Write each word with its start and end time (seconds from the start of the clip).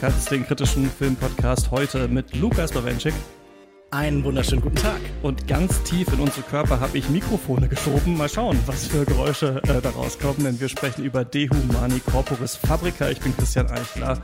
Hört 0.00 0.30
den 0.30 0.46
kritischen 0.46 0.90
Filmpodcast 0.90 1.70
heute 1.70 2.08
mit 2.08 2.36
Lukas 2.36 2.72
Bawenschik. 2.72 3.14
Einen 3.90 4.22
wunderschönen 4.22 4.62
guten 4.62 4.76
Tag. 4.76 5.00
Und 5.22 5.48
ganz 5.48 5.82
tief 5.82 6.12
in 6.12 6.20
unsere 6.20 6.42
Körper 6.42 6.78
habe 6.78 6.96
ich 6.96 7.08
Mikrofone 7.10 7.68
geschoben. 7.68 8.16
Mal 8.16 8.28
schauen, 8.28 8.58
was 8.66 8.86
für 8.86 9.04
Geräusche 9.04 9.60
äh, 9.64 9.80
da 9.80 9.90
rauskommen, 9.90 10.44
denn 10.44 10.60
wir 10.60 10.68
sprechen 10.68 11.04
über 11.04 11.24
Dehumani 11.24 12.00
Corporis 12.00 12.56
Fabrica. 12.56 13.10
Ich 13.10 13.20
bin 13.20 13.36
Christian 13.36 13.68
Eichler. 13.68 14.22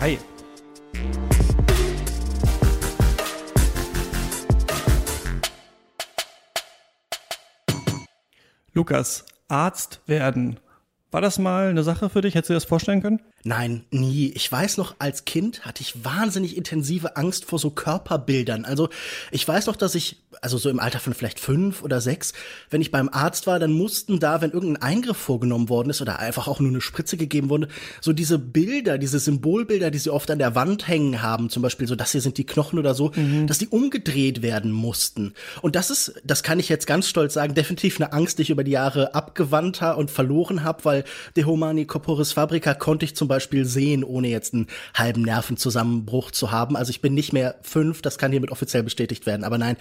Hi. 0.00 0.18
Lukas, 8.74 9.26
Arzt 9.48 10.00
werden. 10.06 10.58
War 11.12 11.20
das 11.20 11.38
mal 11.38 11.68
eine 11.68 11.82
Sache 11.82 12.08
für 12.08 12.22
dich? 12.22 12.34
Hättest 12.34 12.48
du 12.48 12.54
dir 12.54 12.56
das 12.56 12.64
vorstellen 12.64 13.02
können? 13.02 13.20
Nein, 13.44 13.84
nie. 13.90 14.32
Ich 14.34 14.50
weiß 14.50 14.78
noch, 14.78 14.94
als 14.98 15.26
Kind 15.26 15.66
hatte 15.66 15.82
ich 15.82 16.06
wahnsinnig 16.06 16.56
intensive 16.56 17.16
Angst 17.16 17.44
vor 17.44 17.58
so 17.58 17.68
Körperbildern. 17.68 18.64
Also 18.64 18.88
ich 19.30 19.46
weiß 19.46 19.66
noch, 19.66 19.76
dass 19.76 19.94
ich, 19.94 20.22
also 20.40 20.56
so 20.56 20.70
im 20.70 20.80
Alter 20.80 21.00
von 21.00 21.12
vielleicht 21.12 21.38
fünf 21.38 21.82
oder 21.82 22.00
sechs, 22.00 22.32
wenn 22.70 22.80
ich 22.80 22.90
beim 22.90 23.10
Arzt 23.10 23.46
war, 23.46 23.58
dann 23.58 23.72
mussten 23.72 24.20
da, 24.20 24.40
wenn 24.40 24.52
irgendein 24.52 24.82
Eingriff 24.82 25.18
vorgenommen 25.18 25.68
worden 25.68 25.90
ist 25.90 26.00
oder 26.00 26.18
einfach 26.18 26.48
auch 26.48 26.60
nur 26.60 26.70
eine 26.70 26.80
Spritze 26.80 27.18
gegeben 27.18 27.50
wurde, 27.50 27.68
so 28.00 28.14
diese 28.14 28.38
Bilder, 28.38 28.96
diese 28.96 29.18
Symbolbilder, 29.18 29.90
die 29.90 29.98
sie 29.98 30.10
oft 30.10 30.30
an 30.30 30.38
der 30.38 30.54
Wand 30.54 30.88
hängen 30.88 31.20
haben, 31.20 31.50
zum 31.50 31.62
Beispiel 31.62 31.86
so, 31.86 31.94
das 31.94 32.12
hier 32.12 32.22
sind 32.22 32.38
die 32.38 32.46
Knochen 32.46 32.78
oder 32.78 32.94
so, 32.94 33.12
mhm. 33.14 33.46
dass 33.48 33.58
die 33.58 33.68
umgedreht 33.68 34.40
werden 34.40 34.72
mussten. 34.72 35.34
Und 35.60 35.76
das 35.76 35.90
ist, 35.90 36.14
das 36.24 36.42
kann 36.42 36.58
ich 36.58 36.70
jetzt 36.70 36.86
ganz 36.86 37.06
stolz 37.06 37.34
sagen, 37.34 37.54
definitiv 37.54 38.00
eine 38.00 38.14
Angst, 38.14 38.38
die 38.38 38.42
ich 38.42 38.50
über 38.50 38.64
die 38.64 38.70
Jahre 38.70 39.14
abgewandt 39.14 39.82
habe 39.82 40.00
und 40.00 40.10
verloren 40.10 40.64
habe, 40.64 40.84
weil 40.86 41.01
De 41.36 41.44
Humani 41.44 41.84
Corporis 41.84 42.32
Fabrica 42.32 42.74
konnte 42.74 43.04
ich 43.04 43.16
zum 43.16 43.28
Beispiel 43.28 43.64
sehen, 43.64 44.04
ohne 44.04 44.28
jetzt 44.28 44.54
einen 44.54 44.66
halben 44.94 45.22
Nervenzusammenbruch 45.22 46.30
zu 46.30 46.50
haben. 46.50 46.76
Also 46.76 46.90
ich 46.90 47.00
bin 47.00 47.14
nicht 47.14 47.32
mehr 47.32 47.56
fünf, 47.62 48.02
das 48.02 48.18
kann 48.18 48.32
hiermit 48.32 48.50
offiziell 48.50 48.82
bestätigt 48.82 49.26
werden. 49.26 49.44
Aber 49.44 49.58
nein, 49.58 49.76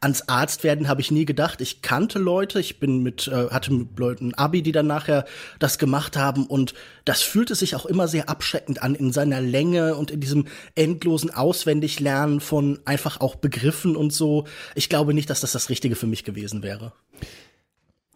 ans 0.00 0.28
Arzt 0.28 0.64
werden 0.64 0.88
habe 0.88 1.00
ich 1.00 1.10
nie 1.10 1.24
gedacht. 1.24 1.60
Ich 1.60 1.82
kannte 1.82 2.18
Leute, 2.18 2.60
ich 2.60 2.78
bin 2.78 3.02
mit, 3.02 3.28
äh, 3.28 3.50
hatte 3.50 3.72
mit 3.72 3.98
Leuten 3.98 4.34
Abi, 4.34 4.62
die 4.62 4.72
dann 4.72 4.86
nachher 4.86 5.24
das 5.58 5.78
gemacht 5.78 6.16
haben 6.16 6.46
und 6.46 6.74
das 7.04 7.22
fühlte 7.22 7.54
sich 7.54 7.74
auch 7.74 7.86
immer 7.86 8.06
sehr 8.08 8.28
abschreckend 8.28 8.82
an 8.82 8.94
in 8.94 9.12
seiner 9.12 9.40
Länge 9.40 9.96
und 9.96 10.10
in 10.10 10.20
diesem 10.20 10.46
endlosen 10.74 11.30
Auswendiglernen 11.30 12.40
von 12.40 12.78
einfach 12.84 13.20
auch 13.20 13.36
Begriffen 13.36 13.96
und 13.96 14.12
so. 14.12 14.44
Ich 14.74 14.88
glaube 14.88 15.14
nicht, 15.14 15.30
dass 15.30 15.40
das 15.40 15.52
das 15.52 15.68
Richtige 15.68 15.96
für 15.96 16.06
mich 16.06 16.24
gewesen 16.24 16.62
wäre 16.62 16.92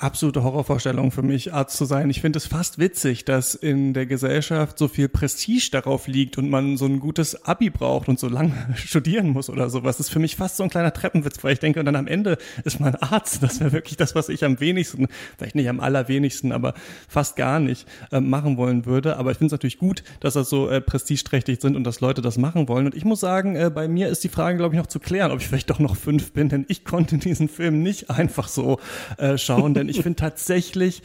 absolute 0.03 0.43
Horrorvorstellung 0.43 1.13
für 1.13 1.23
mich, 1.23 1.53
Arzt 1.53 1.77
zu 1.77 1.85
sein. 1.85 2.11
Ich 2.11 2.21
finde 2.21 2.39
es 2.39 2.47
fast 2.47 2.79
witzig, 2.79 3.25
dass 3.25 3.55
in 3.55 3.95
der 3.95 4.07
Gesellschaft 4.07 4.79
so 4.79 4.89
viel 4.89 5.09
Prestige 5.09 5.69
darauf 5.71 6.09
liegt 6.09 6.39
und 6.39 6.51
man 6.51 6.77
so 6.77 6.87
ein 6.87 6.99
gutes 6.99 7.45
Abi 7.45 7.71
braucht 7.71 8.09
und 8.09 8.19
so 8.19 8.29
lange 8.29 8.53
studieren 8.75 9.29
muss 9.29 9.49
oder 9.49 9.71
sowas. 9.71 9.99
Das 9.99 10.07
ist 10.09 10.13
für 10.13 10.19
mich 10.19 10.37
fast 10.37 10.57
so 10.57 10.65
ein 10.65 10.71
kleiner 10.71 10.93
Treppenwitz, 10.93 11.43
weil 11.45 11.53
ich 11.53 11.61
denke, 11.61 11.81
und 11.81 11.87
dann 11.87 11.97
am 11.97 12.07
Ende 12.07 12.39
ist 12.65 12.81
man 12.81 12.97
Arzt. 12.97 13.43
Das 13.43 13.61
wäre 13.61 13.73
wirklich 13.73 13.97
das, 13.97 14.15
was 14.15 14.29
ich 14.29 14.45
am 14.45 14.61
wenigsten, 14.61 15.07
vielleicht 15.39 15.55
nicht 15.55 15.69
am 15.69 15.81
allerwenigsten, 15.81 16.53
aber 16.53 16.75
fast 17.09 17.37
gar 17.37 17.61
nicht 17.61 17.87
äh, 18.11 18.21
machen 18.21 18.57
wollen 18.57 18.87
würde. 18.87 19.17
Aber 19.17 19.31
ich 19.31 19.39
finde 19.39 19.47
es 19.47 19.53
natürlich 19.53 19.79
gut, 19.79 20.03
dass 20.21 20.35
das 20.35 20.51
so 20.51 20.69
äh, 20.69 20.81
prestigeträchtig 20.81 21.61
sind 21.61 21.77
und 21.77 21.85
dass 21.85 22.01
Leute 22.01 22.23
das 22.23 22.39
machen 22.39 22.69
wollen. 22.69 22.87
Und 22.87 22.95
ich 22.95 23.05
muss 23.05 23.21
sagen, 23.21 23.55
äh, 23.55 23.71
bei 23.73 23.87
mir 23.87 24.09
ist 24.09 24.25
die 24.25 24.29
Frage, 24.29 24.59
glaube 24.59 24.75
ich, 24.75 24.81
noch 24.81 24.89
zu 24.89 24.99
klären, 24.99 25.31
ob 25.31 25.41
ich 25.41 25.47
vielleicht 25.47 25.71
doch 25.71 25.79
noch 25.79 25.97
fünf 25.97 26.33
bin, 26.33 26.49
denn 26.49 26.65
ich 26.69 26.85
konnte 26.85 27.19
diesen 27.19 27.49
Film 27.49 27.83
nicht 27.83 28.11
einfach 28.11 28.49
so 28.49 28.81
äh, 29.19 29.39
schauen, 29.39 29.75
denn 29.75 29.92
ich 29.97 30.03
finde 30.03 30.17
tatsächlich 30.17 31.03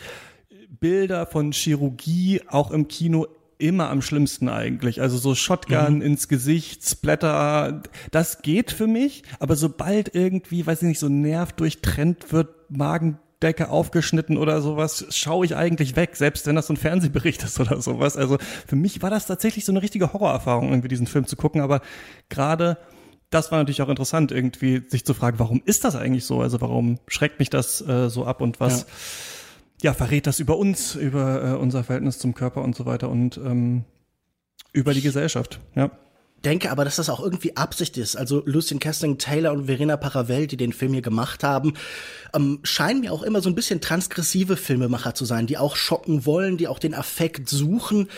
Bilder 0.79 1.25
von 1.25 1.51
Chirurgie 1.51 2.41
auch 2.47 2.71
im 2.71 2.87
Kino 2.87 3.27
immer 3.59 3.89
am 3.89 4.01
schlimmsten 4.01 4.49
eigentlich. 4.49 5.01
Also 5.01 5.17
so 5.17 5.35
Shotgun 5.35 5.95
mhm. 5.95 6.01
ins 6.01 6.27
Gesicht, 6.27 6.87
Splatter, 6.87 7.81
das 8.11 8.41
geht 8.41 8.71
für 8.71 8.87
mich. 8.87 9.23
Aber 9.39 9.55
sobald 9.55 10.13
irgendwie, 10.13 10.65
weiß 10.65 10.81
ich 10.83 10.87
nicht, 10.87 10.99
so 10.99 11.09
Nerv 11.09 11.53
durchtrennt 11.53 12.31
wird, 12.31 12.49
Magendecke 12.69 13.69
aufgeschnitten 13.69 14.37
oder 14.37 14.61
sowas, 14.61 15.05
schaue 15.09 15.45
ich 15.45 15.55
eigentlich 15.55 15.95
weg, 15.95 16.15
selbst 16.15 16.45
wenn 16.45 16.55
das 16.55 16.67
so 16.67 16.73
ein 16.73 16.77
Fernsehbericht 16.77 17.43
ist 17.43 17.59
oder 17.59 17.81
sowas. 17.81 18.15
Also 18.17 18.37
für 18.67 18.75
mich 18.75 19.01
war 19.01 19.09
das 19.09 19.25
tatsächlich 19.25 19.65
so 19.65 19.71
eine 19.71 19.81
richtige 19.81 20.13
Horrorerfahrung, 20.13 20.69
irgendwie 20.69 20.89
diesen 20.89 21.07
Film 21.07 21.25
zu 21.25 21.35
gucken. 21.35 21.61
Aber 21.61 21.81
gerade 22.29 22.77
das 23.29 23.51
war 23.51 23.59
natürlich 23.59 23.81
auch 23.81 23.89
interessant, 23.89 24.31
irgendwie 24.31 24.83
sich 24.87 25.05
zu 25.05 25.13
fragen, 25.13 25.39
warum 25.39 25.61
ist 25.65 25.83
das 25.83 25.95
eigentlich 25.95 26.25
so? 26.25 26.41
Also 26.41 26.61
warum 26.61 26.99
schreckt 27.07 27.39
mich 27.39 27.49
das 27.49 27.81
äh, 27.81 28.09
so 28.09 28.25
ab 28.25 28.41
und 28.41 28.59
was 28.59 28.85
ja. 29.81 29.91
ja. 29.91 29.93
verrät 29.93 30.27
das 30.27 30.39
über 30.39 30.57
uns, 30.57 30.95
über 30.95 31.43
äh, 31.43 31.55
unser 31.55 31.83
Verhältnis 31.83 32.19
zum 32.19 32.33
Körper 32.33 32.61
und 32.61 32.75
so 32.75 32.85
weiter 32.85 33.09
und 33.09 33.37
ähm, 33.37 33.83
über 34.71 34.93
die 34.93 35.01
Gesellschaft, 35.01 35.59
ja 35.75 35.91
denke 36.45 36.71
aber, 36.71 36.85
dass 36.85 36.97
das 36.97 37.09
auch 37.09 37.19
irgendwie 37.19 37.57
Absicht 37.57 37.97
ist. 37.97 38.15
Also 38.15 38.43
Lucien 38.45 38.79
Kesting, 38.79 39.17
Taylor 39.17 39.51
und 39.51 39.65
Verena 39.65 39.97
Paravel, 39.97 40.47
die 40.47 40.57
den 40.57 40.71
Film 40.71 40.93
hier 40.93 41.01
gemacht 41.01 41.43
haben, 41.43 41.73
ähm, 42.33 42.59
scheinen 42.63 43.01
mir 43.01 43.11
auch 43.11 43.23
immer 43.23 43.41
so 43.41 43.49
ein 43.49 43.55
bisschen 43.55 43.81
transgressive 43.81 44.55
Filmemacher 44.55 45.13
zu 45.13 45.25
sein, 45.25 45.47
die 45.47 45.57
auch 45.57 45.75
schocken 45.75 46.25
wollen, 46.25 46.57
die 46.57 46.67
auch 46.67 46.79
den 46.79 46.93
Affekt 46.93 47.49
suchen. 47.49 48.09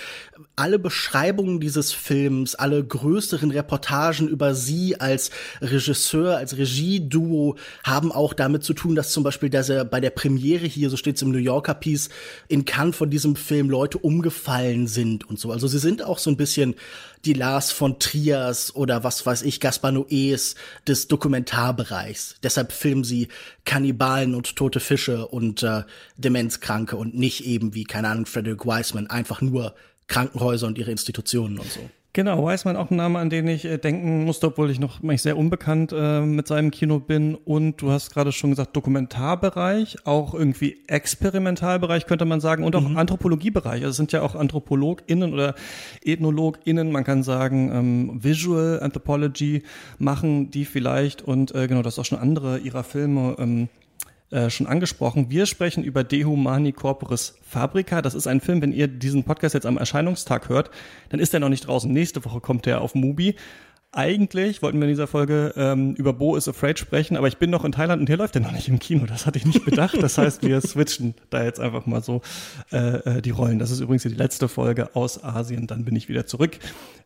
Alle 0.56 0.80
Beschreibungen 0.80 1.60
dieses 1.60 1.92
Films, 1.92 2.56
alle 2.56 2.84
größeren 2.84 3.52
Reportagen 3.52 4.28
über 4.28 4.56
sie 4.56 5.00
als 5.00 5.32
Regisseur, 5.62 6.38
als 6.38 6.58
Regieduo 6.58 7.56
haben 7.84 8.12
auch 8.12 8.34
damit 8.34 8.64
zu 8.64 8.74
tun, 8.74 8.96
dass 8.96 9.12
zum 9.12 9.24
Beispiel 9.24 9.50
dass 9.50 9.70
er 9.70 9.86
bei 9.86 10.00
der 10.00 10.12
Premiere 10.12 10.66
hier, 10.66 10.90
so 10.90 10.98
steht 10.98 11.18
es 11.18 11.22
im 11.22 11.32
New 11.32 11.38
Yorker 11.40 11.74
Piece, 11.74 12.10
in 12.48 12.66
Cannes 12.66 12.96
von 12.96 13.10
diesem 13.10 13.36
Film 13.36 13.70
Leute 13.70 13.98
umgefallen 13.98 14.88
sind 14.88 15.28
und 15.28 15.40
so. 15.40 15.52
Also 15.52 15.68
sie 15.68 15.80
sind 15.80 16.04
auch 16.04 16.20
so 16.20 16.30
ein 16.30 16.38
bisschen 16.38 16.76
die 17.26 17.34
Lars 17.34 17.72
von 17.72 18.00
Triers 18.00 18.76
oder 18.76 19.04
was 19.04 19.26
weiß 19.26 19.42
ich, 19.42 19.60
Gaspar 19.60 19.92
Noés 19.92 20.56
des 20.88 21.08
Dokumentarbereichs. 21.08 22.36
Deshalb 22.44 22.72
filmen 22.72 23.04
sie 23.04 23.28
Kannibalen 23.66 24.36
und 24.36 24.56
tote 24.56 24.80
Fische 24.80 25.28
und 25.28 25.64
äh, 25.64 25.84
Demenzkranke 26.18 26.96
und 26.96 27.16
nicht 27.16 27.46
eben 27.46 27.74
wie, 27.74 27.84
keine 27.84 28.08
Ahnung, 28.08 28.26
Frederick 28.26 28.66
Wiseman, 28.66 29.08
einfach 29.08 29.42
nur 29.42 29.76
Krankenhäuser 30.10 30.68
und 30.68 30.78
ihre 30.78 30.92
Institutionen 30.92 31.58
und 31.60 31.72
so. 31.72 31.80
Genau, 32.12 32.44
Weismann 32.44 32.76
auch 32.76 32.90
ein 32.90 32.98
Name, 32.98 33.20
an 33.20 33.30
den 33.30 33.48
ich 33.48 33.66
äh, 33.66 33.78
denken 33.78 34.26
musste, 34.26 34.48
obwohl 34.48 34.72
ich 34.72 34.80
noch 34.80 35.00
sehr 35.18 35.38
unbekannt 35.38 35.94
äh, 35.96 36.22
mit 36.22 36.48
seinem 36.48 36.72
Kino 36.72 37.00
bin. 37.00 37.36
Und 37.36 37.82
du 37.84 37.92
hast 37.92 38.12
gerade 38.12 38.32
schon 38.32 38.50
gesagt, 38.50 38.76
Dokumentarbereich, 38.76 40.06
auch 40.06 40.34
irgendwie 40.34 40.80
Experimentalbereich 40.88 42.08
könnte 42.08 42.26
man 42.26 42.42
sagen 42.42 42.64
und 42.64 42.76
auch 42.76 42.90
mhm. 42.90 42.98
Anthropologiebereich. 42.98 43.84
Also 43.84 43.90
es 43.92 43.98
sind 43.98 44.12
ja 44.12 44.24
auch 44.24 44.34
AnthropologInnen 44.34 45.32
oder 45.32 45.54
EthnologInnen, 46.04 46.92
man 46.92 47.04
kann 47.04 47.22
sagen 47.22 47.72
ähm, 47.72 48.24
Visual 48.24 48.80
Anthropology 48.82 49.62
machen 50.00 50.50
die 50.50 50.66
vielleicht 50.66 51.22
und 51.22 51.54
äh, 51.54 51.68
genau, 51.68 51.84
das 51.84 52.00
auch 52.00 52.06
schon 52.06 52.18
andere 52.18 52.58
ihrer 52.58 52.84
Filme 52.84 53.36
ähm, 53.38 53.70
äh, 54.32 54.50
schon 54.50 54.68
angesprochen. 54.68 55.32
Wir 55.32 55.48
sprechen 55.48 55.84
über 55.84 56.04
De 56.04 56.24
Humani 56.24 56.72
Corporis 56.72 57.36
Fabrica. 57.42 58.02
Das 58.04 58.14
ist 58.14 58.28
ein 58.28 58.42
Film, 58.42 58.62
wenn 58.62 58.74
ihr 58.74 58.88
diesen 58.88 59.24
Podcast 59.24 59.56
jetzt 59.56 59.66
am 59.66 59.78
Erscheinungstag 59.78 60.50
hört, 60.50 60.70
dann 61.10 61.20
ist 61.20 61.34
er 61.34 61.40
noch 61.40 61.50
nicht 61.50 61.68
draußen. 61.68 61.92
Nächste 61.92 62.24
Woche 62.26 62.40
kommt 62.40 62.68
er 62.68 62.82
auf 62.82 62.94
Mubi. 62.94 63.36
Eigentlich 63.92 64.62
wollten 64.62 64.78
wir 64.78 64.84
in 64.84 64.92
dieser 64.92 65.08
Folge 65.08 65.52
ähm, 65.58 65.96
über 65.96 66.14
Bo 66.14 66.36
is 66.36 66.48
Afraid 66.48 66.78
sprechen, 66.78 67.18
aber 67.18 67.28
ich 67.28 67.38
bin 67.38 67.50
noch 67.50 67.66
in 67.66 67.72
Thailand 67.72 68.00
und 68.00 68.06
hier 68.06 68.18
läuft 68.18 68.36
der 68.36 68.44
noch 68.44 68.52
nicht 68.52 68.68
im 68.68 68.78
Kino. 68.78 69.08
Das 69.08 69.26
hatte 69.26 69.40
ich 69.40 69.48
nicht 69.48 69.66
bedacht. 69.66 69.98
Das 70.00 70.20
heißt, 70.20 70.44
wir 70.44 70.62
switchen 70.62 71.16
da 71.32 71.44
jetzt 71.44 71.60
einfach 71.60 71.88
mal 71.88 72.04
so 72.04 72.22
äh, 72.72 72.98
äh 73.18 73.22
die 73.24 73.32
Rollen. 73.32 73.58
Das 73.58 73.72
ist 73.72 73.80
übrigens 73.80 74.04
die 74.04 74.10
letzte 74.10 74.48
Folge 74.48 74.96
aus 74.96 75.24
Asien. 75.24 75.66
Dann 75.66 75.86
bin 75.86 75.96
ich 75.96 76.08
wieder 76.08 76.28
zurück 76.28 76.60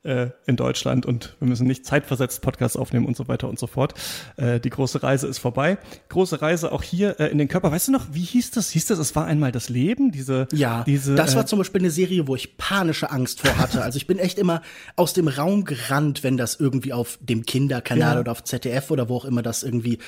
äh, 0.04 0.32
in 0.46 0.58
Deutschland 0.58 1.06
und 1.06 1.38
wir 1.40 1.48
müssen 1.48 1.68
nicht 1.68 1.86
zeitversetzt 1.86 2.42
Podcasts 2.42 2.76
aufnehmen 2.76 3.06
und 3.06 3.16
so 3.16 3.30
weiter 3.30 3.48
und 3.48 3.60
so 3.60 3.68
fort. 3.68 3.94
Äh, 4.36 4.60
die 4.60 4.70
große 4.70 5.02
Reise 5.02 5.28
ist 5.28 5.40
vorbei. 5.40 5.78
Große 6.10 6.42
Reise 6.42 6.74
auch 6.74 6.84
hier 6.84 7.18
äh, 7.18 7.28
in 7.28 7.38
den 7.38 7.48
Körper. 7.48 7.72
Weißt 7.72 7.88
du 7.88 7.94
noch, 7.94 8.08
wie 8.12 8.24
hieß 8.24 8.52
das? 8.52 8.72
Hieß 8.72 8.88
das, 8.88 9.00
es 9.00 9.16
war 9.16 9.26
einmal 9.26 9.54
das 9.54 9.70
Leben? 9.70 10.12
Diese, 10.12 10.50
ja, 10.52 10.84
diese, 10.84 11.16
das 11.16 11.36
war 11.36 11.44
äh, 11.44 11.46
zum 11.46 11.60
Beispiel 11.60 11.80
eine 11.80 11.92
Serie, 11.92 12.28
wo 12.28 12.36
ich 12.36 12.58
panische 12.58 13.10
Angst 13.10 13.40
vor 13.40 13.58
hatte. 13.58 13.84
Also 13.84 13.96
ich 13.96 14.06
bin 14.06 14.20
echt 14.20 14.38
immer 14.38 14.62
aus 14.98 15.14
dem 15.14 15.30
Raum 15.30 15.64
gerannt, 15.64 16.24
wenn 16.24 16.36
das 16.36 16.60
irgendwie 16.60 16.73
auf 16.94 17.20
dem 17.22 17.46
Kinderkanal 17.46 18.16
ja. 18.16 18.20
oder 18.20 18.32
auf 18.32 18.44
ZDF 18.44 18.92
oder 18.92 19.10
wo 19.10 19.18
auch 19.18 19.26
immer 19.26 19.42
das 19.42 19.64
irgendwie 19.64 20.00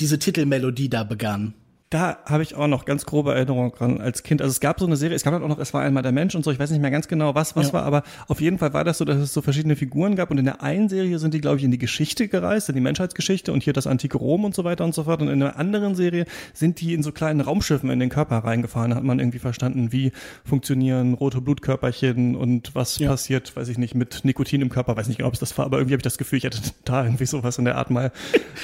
diese 0.00 0.18
Titelmelodie 0.18 0.88
da 0.88 1.04
begann 1.04 1.54
da 1.90 2.18
habe 2.24 2.42
ich 2.42 2.56
auch 2.56 2.66
noch 2.66 2.86
ganz 2.86 3.06
grobe 3.06 3.34
Erinnerungen 3.34 3.70
dran 3.70 4.00
als 4.00 4.24
Kind. 4.24 4.42
Also 4.42 4.50
es 4.50 4.60
gab 4.60 4.80
so 4.80 4.86
eine 4.86 4.96
Serie, 4.96 5.14
es 5.14 5.22
gab 5.22 5.32
halt 5.32 5.44
auch 5.44 5.48
noch, 5.48 5.58
es 5.58 5.72
war 5.74 5.82
einmal 5.82 6.02
der 6.02 6.10
Mensch 6.10 6.34
und 6.34 6.44
so, 6.44 6.50
ich 6.50 6.58
weiß 6.58 6.70
nicht 6.70 6.80
mehr 6.80 6.90
ganz 6.90 7.06
genau, 7.06 7.34
was 7.36 7.54
was 7.54 7.68
ja. 7.68 7.72
war, 7.74 7.84
aber 7.84 8.02
auf 8.26 8.40
jeden 8.40 8.58
Fall 8.58 8.72
war 8.72 8.82
das 8.82 8.98
so, 8.98 9.04
dass 9.04 9.18
es 9.18 9.32
so 9.32 9.42
verschiedene 9.42 9.76
Figuren 9.76 10.16
gab 10.16 10.32
und 10.32 10.38
in 10.38 10.44
der 10.44 10.60
einen 10.60 10.88
Serie 10.88 11.20
sind 11.20 11.34
die, 11.34 11.40
glaube 11.40 11.58
ich, 11.58 11.64
in 11.64 11.70
die 11.70 11.78
Geschichte 11.78 12.26
gereist, 12.26 12.68
in 12.68 12.74
die 12.74 12.80
Menschheitsgeschichte 12.80 13.52
und 13.52 13.62
hier 13.62 13.72
das 13.72 13.86
antike 13.86 14.18
Rom 14.18 14.44
und 14.44 14.56
so 14.56 14.64
weiter 14.64 14.84
und 14.84 14.92
so 14.92 15.04
fort 15.04 15.22
und 15.22 15.28
in 15.28 15.38
der 15.38 15.56
anderen 15.56 15.94
Serie 15.94 16.24
sind 16.52 16.80
die 16.80 16.94
in 16.94 17.04
so 17.04 17.12
kleinen 17.12 17.40
Raumschiffen 17.40 17.88
in 17.90 18.00
den 18.00 18.08
Körper 18.08 18.38
reingefahren, 18.38 18.90
da 18.90 18.96
hat 18.96 19.04
man 19.04 19.20
irgendwie 19.20 19.38
verstanden, 19.38 19.92
wie 19.92 20.10
funktionieren 20.44 21.14
rote 21.14 21.40
Blutkörperchen 21.40 22.34
und 22.34 22.74
was 22.74 22.98
ja. 22.98 23.10
passiert, 23.10 23.54
weiß 23.54 23.68
ich 23.68 23.78
nicht, 23.78 23.94
mit 23.94 24.24
Nikotin 24.24 24.62
im 24.62 24.68
Körper, 24.68 24.96
weiß 24.96 25.06
nicht 25.06 25.18
genau, 25.18 25.28
ob 25.28 25.34
es 25.34 25.40
das 25.40 25.56
war, 25.58 25.66
aber 25.66 25.76
irgendwie 25.76 25.94
habe 25.94 26.00
ich 26.00 26.04
das 26.04 26.18
Gefühl, 26.18 26.38
ich 26.38 26.44
hätte 26.44 26.58
da 26.84 27.04
irgendwie 27.04 27.26
sowas 27.26 27.56
in 27.58 27.66
der 27.66 27.76
Art 27.76 27.90
mal, 27.90 28.10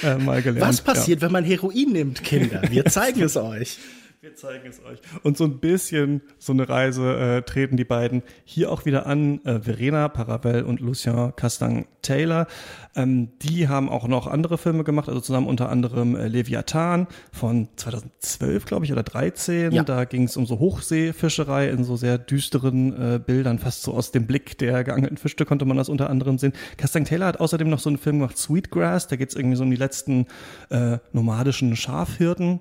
äh, 0.03 0.17
mal 0.17 0.43
gelernt. 0.43 0.69
Was 0.69 0.81
passiert, 0.81 1.21
ja. 1.21 1.27
wenn 1.27 1.33
man 1.33 1.45
Heroin 1.45 1.93
nimmt, 1.93 2.25
Kinder? 2.25 2.63
Wir 2.69 2.85
zeigen 2.87 3.20
es 3.21 3.37
euch. 3.37 3.79
Wir 4.23 4.35
zeigen 4.35 4.69
es 4.69 4.85
euch. 4.85 4.99
Und 5.23 5.39
so 5.39 5.45
ein 5.45 5.61
bisschen 5.61 6.21
so 6.39 6.53
eine 6.53 6.69
Reise 6.69 7.17
äh, 7.17 7.43
treten 7.43 7.79
die 7.79 7.87
beiden 7.87 8.23
hier 8.45 8.71
auch 8.71 8.85
wieder 8.85 9.07
an. 9.07 9.43
Äh, 9.47 9.61
Verena 9.61 10.09
Paravel 10.09 10.63
und 10.65 10.81
Lucien 10.81 11.33
Castang-Taylor. 11.37 12.47
Ähm, 12.95 13.31
die 13.41 13.69
haben 13.69 13.89
auch 13.89 14.07
noch 14.07 14.27
andere 14.27 14.59
Filme 14.59 14.85
gemacht, 14.85 15.09
also 15.09 15.23
zusammen 15.23 15.47
unter 15.47 15.71
anderem 15.71 16.17
äh, 16.17 16.29
Leviathan 16.29 17.07
von 17.33 17.71
2012, 17.77 18.67
glaube 18.67 18.85
ich, 18.85 18.93
oder 18.93 19.05
13. 19.05 19.73
Ja. 19.73 19.85
Da 19.85 20.05
ging 20.05 20.25
es 20.25 20.37
um 20.37 20.45
so 20.45 20.59
Hochseefischerei 20.59 21.71
in 21.71 21.83
so 21.85 21.97
sehr 21.97 22.19
düsteren 22.19 23.15
äh, 23.15 23.19
Bildern, 23.19 23.59
fast 23.59 23.85
so 23.85 23.95
aus 23.95 24.13
dem 24.13 24.27
Blick 24.27 24.59
der 24.59 24.85
geangelten 24.85 25.17
Fische 25.17 25.47
konnte 25.47 25.65
man 25.65 25.79
das 25.79 25.89
unter 25.89 26.11
anderem 26.11 26.37
sehen. 26.37 26.53
Castang-Taylor 26.77 27.27
hat 27.27 27.41
außerdem 27.41 27.71
noch 27.71 27.79
so 27.79 27.89
einen 27.89 27.97
Film 27.97 28.19
gemacht, 28.19 28.37
Sweetgrass. 28.37 29.07
Da 29.07 29.17
geht 29.17 29.31
es 29.31 29.35
irgendwie 29.35 29.57
so 29.57 29.63
um 29.63 29.71
die 29.71 29.77
letzten 29.77 30.27
äh, 30.69 30.99
nomadischen 31.13 31.75
Schafhirten 31.75 32.61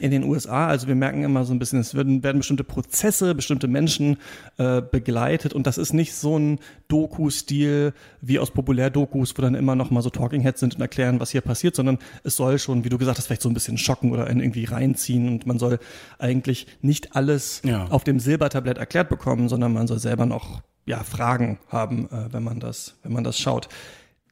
in 0.00 0.10
den 0.10 0.24
USA. 0.24 0.66
Also 0.66 0.88
wir 0.88 0.94
merken 0.94 1.22
immer 1.22 1.44
so 1.44 1.52
ein 1.52 1.58
bisschen, 1.58 1.80
es 1.80 1.94
werden, 1.94 2.22
werden 2.22 2.38
bestimmte 2.38 2.64
Prozesse, 2.64 3.34
bestimmte 3.34 3.68
Menschen 3.68 4.18
äh, 4.56 4.80
begleitet 4.82 5.52
und 5.52 5.66
das 5.66 5.78
ist 5.78 5.92
nicht 5.92 6.14
so 6.14 6.38
ein 6.38 6.58
Doku-Stil 6.88 7.92
wie 8.20 8.38
aus 8.38 8.50
Populär-Dokus, 8.50 9.36
wo 9.36 9.42
dann 9.42 9.54
immer 9.54 9.74
noch 9.74 9.90
mal 9.90 10.02
so 10.02 10.10
Talking 10.10 10.40
Heads 10.42 10.60
sind 10.60 10.74
und 10.74 10.80
erklären, 10.80 11.20
was 11.20 11.30
hier 11.30 11.40
passiert, 11.40 11.76
sondern 11.76 11.98
es 12.24 12.36
soll 12.36 12.58
schon, 12.58 12.84
wie 12.84 12.88
du 12.88 12.98
gesagt 12.98 13.18
hast, 13.18 13.26
vielleicht 13.26 13.42
so 13.42 13.48
ein 13.48 13.54
bisschen 13.54 13.78
schocken 13.78 14.12
oder 14.12 14.26
einen 14.26 14.40
irgendwie 14.40 14.64
reinziehen 14.64 15.28
und 15.28 15.46
man 15.46 15.58
soll 15.58 15.78
eigentlich 16.18 16.66
nicht 16.82 17.16
alles 17.16 17.62
ja. 17.64 17.86
auf 17.86 18.04
dem 18.04 18.20
Silbertablett 18.20 18.78
erklärt 18.78 19.08
bekommen, 19.08 19.48
sondern 19.48 19.72
man 19.72 19.86
soll 19.86 19.98
selber 19.98 20.26
noch 20.26 20.62
ja, 20.88 21.04
Fragen 21.04 21.58
haben, 21.68 22.06
äh, 22.06 22.32
wenn 22.32 22.42
man 22.42 22.60
das, 22.60 22.96
wenn 23.02 23.12
man 23.12 23.22
das 23.22 23.38
schaut. 23.38 23.68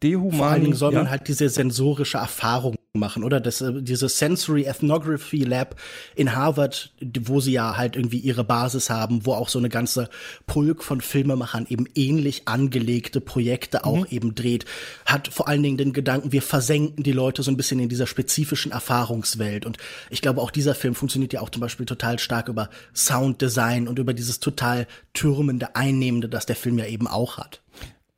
Dehuman, 0.03 0.39
Vor 0.39 0.47
allen 0.47 0.63
Dingen 0.63 0.77
soll 0.77 0.93
ja. 0.93 1.01
man 1.01 1.11
halt 1.11 1.29
diese 1.29 1.49
sensorische 1.49 2.19
Erfahrung 2.19 2.77
machen, 2.97 3.25
oder? 3.25 3.41
Das, 3.41 3.61
äh, 3.61 3.83
diese 3.83 4.09
Sensory 4.09 4.65
Ethnography 4.65 5.45
Lab 5.45 5.77
in 6.15 6.35
Harvard, 6.35 6.93
wo 7.21 7.41
sie 7.41 7.53
ja 7.53 7.77
halt 7.77 7.97
irgendwie 7.97 8.19
ihre 8.19 8.45
Basis 8.45 8.91
haben, 8.91 9.25
wo 9.25 9.33
auch 9.33 9.49
so 9.49 9.59
eine 9.59 9.69
ganze 9.69 10.09
Pulk 10.47 10.83
von 10.83 11.01
Filmemachern 11.01 11.67
eben 11.69 11.87
ähnlich 11.95 12.43
angelegte 12.47 13.21
Projekte 13.21 13.85
auch 13.85 14.01
mhm. 14.01 14.07
eben 14.11 14.35
dreht, 14.35 14.65
hat 15.05 15.29
vor 15.29 15.49
allen 15.49 15.63
Dingen 15.63 15.77
den 15.77 15.93
Gedanken, 15.93 16.33
wir 16.33 16.43
versenken 16.43 17.03
die 17.03 17.13
Leute 17.13 17.43
so 17.43 17.51
ein 17.51 17.57
bisschen 17.57 17.81
in 17.81 17.89
dieser 17.89 18.07
spezifischen 18.07 18.73
Erfahrungswelt. 18.73 19.67
Und 19.67 19.79
ich 20.11 20.23
glaube, 20.23 20.41
auch 20.41 20.51
dieser 20.51 20.75
Film 20.75 20.95
funktioniert 20.95 21.33
ja 21.33 21.41
auch 21.41 21.51
zum 21.51 21.61
Beispiel 21.61 21.87
total 21.87 22.19
stark 22.19 22.49
über 22.49 22.71
Sounddesign 22.95 23.89
und 23.89 23.99
über 23.99 24.15
dieses 24.15 24.41
total 24.41 24.87
türmende, 25.15 25.77
einnehmende, 25.77 26.29
das 26.29 26.47
der 26.47 26.57
Film 26.57 26.79
ja 26.79 26.87
eben 26.87 27.07
auch 27.07 27.39
hat. 27.39 27.63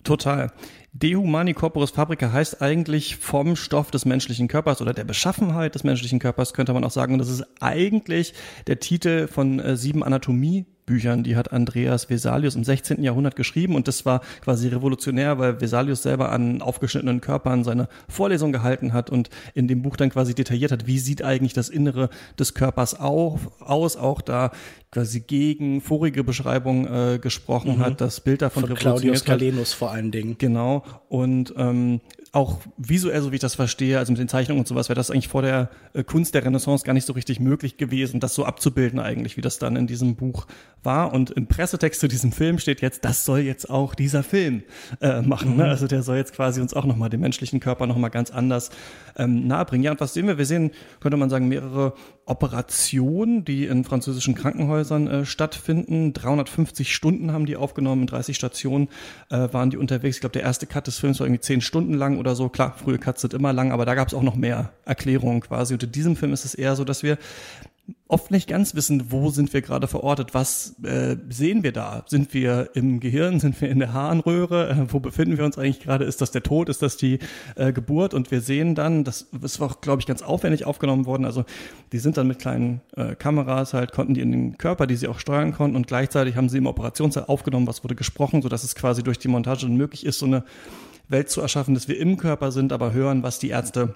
Total. 0.05 0.53
Dehumani 1.01 1.55
corporis 1.55 1.91
fabrica 1.91 2.33
heißt 2.33 2.61
eigentlich 2.61 3.17
vom 3.17 3.55
Stoff 3.55 3.93
des 3.93 4.05
menschlichen 4.05 4.49
Körpers 4.49 4.83
oder 4.83 4.93
der 4.93 5.05
Beschaffenheit 5.05 5.77
des 5.77 5.85
menschlichen 5.85 6.19
Körpers, 6.19 6.55
könnte 6.55 6.73
man 6.73 6.83
auch 6.83 6.91
sagen. 6.91 7.13
Und 7.13 7.21
das 7.21 7.29
ist 7.29 7.45
eigentlich 7.61 8.35
der 8.67 8.81
Titel 8.81 9.29
von 9.29 9.61
äh, 9.61 9.77
sieben 9.77 10.03
Anatomie 10.03 10.67
Büchern, 10.89 11.23
die 11.23 11.37
hat 11.37 11.53
Andreas 11.53 12.09
Vesalius 12.09 12.57
im 12.57 12.65
16. 12.65 13.03
Jahrhundert 13.03 13.37
geschrieben 13.37 13.75
und 13.75 13.87
das 13.87 14.07
war 14.07 14.23
quasi 14.41 14.69
revolutionär, 14.69 15.39
weil 15.39 15.61
Vesalius 15.61 16.03
selber 16.03 16.33
an 16.33 16.63
aufgeschnittenen 16.63 17.21
Körpern 17.21 17.63
seine 17.63 17.89
Vorlesung 18.09 18.53
gehalten 18.53 18.95
hat 18.95 19.11
und 19.11 19.29
in 19.55 19.69
dem 19.69 19.83
Buch 19.83 19.97
dann 19.97 20.09
quasi 20.09 20.35
detailliert 20.35 20.73
hat, 20.73 20.87
wie 20.87 20.99
sieht 20.99 21.23
eigentlich 21.23 21.53
das 21.53 21.69
Innere 21.69 22.09
des 22.39 22.55
Körpers 22.55 22.99
auf, 22.99 23.51
aus, 23.61 23.97
auch 23.97 24.23
da 24.23 24.51
quasi 24.91 25.21
gegen 25.21 25.83
vorige 25.83 26.25
Beschreibung 26.25 26.87
äh, 26.87 27.19
gesprochen 27.19 27.77
mhm. 27.77 27.81
hat, 27.81 28.01
das 28.01 28.21
Bild 28.21 28.41
davon 28.41 28.67
Von 28.67 28.75
Claudius 28.75 29.25
Galenus 29.25 29.75
vor 29.75 29.91
allen 29.91 30.11
Dingen. 30.11 30.39
Genau 30.39 30.83
und 31.09 31.53
ähm, 31.57 32.01
auch 32.33 32.59
visuell, 32.77 33.23
so 33.23 33.31
wie 33.31 33.37
ich 33.37 33.41
das 33.41 33.55
verstehe, 33.55 33.99
also 33.99 34.13
mit 34.13 34.21
den 34.21 34.29
Zeichnungen 34.29 34.61
und 34.61 34.69
sowas, 34.69 34.89
wäre 34.89 34.97
das 34.97 35.11
eigentlich 35.11 35.29
vor 35.29 35.43
der 35.43 35.71
äh, 35.95 36.05
Kunst 36.05 36.35
der 36.35 36.45
Renaissance 36.45 36.85
gar 36.85 36.93
nicht 36.93 37.07
so 37.07 37.13
richtig 37.13 37.41
möglich 37.41 37.77
gewesen, 37.77 38.21
das 38.21 38.35
so 38.35 38.45
abzubilden 38.45 38.99
eigentlich, 38.99 39.37
wie 39.37 39.41
das 39.41 39.59
dann 39.59 39.77
in 39.77 39.87
diesem 39.87 40.17
Buch 40.17 40.47
war. 40.83 41.13
Und 41.13 41.31
im 41.31 41.47
Pressetext 41.47 42.01
zu 42.01 42.09
diesem 42.09 42.33
Film 42.33 42.59
steht 42.59 42.81
jetzt, 42.81 43.05
das 43.05 43.25
soll 43.25 43.41
jetzt 43.41 43.71
auch 43.71 43.95
dieser 43.95 44.23
Film 44.23 44.63
äh, 45.01 45.23
machen. 45.23 45.51
Ne? 45.51 45.55
Mhm. 45.55 45.61
Ne? 45.61 45.69
Also 45.69 45.87
der 45.87 46.03
soll 46.03 46.17
jetzt 46.17 46.35
quasi 46.35 46.61
uns 46.61 46.75
auch 46.75 46.85
nochmal 46.85 47.11
den 47.11 47.21
menschlichen 47.21 47.61
Körper 47.61 47.87
nochmal 47.87 48.11
ganz 48.11 48.31
anders 48.31 48.71
ähm, 49.17 49.47
nahebringen. 49.47 49.85
Ja, 49.85 49.93
und 49.93 50.01
was 50.01 50.15
sehen 50.15 50.27
wir? 50.27 50.39
Wir 50.39 50.47
sehen, 50.47 50.71
könnte 51.01 51.17
man 51.17 51.31
sagen, 51.31 51.49
mehrere 51.49 51.95
Operationen, 52.29 53.45
die 53.45 53.65
in 53.65 53.85
französischen 53.85 54.35
Krankenhäusern 54.35 55.07
äh, 55.07 55.25
stattfinden. 55.25 56.13
350 56.13 56.95
Stunden 56.95 57.33
haben 57.33 57.47
die 57.47 57.57
aufgenommen, 57.57 58.07
30 58.07 58.37
Stationen 58.37 58.89
äh, 59.31 59.49
waren 59.53 59.71
die 59.71 59.77
unterwegs. 59.77 60.17
Ich 60.17 60.21
glaube, 60.21 60.35
der 60.35 60.43
erste 60.43 60.67
Cut 60.67 60.87
des 60.87 60.99
Films 60.99 61.21
war 61.21 61.27
irgendwie 61.27 61.41
10 61.41 61.61
Stunden 61.61 61.95
lang 61.95 62.19
oder 62.19 62.35
so. 62.35 62.49
Klar, 62.49 62.75
frühe 62.77 62.99
Cuts 62.99 63.23
sind 63.23 63.35
immer 63.35 63.53
lang, 63.53 63.73
aber 63.73 63.87
da 63.87 63.95
gab 63.95 64.09
es 64.09 64.15
auch 64.15 64.23
noch 64.23 64.37
mehr 64.37 64.73
Erklärungen 64.85 65.41
quasi. 65.41 65.75
Und 65.75 65.83
in 65.83 65.93
diesem 65.93 66.17
Film 66.17 66.33
ist 66.33 66.45
es 66.45 66.55
eher 66.55 66.77
so, 66.77 66.85
dass 66.85 67.03
wir 67.03 67.19
oft 68.07 68.31
nicht 68.31 68.49
ganz 68.49 68.75
wissen, 68.75 69.11
wo 69.11 69.31
sind 69.31 69.53
wir 69.53 69.63
gerade 69.63 69.87
verortet, 69.87 70.35
was 70.35 70.77
äh, 70.83 71.17
sehen 71.29 71.63
wir 71.63 71.73
da? 71.73 72.05
Sind 72.07 72.35
wir 72.35 72.71
im 72.75 73.01
Gehirn, 73.01 73.41
sind 73.41 73.61
wir 73.61 73.69
in 73.69 73.79
der 73.79 73.93
Harnröhre, 73.93 74.71
äh, 74.71 74.93
wo 74.93 75.01
befinden 75.01 75.37
wir 75.37 75.45
uns 75.45 75.59
eigentlich 75.59 75.81
gerade? 75.81 76.05
Ist 76.05 76.21
das 76.21 76.31
der 76.31 76.43
Tod, 76.43 76.69
ist 76.69 76.83
das 76.83 76.97
die 76.97 77.19
äh, 77.57 77.73
Geburt? 77.73 78.15
Und 78.15 78.31
wir 78.31 78.41
sehen 78.41 78.75
dann, 78.75 79.05
das 79.05 79.29
ist 79.43 79.61
auch, 79.61 79.81
glaube 79.81 80.01
ich, 80.01 80.07
ganz 80.07 80.23
aufwendig 80.23 80.65
aufgenommen 80.65 81.07
worden, 81.07 81.25
also 81.25 81.45
die 81.93 81.99
sind 81.99 82.17
dann 82.17 82.29
mit 82.29 82.39
kleinen 82.39 82.81
äh, 82.97 83.15
Kameras 83.15 83.75
halt, 83.75 83.93
konnten 83.93 84.15
die 84.15 84.21
in 84.21 84.33
den 84.33 84.59
Körper, 84.59 84.87
die 84.87 84.97
sie 84.97 85.09
auch 85.09 85.19
steuern 85.19 85.53
konnten 85.53 85.77
und 85.77 85.87
gleichzeitig 85.87 86.37
haben 86.37 86.49
sie 86.49 86.59
im 86.59 86.67
Operationssaal 86.67 87.25
aufgenommen, 87.27 87.67
was 87.67 87.85
wurde 87.85 87.95
gesprochen, 87.95 88.43
sodass 88.43 88.65
es 88.65 88.75
quasi 88.75 89.03
durch 89.03 89.19
die 89.19 89.29
Montage 89.29 89.67
dann 89.67 89.77
möglich 89.77 90.07
ist, 90.07 90.19
so 90.19 90.27
eine 90.27 90.45
Welt 91.09 91.31
zu 91.31 91.41
erschaffen, 91.41 91.75
dass 91.75 91.89
wir 91.89 91.99
im 91.99 92.17
Körper 92.17 92.53
sind, 92.53 92.73
aber 92.73 92.93
hören, 92.93 93.23
was 93.23 93.39
die 93.39 93.49
Ärzte 93.49 93.95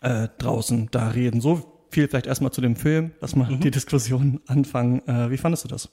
äh, 0.00 0.28
draußen 0.38 0.88
da 0.90 1.08
reden. 1.08 1.40
So 1.40 1.71
viel 1.92 2.08
vielleicht 2.08 2.26
erstmal 2.26 2.52
zu 2.52 2.60
dem 2.60 2.76
Film, 2.76 3.12
lass 3.20 3.36
mal 3.36 3.50
mhm. 3.50 3.60
die 3.60 3.70
Diskussion 3.70 4.40
anfangen. 4.46 5.06
Äh, 5.06 5.30
wie 5.30 5.36
fandest 5.36 5.64
du 5.64 5.68
das? 5.68 5.90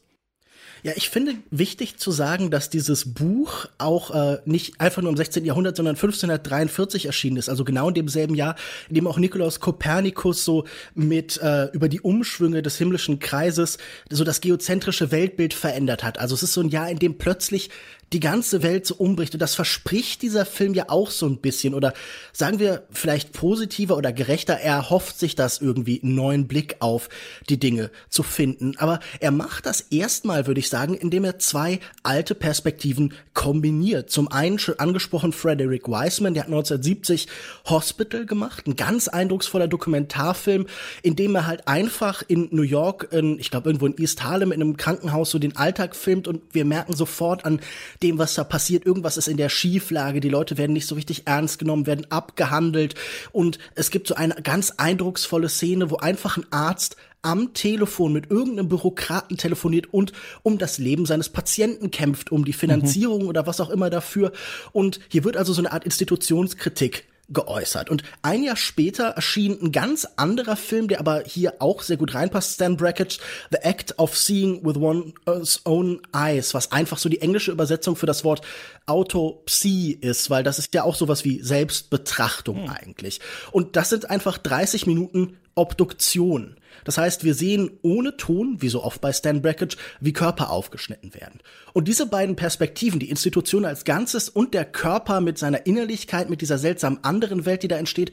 Ja, 0.82 0.94
ich 0.96 1.10
finde 1.10 1.34
wichtig 1.52 1.98
zu 1.98 2.10
sagen, 2.12 2.52
dass 2.52 2.70
dieses 2.70 3.14
Buch 3.14 3.66
auch 3.78 4.12
äh, 4.12 4.38
nicht 4.46 4.80
einfach 4.80 5.02
nur 5.02 5.12
im 5.12 5.18
16. 5.18 5.44
Jahrhundert, 5.44 5.76
sondern 5.76 5.96
1543 5.96 7.06
erschienen 7.06 7.36
ist, 7.36 7.50
also 7.50 7.66
genau 7.66 7.90
in 7.90 7.96
demselben 7.96 8.34
Jahr, 8.34 8.56
in 8.88 8.96
dem 8.96 9.08
auch 9.08 9.18
Nikolaus 9.18 9.60
Kopernikus 9.60 10.46
so 10.46 10.66
mit 10.96 11.38
äh, 11.42 11.66
über 11.74 11.90
die 11.90 12.00
Umschwünge 12.00 12.62
des 12.62 12.78
himmlischen 12.78 13.20
Kreises 13.20 13.78
so 14.10 14.24
das 14.24 14.40
geozentrische 14.40 15.12
Weltbild 15.12 15.54
verändert 15.54 16.04
hat. 16.04 16.18
Also 16.18 16.36
es 16.36 16.44
ist 16.44 16.54
so 16.54 16.62
ein 16.62 16.70
Jahr, 16.70 16.90
in 16.90 17.00
dem 17.00 17.18
plötzlich 17.18 17.70
die 18.14 18.20
ganze 18.20 18.64
Welt 18.64 18.86
so 18.86 18.96
umbricht. 18.96 19.34
Und 19.34 19.42
das 19.42 19.56
verspricht 19.56 20.22
dieser 20.22 20.46
Film 20.46 20.74
ja 20.74 20.86
auch 20.88 21.12
so 21.12 21.26
ein 21.28 21.38
bisschen. 21.38 21.74
Oder 21.74 21.94
sagen 22.34 22.60
wir 22.60 22.84
vielleicht 22.92 23.34
positiver 23.34 23.98
oder 23.98 24.12
gerechter, 24.12 24.56
er 24.56 24.90
hofft 24.90 25.20
sich 25.20 25.36
das 25.36 25.60
irgendwie, 25.62 26.02
einen 26.02 26.16
neuen 26.16 26.48
Blick 26.48 26.78
auf 26.80 27.10
die 27.50 27.60
Dinge 27.60 27.92
zu 28.10 28.24
finden. 28.24 28.76
Aber 28.78 29.00
er 29.20 29.32
macht 29.32 29.66
das 29.66 29.82
erstmal, 29.82 30.48
würde 30.48 30.60
ich 30.60 30.70
sagen, 30.70 30.96
indem 30.96 31.24
er 31.24 31.40
zwei 31.40 31.80
alte 32.04 32.36
Perspektiven 32.36 33.14
kombiniert. 33.34 34.10
Zum 34.10 34.32
einen 34.32 34.60
schon 34.60 34.80
angesprochen 34.80 35.32
Frederick 35.32 35.88
Wiseman, 35.88 36.34
der 36.34 36.44
hat 36.44 36.50
1970 36.50 37.28
Hospital 37.66 38.26
gemacht, 38.26 38.68
ein 38.68 38.76
ganz 38.76 39.08
eindrucksvoller 39.08 39.68
Dokumentarfilm, 39.68 40.66
in 41.04 41.16
dem 41.16 41.36
er 41.36 41.46
halt 41.46 41.68
einfach 41.68 42.24
in 42.28 42.50
New 42.52 42.64
York, 42.64 43.10
in, 43.12 43.40
ich 43.40 43.52
glaube 43.52 43.70
irgendwo 43.70 43.86
in 43.86 43.98
East 43.98 44.24
Harlem, 44.24 44.52
in 44.52 44.62
einem 44.62 44.78
Krankenhaus 44.78 45.30
so 45.30 45.40
den 45.40 45.56
Alltag 45.56 45.96
filmt 45.96 46.28
und 46.28 46.42
wir 46.52 46.66
merken 46.66 46.96
sofort 46.96 47.46
an 47.46 47.62
dem, 48.04 48.18
was 48.18 48.34
da 48.34 48.44
passiert. 48.44 48.86
Irgendwas 48.86 49.18
ist 49.18 49.28
in 49.28 49.38
der 49.38 49.50
Schieflage. 49.50 50.20
Die 50.20 50.30
Leute 50.30 50.58
werden 50.58 50.74
nicht 50.74 50.88
so 50.88 50.96
richtig 50.96 51.28
ernst 51.28 51.60
genommen, 51.60 51.86
werden 51.86 52.10
abgehandelt. 52.10 52.96
Und 53.32 53.60
es 53.76 53.92
gibt 53.92 54.08
so 54.08 54.16
eine 54.16 54.36
ganz 54.36 54.72
eindrucksvolle 54.78 55.50
Szene, 55.50 55.92
wo 55.92 55.98
einfach 55.98 56.38
ein 56.38 56.46
Arzt 56.52 56.96
am 57.22 57.54
Telefon 57.54 58.14
mit 58.14 58.32
irgendeinem 58.32 58.70
Bürokraten 58.70 59.36
telefoniert 59.38 59.94
und 59.94 60.14
um 60.42 60.58
das 60.58 60.78
Leben 60.78 61.06
seines 61.06 61.30
Patienten 61.30 61.92
kämpft, 61.92 62.32
um 62.32 62.46
die 62.46 62.54
Finanzierung 62.54 63.24
mhm. 63.24 63.28
oder 63.28 63.46
was 63.46 63.60
auch 63.60 63.70
immer 63.70 63.90
dafür. 63.90 64.32
Und 64.72 65.02
hier 65.10 65.26
wird 65.26 65.36
also 65.36 65.52
so 65.52 65.62
eine 65.62 65.74
Art 65.74 65.84
Institutionskritik 65.84 67.06
geäußert. 67.30 67.90
Und 67.90 68.04
ein 68.22 68.44
Jahr 68.44 68.56
später 68.56 69.10
erschien 69.10 69.58
ein 69.62 69.72
ganz 69.72 70.08
anderer 70.16 70.56
Film, 70.56 70.88
der 70.88 71.00
aber 71.00 71.24
hier 71.26 71.56
auch 71.60 71.82
sehr 71.82 71.98
gut 71.98 72.14
reinpasst, 72.14 72.56
Stan 72.56 72.78
Brackett, 72.78 73.20
The 73.52 73.58
Act 73.62 73.98
of 74.00 74.18
Seeing 74.18 74.66
with 74.66 74.78
One's 74.78 75.62
Own 75.66 76.02
Eyes, 76.14 76.54
was 76.54 76.72
einfach 76.72 76.98
so 76.98 77.10
die 77.10 77.22
englische 77.22 77.52
Übersetzung 77.52 77.96
für 77.96 78.06
das 78.06 78.24
Wort 78.24 78.42
Autopsie 78.86 79.98
ist, 80.00 80.30
weil 80.30 80.44
das 80.44 80.60
ist 80.60 80.74
ja 80.74 80.84
auch 80.84 80.96
sowas 80.96 81.24
wie 81.24 81.42
Selbstbetrachtung 81.42 82.64
hm. 82.64 82.70
eigentlich. 82.70 83.20
Und 83.52 83.76
das 83.76 83.90
sind 83.90 84.10
einfach 84.10 84.38
30 84.38 84.88
Minuten 84.88 85.38
Obduktion. 85.56 86.56
Das 86.86 86.98
heißt, 86.98 87.24
wir 87.24 87.34
sehen 87.34 87.72
ohne 87.82 88.16
Ton, 88.18 88.62
wie 88.62 88.70
so 88.70 88.84
oft 88.84 89.02
bei 89.02 89.12
Stan 89.12 89.42
Brackett, 89.42 89.78
wie 90.00 90.14
Körper 90.14 90.50
aufgeschnitten 90.50 91.14
werden. 91.14 91.40
Und 91.74 91.88
diese 91.88 92.06
beiden 92.08 92.36
Perspektiven, 92.36 93.00
die 93.00 93.10
Institution 93.10 93.66
als 93.66 93.86
Ganzes 93.86 94.30
und 94.30 94.54
der 94.54 94.66
Körper 94.66 95.22
mit 95.22 95.38
seiner 95.38 95.66
Innerlichkeit, 95.66 96.30
mit 96.30 96.42
dieser 96.42 96.58
seltsamen 96.58 97.04
anderen 97.04 97.46
Welt, 97.46 97.64
die 97.64 97.68
da 97.68 97.78
entsteht, 97.78 98.12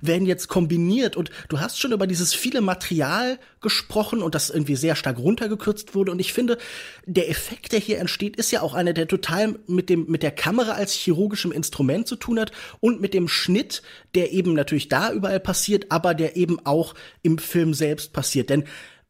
werden 0.00 0.26
jetzt 0.26 0.48
kombiniert. 0.48 1.16
Und 1.16 1.30
du 1.48 1.60
hast 1.60 1.80
schon 1.80 1.92
über 1.92 2.06
dieses 2.06 2.34
viele 2.34 2.60
Material 2.60 3.38
gesprochen 3.60 4.22
und 4.22 4.34
das 4.34 4.50
irgendwie 4.50 4.76
sehr 4.76 4.94
stark 4.94 5.18
runtergekürzt 5.18 5.94
wurde. 5.94 6.12
Und 6.12 6.20
ich 6.20 6.32
finde, 6.32 6.58
der 7.06 7.28
Effekt, 7.28 7.72
der 7.72 7.80
hier 7.80 7.98
entsteht, 7.98 8.36
ist 8.36 8.50
ja 8.50 8.62
auch 8.62 8.74
einer, 8.74 8.92
der 8.92 9.08
total 9.08 9.58
mit 9.66 9.88
dem, 9.88 10.06
mit 10.06 10.22
der 10.22 10.30
Kamera 10.30 10.72
als 10.72 10.92
chirurgischem 10.92 11.52
Instrument 11.52 12.06
zu 12.06 12.16
tun 12.16 12.38
hat 12.38 12.52
und 12.80 13.00
mit 13.00 13.14
dem 13.14 13.28
Schnitt, 13.28 13.82
der 14.14 14.32
eben 14.32 14.54
natürlich 14.54 14.88
da 14.88 15.12
überall 15.12 15.40
passiert, 15.40 15.86
aber 15.90 16.14
der 16.14 16.36
eben 16.36 16.64
auch 16.64 16.94
im 17.22 17.38
Film 17.38 17.74
selbst 17.74 18.12
passiert. 18.12 18.50
Denn 18.50 18.64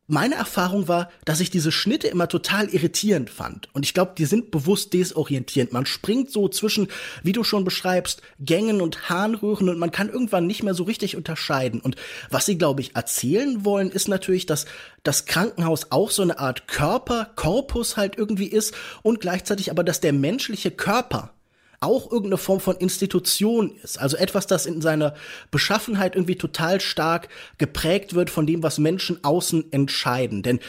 meine 0.08 0.36
Erfahrung 0.36 0.88
war, 0.88 1.10
dass 1.26 1.40
ich 1.40 1.50
diese 1.50 1.70
Schnitte 1.70 2.08
immer 2.08 2.28
total 2.28 2.68
irritierend 2.68 3.28
fand. 3.28 3.68
Und 3.74 3.84
ich 3.84 3.92
glaube, 3.92 4.14
die 4.16 4.24
sind 4.24 4.50
bewusst 4.50 4.94
desorientierend. 4.94 5.72
Man 5.72 5.86
springt 5.86 6.30
so 6.30 6.48
zwischen, 6.48 6.88
wie 7.22 7.32
du 7.32 7.44
schon 7.44 7.64
beschreibst, 7.64 8.22
Gängen 8.40 8.80
und 8.80 9.10
Harnröhren 9.10 9.68
und 9.68 9.78
man 9.78 9.90
kann 9.92 10.08
irgendwann 10.08 10.46
nicht 10.46 10.62
mehr 10.62 10.74
so 10.74 10.84
richtig 10.84 11.14
unterscheiden. 11.14 11.80
Und 11.80 11.96
was 12.30 12.46
sie, 12.46 12.56
glaube 12.56 12.80
ich, 12.80 12.96
erzählen 12.96 13.66
wollen, 13.66 13.90
ist 13.90 14.08
natürlich, 14.08 14.46
dass 14.46 14.64
das 15.02 15.26
Krankenhaus 15.26 15.92
auch 15.92 16.10
so 16.10 16.22
eine 16.22 16.38
Art 16.38 16.68
Körper, 16.68 17.30
Korpus 17.36 17.98
halt 17.98 18.16
irgendwie 18.16 18.48
ist 18.48 18.74
und 19.02 19.20
gleichzeitig 19.20 19.70
aber, 19.70 19.84
dass 19.84 20.00
der 20.00 20.14
menschliche 20.14 20.70
Körper 20.70 21.34
auch 21.80 22.10
irgendeine 22.10 22.38
Form 22.38 22.60
von 22.60 22.76
Institution 22.76 23.72
ist. 23.82 24.00
Also 24.00 24.16
etwas, 24.16 24.46
das 24.46 24.66
in 24.66 24.80
seiner 24.80 25.14
Beschaffenheit 25.50 26.16
irgendwie 26.16 26.36
total 26.36 26.80
stark 26.80 27.28
geprägt 27.58 28.14
wird 28.14 28.30
von 28.30 28.46
dem, 28.46 28.62
was 28.62 28.78
Menschen 28.78 29.22
außen 29.22 29.72
entscheiden. 29.72 30.42
Denn 30.42 30.60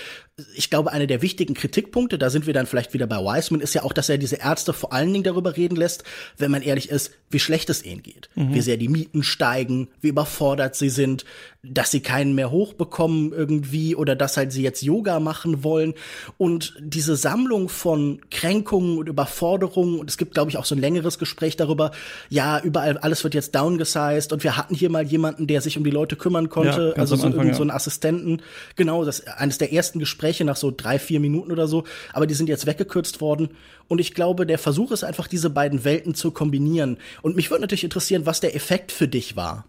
ich 0.56 0.70
glaube, 0.70 0.92
einer 0.92 1.08
der 1.08 1.22
wichtigen 1.22 1.54
Kritikpunkte, 1.54 2.18
da 2.18 2.30
sind 2.30 2.48
wir 2.48 2.54
dann 2.54 2.66
vielleicht 2.66 2.94
wieder 2.94 3.08
bei 3.08 3.18
Wiseman, 3.18 3.62
ist 3.62 3.74
ja 3.74 3.84
auch, 3.84 3.94
dass 3.94 4.10
er 4.10 4.18
diese 4.18 4.38
Ärzte 4.38 4.74
vor 4.74 4.94
allen 4.94 5.12
Dingen 5.12 5.24
darüber 5.24 5.58
reden 5.58 5.76
lässt, 5.76 6.04
wenn 6.38 6.52
man 6.52 6.62
ehrlich 6.62 6.90
ist, 6.90 7.12
wie 7.30 7.40
schlecht 7.40 7.70
es 7.70 7.84
ihnen 7.84 8.04
geht, 8.04 8.30
mhm. 8.36 8.54
wie 8.54 8.62
sehr 8.62 8.78
die 8.78 8.90
Mieten 8.90 9.24
steigen, 9.24 9.90
wie 10.02 10.10
überfordert 10.10 10.76
sie 10.76 10.90
sind, 10.90 11.26
dass 11.64 11.92
sie 11.92 12.00
keinen 12.02 12.36
mehr 12.36 12.52
hochbekommen 12.52 13.34
irgendwie 13.34 13.96
oder 13.96 14.16
dass 14.16 14.38
halt 14.38 14.52
sie 14.52 14.64
jetzt 14.64 14.82
Yoga 14.82 15.20
machen 15.20 15.64
wollen 15.64 15.94
und 16.38 16.76
diese 16.80 17.16
Sammlung 17.16 17.68
von 17.70 18.22
Kränkungen 18.32 18.98
und 18.98 19.10
Überforderungen 19.10 20.00
und 20.00 20.10
es 20.10 20.18
gibt, 20.18 20.34
glaube 20.34 20.52
ich, 20.52 20.58
auch 20.58 20.66
so 20.66 20.76
ein 20.76 20.80
längeres 20.80 21.20
Gespräch 21.20 21.58
darüber, 21.58 21.92
ja, 22.30 22.60
überall 22.62 22.98
alles 22.98 23.24
wird 23.24 23.34
jetzt 23.34 23.56
downgesized 23.56 24.32
und 24.32 24.44
wir 24.44 24.58
hatten 24.58 24.76
hier 24.76 24.90
mal 24.90 25.06
jemanden, 25.06 25.48
der 25.48 25.62
sich 25.62 25.78
um 25.78 25.84
die 25.84 25.92
Leute 25.92 26.16
kümmern 26.16 26.50
konnte, 26.50 26.94
ja, 26.96 27.02
also 27.02 27.16
so, 27.16 27.28
Anfang, 27.28 27.48
ja. 27.48 27.54
so 27.54 27.62
einen 27.62 27.72
Assistenten, 27.72 28.42
genau, 28.76 29.04
das 29.04 29.28
eines 29.28 29.58
der 29.58 29.74
ersten 29.74 30.00
Gespräche 30.00 30.20
Gespräche 30.20 30.46
nach 30.46 30.56
so 30.56 30.72
drei, 30.76 31.00
vier 31.00 31.20
Minuten 31.20 31.52
oder 31.52 31.68
so, 31.68 31.86
aber 32.14 32.28
die 32.28 32.34
sind 32.34 32.50
jetzt 32.50 32.66
weggekürzt 32.66 33.22
worden. 33.22 33.50
Und 33.88 34.00
ich 34.00 34.14
glaube, 34.14 34.46
der 34.46 34.58
Versuch 34.58 34.92
ist 34.92 35.04
einfach, 35.04 35.28
diese 35.28 35.50
beiden 35.50 35.84
Welten 35.84 36.14
zu 36.14 36.32
kombinieren. 36.32 36.98
Und 37.22 37.36
mich 37.36 37.50
würde 37.50 37.62
natürlich 37.62 37.84
interessieren, 37.84 38.26
was 38.26 38.40
der 38.40 38.56
Effekt 38.56 38.92
für 38.92 39.08
dich 39.08 39.36
war. 39.36 39.66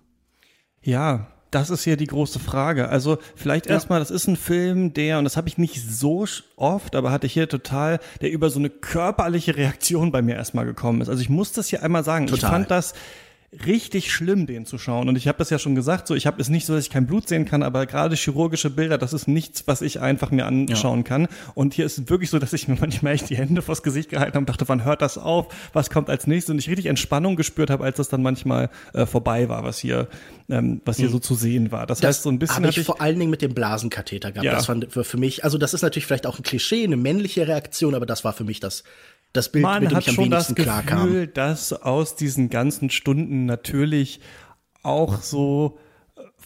Ja, 0.82 1.28
das 1.50 1.71
ist 1.71 1.85
hier 1.85 1.97
die 1.97 2.07
große 2.07 2.38
Frage. 2.38 2.88
Also 2.88 3.19
vielleicht 3.35 3.66
ja. 3.66 3.73
erstmal, 3.73 3.99
das 3.99 4.11
ist 4.11 4.26
ein 4.26 4.37
Film, 4.37 4.92
der, 4.92 5.19
und 5.19 5.25
das 5.25 5.37
habe 5.37 5.49
ich 5.49 5.59
nicht 5.59 5.83
so 5.83 6.26
oft, 6.57 6.95
aber 6.95 7.11
hatte 7.11 7.26
ich 7.26 7.33
hier 7.33 7.49
total, 7.49 7.99
der 8.21 8.30
über 8.30 8.50
so 8.50 8.59
eine 8.59 8.71
körperliche 8.71 9.57
Reaktion 9.57 10.12
bei 10.12 10.23
mir 10.23 10.37
erstmal 10.37 10.64
gekommen 10.64 11.00
ist. 11.00 11.09
Also 11.09 11.23
ich 11.23 11.28
muss 11.28 11.52
das 11.52 11.69
hier 11.69 11.83
einmal 11.83 12.04
sagen. 12.04 12.26
Total. 12.26 12.38
Ich 12.38 12.52
fand 12.52 12.71
das 12.71 12.95
richtig 13.66 14.12
schlimm, 14.12 14.47
den 14.47 14.64
zu 14.64 14.78
schauen. 14.78 15.09
Und 15.09 15.16
ich 15.16 15.26
habe 15.26 15.38
das 15.38 15.50
ja 15.50 15.59
schon 15.59 15.75
gesagt, 15.75 16.07
so 16.07 16.14
ich 16.14 16.26
habe 16.26 16.40
es 16.40 16.49
nicht 16.49 16.66
so, 16.66 16.75
dass 16.75 16.85
ich 16.85 16.90
kein 16.90 17.07
Blut 17.07 17.26
sehen 17.26 17.45
kann, 17.45 17.64
aber 17.64 17.85
gerade 17.87 18.14
chirurgische 18.14 18.71
Bilder, 18.71 18.97
das 18.97 19.12
ist 19.12 19.26
nichts, 19.26 19.66
was 19.66 19.83
ich 19.83 20.00
einfach 20.00 20.30
mir 20.30 20.47
anschauen 20.47 21.00
ja. 21.00 21.04
kann. 21.04 21.28
Und 21.54 21.75
hier 21.75 21.85
ist 21.85 21.99
es 21.99 22.09
wirklich 22.09 22.30
so, 22.30 22.38
dass 22.38 22.52
ich 22.52 22.69
mir 22.69 22.76
manchmal 22.80 23.14
echt 23.14 23.28
die 23.28 23.37
Hände 23.37 23.61
vors 23.61 23.83
Gesicht 23.83 24.09
gehalten 24.09 24.35
habe 24.35 24.40
und 24.40 24.49
dachte, 24.49 24.69
wann 24.69 24.85
hört 24.85 25.02
das 25.02 25.19
auf? 25.19 25.49
Was 25.73 25.90
kommt 25.90 26.09
als 26.11 26.28
nächstes? 26.28 26.52
Und 26.52 26.59
ich 26.61 26.69
richtig 26.69 26.87
Entspannung 26.87 27.35
gespürt 27.35 27.71
habe, 27.71 27.83
als 27.83 27.97
das 27.97 28.09
dann 28.09 28.23
manchmal 28.23 28.71
äh, 28.95 29.04
vorbei 29.04 29.49
war, 29.49 29.64
was 29.64 29.78
hier, 29.78 30.07
ähm, 30.49 30.80
was 30.85 30.99
hier 30.99 31.09
mhm. 31.09 31.12
so 31.12 31.19
zu 31.19 31.35
sehen 31.35 31.73
war. 31.73 31.87
Das, 31.87 31.99
das 31.99 32.09
heißt, 32.09 32.23
so 32.23 32.30
ein 32.30 32.38
bisschen. 32.38 32.57
Habe 32.57 32.69
ich, 32.69 32.78
ich 32.78 32.87
vor 32.87 33.00
allen 33.00 33.19
Dingen 33.19 33.30
mit 33.30 33.42
dem 33.42 33.54
Blasenkatheter 33.54 34.30
gehabt. 34.30 34.45
Ja. 34.45 34.54
Das 34.54 34.69
war 34.69 35.04
für 35.04 35.16
mich, 35.16 35.42
also 35.42 35.59
das 35.59 35.75
ist 35.75 35.83
natürlich 35.83 36.07
vielleicht 36.07 36.26
auch 36.26 36.38
ein 36.38 36.45
Klischee, 36.45 36.85
eine 36.85 36.97
männliche 36.97 37.49
Reaktion, 37.49 37.97
aber 37.97 38.07
das 38.07 38.23
war 38.23 38.33
für 38.33 38.45
mich 38.45 38.61
das 38.61 38.85
das 39.32 39.52
Bild, 39.52 39.62
Man 39.62 39.82
mit 39.82 39.90
dem 39.90 39.96
hat 39.96 40.02
ich 40.02 40.08
am 40.10 40.14
schon 40.14 40.30
das 40.30 40.54
Gefühl, 40.54 41.26
dass 41.26 41.72
aus 41.72 42.16
diesen 42.16 42.50
ganzen 42.50 42.90
Stunden 42.90 43.46
natürlich 43.46 44.20
auch 44.82 45.22
so 45.22 45.78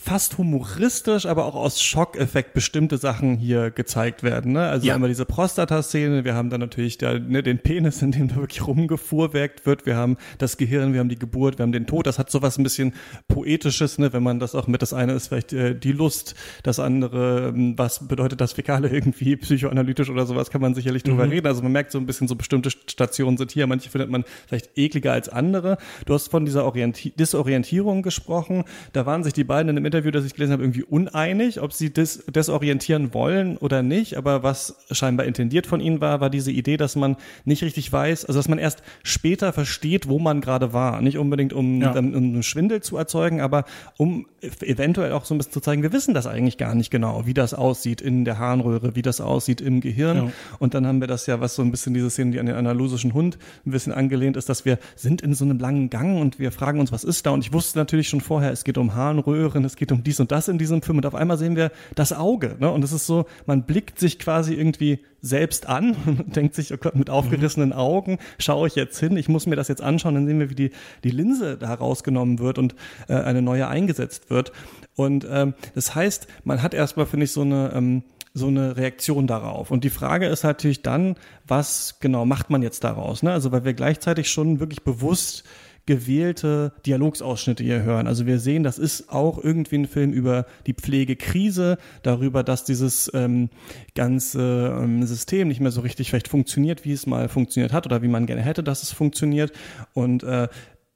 fast 0.05 0.37
humoristisch, 0.37 1.25
aber 1.25 1.47
auch 1.47 1.55
aus 1.55 1.83
Schockeffekt 1.83 2.53
bestimmte 2.53 2.99
Sachen 2.99 3.37
hier 3.37 3.71
gezeigt 3.71 4.23
werden. 4.23 4.53
Ne? 4.53 4.69
Also 4.69 4.87
ja. 4.87 4.95
einmal 4.95 5.09
diese 5.09 5.25
Prostata-Szene, 5.25 6.27
wir 6.27 6.35
haben 6.35 6.51
dann 6.51 6.61
natürlich 6.61 6.99
da, 6.99 7.19
ne, 7.19 7.43
den 7.43 7.59
Penis, 7.59 8.03
in 8.03 8.13
dem 8.13 8.29
da 8.29 8.37
wirklich 8.37 8.67
rumgefuhrwerkt 8.67 9.65
wird, 9.65 9.87
wir 9.87 9.97
haben 9.97 10.19
das 10.37 10.59
Gehirn, 10.59 10.93
wir 10.93 11.01
haben 11.01 11.09
die 11.09 11.19
Geburt, 11.19 11.59
wir 11.59 11.63
haben 11.63 11.73
den 11.73 11.87
Tod. 11.87 12.07
Das 12.07 12.19
hat 12.19 12.31
sowas 12.31 12.59
ein 12.59 12.63
bisschen 12.63 12.93
Poetisches, 13.29 13.99
ne? 13.99 14.13
wenn 14.13 14.23
man 14.23 14.41
das 14.41 14.55
auch 14.55 14.67
mit, 14.67 14.83
das 14.83 14.93
eine 14.93 15.15
ist 15.15 15.29
vielleicht 15.29 15.55
äh, 15.55 15.75
die 15.75 15.93
Lust, 15.93 16.35
das 16.63 16.81
andere, 16.81 17.49
ähm, 17.49 17.79
was 17.79 18.07
bedeutet 18.07 18.43
das 18.43 18.53
Fäkale 18.53 18.91
irgendwie 18.91 19.37
psychoanalytisch 19.39 20.11
oder 20.11 20.27
sowas, 20.27 20.51
kann 20.51 20.61
man 20.61 20.75
sicherlich 20.75 21.03
drüber 21.03 21.25
mhm. 21.25 21.33
reden. 21.33 21.47
Also 21.47 21.63
man 21.63 21.73
merkt 21.73 21.93
so 21.93 21.99
ein 21.99 22.05
bisschen, 22.05 22.29
so 22.29 22.37
bestimmte 22.37 22.71
Stationen 22.71 23.39
sind 23.39 23.53
hier, 23.53 23.67
manche 23.67 23.89
findet 23.89 24.11
man 24.11 24.25
vielleicht 24.47 24.77
ekliger 24.77 25.13
als 25.13 25.31
andere. 25.31 25.79
Du 26.05 26.13
hast 26.13 26.29
von 26.29 26.45
dieser 26.45 26.67
Orienti 26.67 27.13
Disorientierung 27.13 28.03
gesprochen, 28.03 28.65
da 28.93 29.07
waren 29.07 29.25
sich 29.25 29.33
die 29.33 29.45
beiden 29.45 29.71
in 29.71 29.77
dem 29.77 29.94
Interview, 29.95 30.11
das 30.11 30.25
ich 30.25 30.35
gelesen 30.35 30.53
habe, 30.53 30.65
irgendwie 30.65 30.83
uneinig, 30.83 31.61
ob 31.61 31.73
sie 31.73 31.93
des, 31.93 32.25
desorientieren 32.27 33.15
wollen 33.15 33.57
oder 33.57 33.83
nicht. 33.83 34.17
Aber 34.17 34.43
was 34.43 34.77
scheinbar 34.91 35.27
intendiert 35.27 35.67
von 35.67 35.81
ihnen 35.81 36.01
war, 36.01 36.21
war 36.21 36.31
diese 36.31 36.51
Idee, 36.51 36.77
dass 36.77 36.97
man 36.97 37.17
nicht 37.45 37.63
richtig 37.63 37.93
weiß, 37.93 38.25
also 38.25 38.39
dass 38.39 38.49
man 38.49 38.59
erst 38.59 38.83
später 39.05 39.53
versteht, 39.53 40.09
wo 40.09 40.19
man 40.19 40.41
gerade 40.41 40.73
war. 40.73 41.01
Nicht 41.01 41.19
unbedingt, 41.19 41.53
um, 41.53 41.81
ja. 41.81 41.93
um, 41.93 42.15
um 42.15 42.43
Schwindel 42.43 42.83
zu 42.83 42.97
erzeugen, 42.97 43.41
aber 43.41 43.65
um 43.97 44.27
eventuell 44.61 45.13
auch 45.13 45.25
so 45.25 45.35
ein 45.35 45.39
bisschen 45.39 45.53
zu 45.53 45.61
zeigen, 45.61 45.83
wir 45.83 45.93
wissen 45.93 46.13
das 46.13 46.27
eigentlich 46.27 46.59
gar 46.59 46.75
nicht 46.75 46.91
genau, 46.91 47.27
wie 47.27 47.35
das 47.35 47.55
aussieht 47.55 48.01
in 48.01 48.25
der 48.25 48.39
Harnröhre, 48.39 48.97
wie 48.97 49.03
das 49.03 49.21
aussieht 49.21 49.61
im 49.61 49.81
Gehirn. 49.81 50.17
Ja. 50.17 50.33
Und 50.59 50.75
dann 50.75 50.87
haben 50.87 51.01
wir 51.01 51.07
das 51.07 51.27
ja, 51.27 51.41
was 51.41 51.55
so 51.55 51.63
ein 51.63 51.71
bisschen 51.71 51.95
diese 51.95 52.11
Szene, 52.11 52.33
die 52.33 52.41
an 52.41 52.47
den 52.47 52.57
analysischen 52.57 53.15
Hund 53.15 53.39
ein 53.65 53.71
bisschen 53.71 53.93
angelehnt 53.93 54.37
ist, 54.37 54.49
dass 54.49 54.65
wir 54.65 54.79
sind 54.97 55.23
in 55.23 55.35
so 55.35 55.45
einem 55.45 55.59
langen 55.59 55.89
Gang 55.89 56.21
und 56.21 56.39
wir 56.39 56.51
fragen 56.51 56.81
uns, 56.81 56.91
was 56.91 57.05
ist 57.05 57.27
da? 57.27 57.31
Und 57.31 57.45
ich 57.45 57.53
wusste 57.53 57.79
natürlich 57.79 58.09
schon 58.09 58.21
vorher, 58.21 58.51
es 58.51 58.65
geht 58.65 58.77
um 58.77 58.95
Harnröhren, 58.95 59.65
es 59.65 59.77
geht 59.77 59.84
um 59.93 60.03
dies 60.03 60.21
und 60.21 60.33
das 60.33 60.49
in 60.49 60.59
diesem 60.59 60.83
Film 60.83 60.99
und 60.99 61.07
auf 61.07 61.15
einmal 61.15 61.39
sehen 61.39 61.57
wir 61.57 61.71
das 61.95 62.13
Auge. 62.13 62.57
Ne? 62.59 62.71
Und 62.71 62.85
es 62.85 62.93
ist 62.93 63.07
so, 63.07 63.27
man 63.47 63.65
blickt 63.65 63.99
sich 63.99 64.19
quasi 64.19 64.55
irgendwie 64.55 65.01
selbst 65.21 65.67
an 65.67 65.97
und 66.07 66.37
denkt 66.37 66.55
sich, 66.55 66.73
oh 66.73 66.77
Gott, 66.77 66.97
mit 66.97 67.11
aufgerissenen 67.11 67.73
Augen 67.73 68.19
schaue 68.39 68.69
ich 68.69 68.75
jetzt 68.75 68.99
hin, 68.99 69.17
ich 69.17 69.29
muss 69.29 69.47
mir 69.47 69.57
das 69.57 69.69
jetzt 69.69 69.83
anschauen, 69.83 70.15
dann 70.15 70.27
sehen 70.27 70.39
wir, 70.39 70.51
wie 70.51 70.55
die, 70.55 70.71
die 71.03 71.11
Linse 71.11 71.57
da 71.57 71.75
rausgenommen 71.75 72.39
wird 72.39 72.59
und 72.59 72.75
äh, 73.09 73.15
eine 73.15 73.43
neue 73.43 73.69
eingesetzt 73.69 74.31
wird. 74.31 74.53
Und 74.97 75.27
ähm, 75.31 75.55
das 75.75 75.95
heißt, 75.95 76.29
man 76.45 76.63
hat 76.63 76.75
erstmal, 76.75 77.07
finde 77.07 77.25
ich, 77.25 77.33
so 77.33 77.43
eine 77.43 77.73
ähm, 77.75 78.05
so 78.35 78.49
eine 78.49 78.77
Reaktion 78.77 79.29
darauf. 79.29 79.71
Und 79.71 79.85
die 79.85 79.91
Frage 79.91 80.27
ist 80.27 80.43
natürlich 80.43 80.83
dann, 80.83 81.15
was 81.47 82.01
genau 82.01 82.27
macht 82.27 82.51
man 82.51 82.63
jetzt 82.63 82.83
daraus? 82.83 83.23
Ne? 83.23 83.33
Also 83.33 83.53
weil 83.53 83.65
wir 83.65 83.75
gleichzeitig 83.75 84.29
schon 84.29 84.59
wirklich 84.59 84.83
bewusst 84.83 85.45
gewählte 85.87 86.73
Dialogsausschnitte 86.87 87.63
hier 87.63 87.83
hören. 87.83 88.07
Also 88.07 88.27
wir 88.27 88.39
sehen, 88.39 88.63
das 88.63 88.79
ist 88.79 89.11
auch 89.11 89.43
irgendwie 89.43 89.77
ein 89.77 89.87
Film 89.87 90.13
über 90.13 90.47
die 90.67 90.75
Pflegekrise, 90.75 91.79
darüber, 92.03 92.43
dass 92.43 92.65
dieses 92.65 93.11
ähm, 93.15 93.51
ganze 93.95 94.79
ähm, 94.81 95.03
System 95.05 95.49
nicht 95.49 95.61
mehr 95.61 95.71
so 95.71 95.83
richtig 95.83 96.09
vielleicht 96.09 96.29
funktioniert, 96.29 96.85
wie 96.85 96.93
es 96.93 97.07
mal 97.07 97.29
funktioniert 97.29 97.73
hat 97.73 97.87
oder 97.87 98.03
wie 98.03 98.09
man 98.09 98.27
gerne 98.27 98.43
hätte, 98.43 98.63
dass 98.63 98.83
es 98.83 98.93
funktioniert. 98.93 99.53
Und 99.93 100.23
äh, 100.23 100.49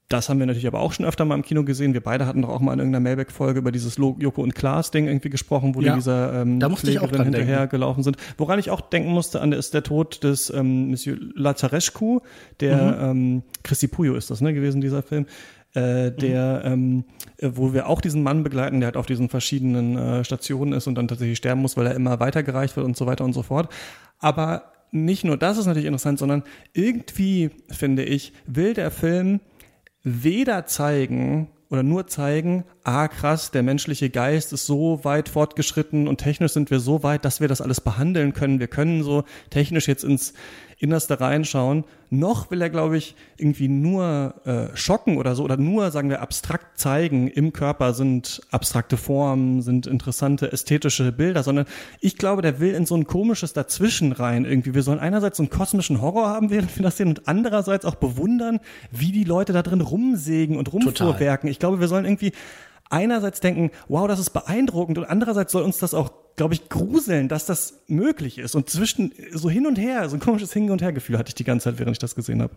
das 0.09 0.27
haben 0.27 0.39
wir 0.39 0.47
natürlich 0.47 0.65
aber 0.65 0.79
auch 0.79 0.91
schon 0.91 1.05
öfter 1.05 1.23
mal 1.23 1.35
im 1.35 1.43
Kino 1.43 1.63
gesehen. 1.63 1.93
Wir 1.93 2.01
beide 2.01 2.25
hatten 2.25 2.41
doch 2.41 2.49
auch 2.49 2.59
mal 2.59 2.73
in 2.73 2.79
irgendeiner 2.79 3.03
Mailback-Folge 3.03 3.59
über 3.59 3.71
dieses 3.71 3.97
Joko 3.97 4.41
und 4.41 4.55
Klaas-Ding 4.55 5.07
irgendwie 5.07 5.29
gesprochen, 5.29 5.75
wo 5.75 5.81
ja, 5.81 5.91
die 5.93 5.99
dieser 5.99 6.41
ähm, 6.41 6.59
da 6.59 6.67
Pflegerin 6.67 7.23
hinterher 7.23 7.67
gelaufen 7.67 8.01
sind. 8.01 8.17
Woran 8.37 8.57
ich 8.57 8.71
auch 8.71 8.81
denken 8.81 9.11
musste, 9.11 9.39
an 9.39 9.51
ist 9.51 9.75
der 9.75 9.83
Tod 9.83 10.23
des 10.23 10.49
ähm, 10.49 10.89
Monsieur 10.89 11.15
Lazarescu, 11.35 12.21
der 12.59 12.77
mhm. 12.77 13.09
ähm, 13.09 13.43
Christi 13.61 13.87
Puyo 13.87 14.15
ist 14.15 14.31
das, 14.31 14.41
ne, 14.41 14.53
gewesen, 14.53 14.81
dieser 14.81 15.03
Film. 15.03 15.27
Äh, 15.75 16.11
der, 16.11 16.63
mhm. 16.65 17.03
ähm, 17.37 17.53
wo 17.53 17.73
wir 17.73 17.87
auch 17.87 18.01
diesen 18.01 18.23
Mann 18.23 18.43
begleiten, 18.43 18.79
der 18.79 18.87
halt 18.87 18.97
auf 18.97 19.05
diesen 19.05 19.29
verschiedenen 19.29 19.95
äh, 19.95 20.23
Stationen 20.23 20.73
ist 20.73 20.87
und 20.87 20.95
dann 20.95 21.07
tatsächlich 21.07 21.37
sterben 21.37 21.61
muss, 21.61 21.77
weil 21.77 21.85
er 21.85 21.93
immer 21.93 22.19
weitergereicht 22.19 22.75
wird 22.75 22.87
und 22.87 22.97
so 22.97 23.05
weiter 23.05 23.23
und 23.23 23.33
so 23.33 23.43
fort. 23.43 23.71
Aber 24.17 24.63
nicht 24.91 25.23
nur 25.23 25.37
das 25.37 25.59
ist 25.59 25.67
natürlich 25.67 25.85
interessant, 25.85 26.17
sondern 26.17 26.41
irgendwie, 26.73 27.51
finde 27.69 28.03
ich, 28.03 28.33
will 28.47 28.73
der 28.73 28.89
Film 28.89 29.39
weder 30.03 30.65
zeigen 30.65 31.49
oder 31.69 31.83
nur 31.83 32.07
zeigen, 32.07 32.65
ah 32.83 33.07
krass, 33.07 33.51
der 33.51 33.61
menschliche 33.61 34.09
Geist 34.09 34.53
ist 34.53 34.65
so 34.65 35.03
weit 35.03 35.29
fortgeschritten 35.29 36.07
und 36.07 36.17
technisch 36.17 36.53
sind 36.53 36.71
wir 36.71 36.79
so 36.79 37.03
weit, 37.03 37.25
dass 37.25 37.41
wir 37.41 37.47
das 37.47 37.61
alles 37.61 37.79
behandeln 37.79 38.33
können. 38.33 38.59
Wir 38.59 38.67
können 38.67 39.03
so 39.03 39.23
technisch 39.51 39.87
jetzt 39.87 40.03
ins 40.03 40.33
Innerste 40.79 41.19
reinschauen. 41.19 41.83
Noch 42.09 42.49
will 42.51 42.61
er, 42.61 42.69
glaube 42.69 42.97
ich, 42.97 43.15
irgendwie 43.37 43.67
nur 43.67 44.33
äh, 44.45 44.75
schocken 44.75 45.17
oder 45.17 45.35
so 45.35 45.43
oder 45.43 45.57
nur, 45.57 45.91
sagen 45.91 46.09
wir, 46.09 46.21
abstrakt 46.21 46.79
zeigen. 46.79 47.27
Im 47.27 47.51
Körper 47.51 47.93
sind 47.93 48.41
abstrakte 48.49 48.95
Formen, 48.95 49.61
sind 49.61 49.87
interessante 49.87 50.51
ästhetische 50.51 51.11
Bilder, 51.11 51.43
sondern 51.43 51.65
ich 51.99 52.17
glaube, 52.17 52.41
der 52.41 52.61
will 52.61 52.73
in 52.73 52.85
so 52.85 52.95
ein 52.95 53.05
komisches 53.05 53.51
Dazwischen 53.51 54.13
rein 54.13 54.45
irgendwie. 54.45 54.73
Wir 54.73 54.83
sollen 54.83 54.99
einerseits 54.99 55.37
so 55.37 55.43
einen 55.43 55.49
kosmischen 55.49 56.01
Horror 56.01 56.29
haben, 56.29 56.49
während 56.49 56.75
wir 56.77 56.83
das 56.83 56.95
sehen, 56.95 57.09
und 57.09 57.27
andererseits 57.27 57.83
auch 57.83 57.95
bewundern, 57.95 58.61
wie 58.89 59.11
die 59.11 59.25
Leute 59.25 59.51
da 59.51 59.61
drin 59.61 59.81
rumsägen 59.81 60.57
und 60.57 60.71
rumfuhrwerken. 60.71 61.49
Ich 61.49 61.59
glaube, 61.59 61.81
wir 61.81 61.89
sollen 61.89 62.05
irgendwie 62.05 62.31
einerseits 62.89 63.39
denken, 63.39 63.71
wow, 63.87 64.07
das 64.07 64.19
ist 64.19 64.31
beeindruckend 64.31 64.97
und 64.97 65.05
andererseits 65.05 65.51
soll 65.51 65.63
uns 65.63 65.77
das 65.77 65.93
auch, 65.93 66.11
glaube 66.39 66.53
ich, 66.53 66.69
gruseln, 66.69 67.27
dass 67.27 67.45
das 67.45 67.81
möglich 67.87 68.37
ist. 68.37 68.55
Und 68.55 68.69
zwischen 68.69 69.11
so 69.33 69.49
hin 69.49 69.67
und 69.67 69.77
her, 69.77 70.07
so 70.07 70.15
ein 70.15 70.21
komisches 70.21 70.53
Hin- 70.53 70.71
und 70.71 70.81
Her-Gefühl 70.81 71.17
hatte 71.17 71.27
ich 71.27 71.35
die 71.35 71.43
ganze 71.43 71.65
Zeit, 71.65 71.79
während 71.79 71.95
ich 71.95 71.99
das 71.99 72.15
gesehen 72.15 72.41
habe. 72.41 72.53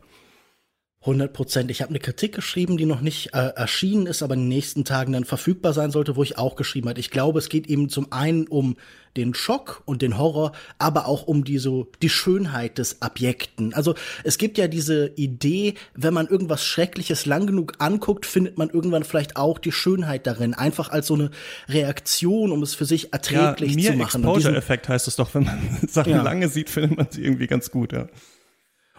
100 1.03 1.33
Prozent. 1.33 1.71
Ich 1.71 1.83
habe 1.83 1.91
eine 1.91 1.99
Kritik 1.99 2.35
geschrieben, 2.35 2.77
die 2.77 2.87
noch 2.87 3.01
nicht 3.01 3.35
äh, 3.35 3.49
erschienen 3.57 4.07
ist, 4.07 4.23
aber 4.23 4.35
in 4.35 4.41
den 4.41 4.49
nächsten 4.49 4.85
Tagen 4.85 5.13
dann 5.13 5.25
verfügbar 5.25 5.73
sein 5.73 5.91
sollte, 5.91 6.15
wo 6.17 6.23
ich 6.23 6.39
auch 6.39 6.55
geschrieben 6.55 6.89
habe. 6.89 7.01
Ich 7.01 7.11
glaube, 7.11 7.41
es 7.41 7.49
geht 7.49 7.67
eben 7.67 7.89
zum 7.89 8.13
einen 8.13 8.47
um 8.47 8.77
den 9.17 9.35
Schock 9.35 9.83
und 9.85 10.01
den 10.01 10.17
Horror, 10.17 10.53
aber 10.79 11.07
auch 11.07 11.27
um 11.27 11.45
die 11.45 11.59
so 11.59 11.89
die 12.01 12.09
Schönheit 12.09 12.79
des 12.79 13.03
Abjekten. 13.03 13.75
Also 13.75 13.95
es 14.25 14.39
gibt 14.39 14.59
ja 14.59 14.69
diese 14.69 15.09
Idee, 15.17 15.75
wenn 15.95 16.15
man 16.15 16.29
irgendwas 16.29 16.65
Schreckliches 16.65 17.27
lang 17.27 17.47
genug 17.47 17.75
anguckt, 17.79 18.25
findet 18.25 18.57
man 18.57 18.71
irgendwann 18.71 19.05
vielleicht 19.05 19.37
auch 19.37 19.59
die 19.59 19.73
Schönheit 19.73 20.27
darin, 20.27 20.55
einfach 20.55 20.89
als 20.91 21.09
so 21.09 21.15
eine 21.15 21.31
Reaktion, 21.69 22.53
um 22.53 22.63
es 22.63 22.75
für 22.75 22.85
sich 22.85 23.13
erträglich 23.13 23.75
ja, 23.75 23.91
zu 23.91 23.99
machen. 23.99 24.23
Exposure-Effekt 24.23 24.89
heißt 24.89 25.09
es 25.09 25.17
doch, 25.17 25.35
wenn 25.35 25.45
man 25.45 25.79
Sachen 25.89 26.13
ja. 26.13 26.23
lange 26.23 26.49
sieht, 26.49 26.71
findet 26.71 26.97
man 26.97 27.09
sie 27.11 27.25
irgendwie 27.25 27.49
ganz 27.49 27.71
gut, 27.71 27.93
ja. 27.93 28.07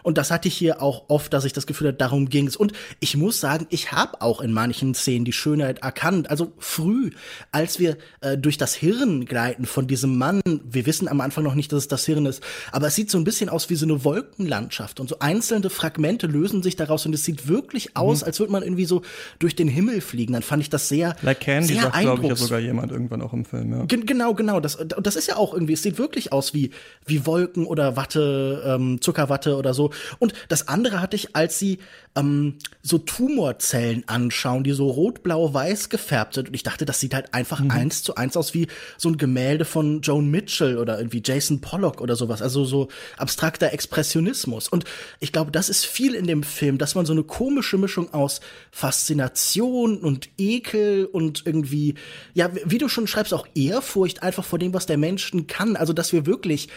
Und 0.04 0.18
das 0.18 0.30
hatte 0.30 0.48
ich 0.48 0.54
hier 0.54 0.82
auch 0.82 1.04
oft, 1.08 1.32
dass 1.32 1.44
ich 1.44 1.54
das 1.54 1.66
Gefühl 1.66 1.88
hatte, 1.88 1.98
darum 1.98 2.28
ging's. 2.28 2.56
Und 2.56 2.72
ich 3.00 3.16
muss 3.16 3.40
sagen, 3.40 3.66
ich 3.70 3.90
habe 3.90 4.20
auch 4.20 4.40
in 4.40 4.52
manchen 4.52 4.94
Szenen 4.94 5.24
die 5.24 5.32
Schönheit 5.32 5.78
erkannt. 5.80 6.30
Also 6.30 6.52
früh, 6.58 7.10
als 7.50 7.78
wir 7.78 7.96
äh, 8.20 8.36
durch 8.36 8.58
das 8.58 8.74
Hirn 8.74 9.24
gleiten 9.24 9.64
von 9.64 9.86
diesem 9.86 10.16
Mann, 10.18 10.42
wir 10.62 10.84
wissen 10.84 11.08
am 11.08 11.22
Anfang 11.22 11.42
noch 11.42 11.54
nicht, 11.54 11.72
dass 11.72 11.80
es 11.80 11.88
das 11.88 12.04
Hirn 12.04 12.26
ist, 12.26 12.42
aber 12.70 12.88
es 12.88 12.94
sieht 12.94 13.10
so 13.10 13.16
ein 13.16 13.24
bisschen 13.24 13.48
aus 13.48 13.70
wie 13.70 13.76
so 13.76 13.86
eine 13.86 14.04
Wolkenlandschaft. 14.04 15.00
Und 15.00 15.08
so 15.08 15.16
einzelne 15.20 15.70
Fragmente 15.70 16.26
lösen 16.26 16.62
sich 16.62 16.76
daraus 16.76 17.06
und 17.06 17.14
es 17.14 17.24
sieht 17.24 17.48
wirklich 17.48 17.96
aus, 17.96 18.20
mhm. 18.20 18.26
als 18.26 18.40
würde 18.40 18.52
man 18.52 18.62
irgendwie 18.62 18.84
so 18.84 19.00
durch 19.38 19.56
den 19.56 19.68
Himmel 19.68 20.02
fliegen. 20.02 20.34
Dann 20.34 20.42
fand 20.42 20.62
ich 20.62 20.68
das 20.68 20.88
sehr. 20.88 21.16
Like 21.22 21.40
Candy 21.40 21.72
sehr 21.72 21.82
sagt, 21.84 22.00
glaube 22.00 22.22
ich, 22.22 22.28
ja 22.28 22.36
sogar 22.36 22.60
jemand 22.60 22.92
irgendwann 22.92 23.22
auch 23.22 23.32
im 23.32 23.46
Film. 23.46 23.72
Ja. 23.72 23.84
Gen 23.86 24.04
genau, 24.04 24.34
genau. 24.34 24.60
Das, 24.60 24.76
das 24.86 25.16
ist 25.16 25.28
ja 25.28 25.36
auch 25.36 25.54
irgendwie, 25.54 25.72
es 25.72 25.82
sieht 25.82 25.96
wirklich 25.96 26.30
aus 26.30 26.52
wie, 26.52 26.72
wie 27.06 27.24
Wolken 27.24 27.64
oder 27.64 27.96
Watte, 27.96 28.62
ähm, 28.66 29.00
Zuckerwatte 29.00 29.56
oder 29.56 29.72
so. 29.72 29.93
Und 30.18 30.34
das 30.48 30.68
andere 30.68 31.00
hatte 31.00 31.16
ich, 31.16 31.36
als 31.36 31.58
sie 31.58 31.78
ähm, 32.16 32.58
so 32.82 32.98
Tumorzellen 32.98 34.04
anschauen, 34.06 34.64
die 34.64 34.72
so 34.72 34.88
rot-blau-weiß 34.88 35.88
gefärbt 35.88 36.34
sind. 36.34 36.48
Und 36.48 36.54
ich 36.54 36.62
dachte, 36.62 36.84
das 36.84 37.00
sieht 37.00 37.14
halt 37.14 37.34
einfach 37.34 37.60
mhm. 37.60 37.70
eins 37.70 38.02
zu 38.02 38.14
eins 38.14 38.36
aus 38.36 38.54
wie 38.54 38.68
so 38.98 39.08
ein 39.08 39.16
Gemälde 39.16 39.64
von 39.64 40.00
Joan 40.00 40.30
Mitchell 40.30 40.78
oder 40.78 40.98
irgendwie 40.98 41.22
Jason 41.24 41.60
Pollock 41.60 42.00
oder 42.00 42.16
sowas. 42.16 42.42
Also 42.42 42.64
so 42.64 42.88
abstrakter 43.16 43.72
Expressionismus. 43.72 44.68
Und 44.68 44.84
ich 45.20 45.32
glaube, 45.32 45.50
das 45.50 45.68
ist 45.68 45.86
viel 45.86 46.14
in 46.14 46.26
dem 46.26 46.42
Film, 46.42 46.78
dass 46.78 46.94
man 46.94 47.06
so 47.06 47.12
eine 47.12 47.24
komische 47.24 47.78
Mischung 47.78 48.12
aus 48.12 48.40
Faszination 48.70 49.98
und 49.98 50.28
Ekel 50.38 51.06
und 51.06 51.42
irgendwie, 51.46 51.94
ja, 52.34 52.50
wie 52.64 52.78
du 52.78 52.88
schon 52.88 53.06
schreibst, 53.06 53.34
auch 53.34 53.46
Ehrfurcht 53.54 54.22
einfach 54.22 54.44
vor 54.44 54.58
dem, 54.58 54.74
was 54.74 54.86
der 54.86 54.98
Menschen 54.98 55.46
kann. 55.46 55.76
Also, 55.76 55.92
dass 55.92 56.12
wir 56.12 56.26
wirklich 56.26 56.68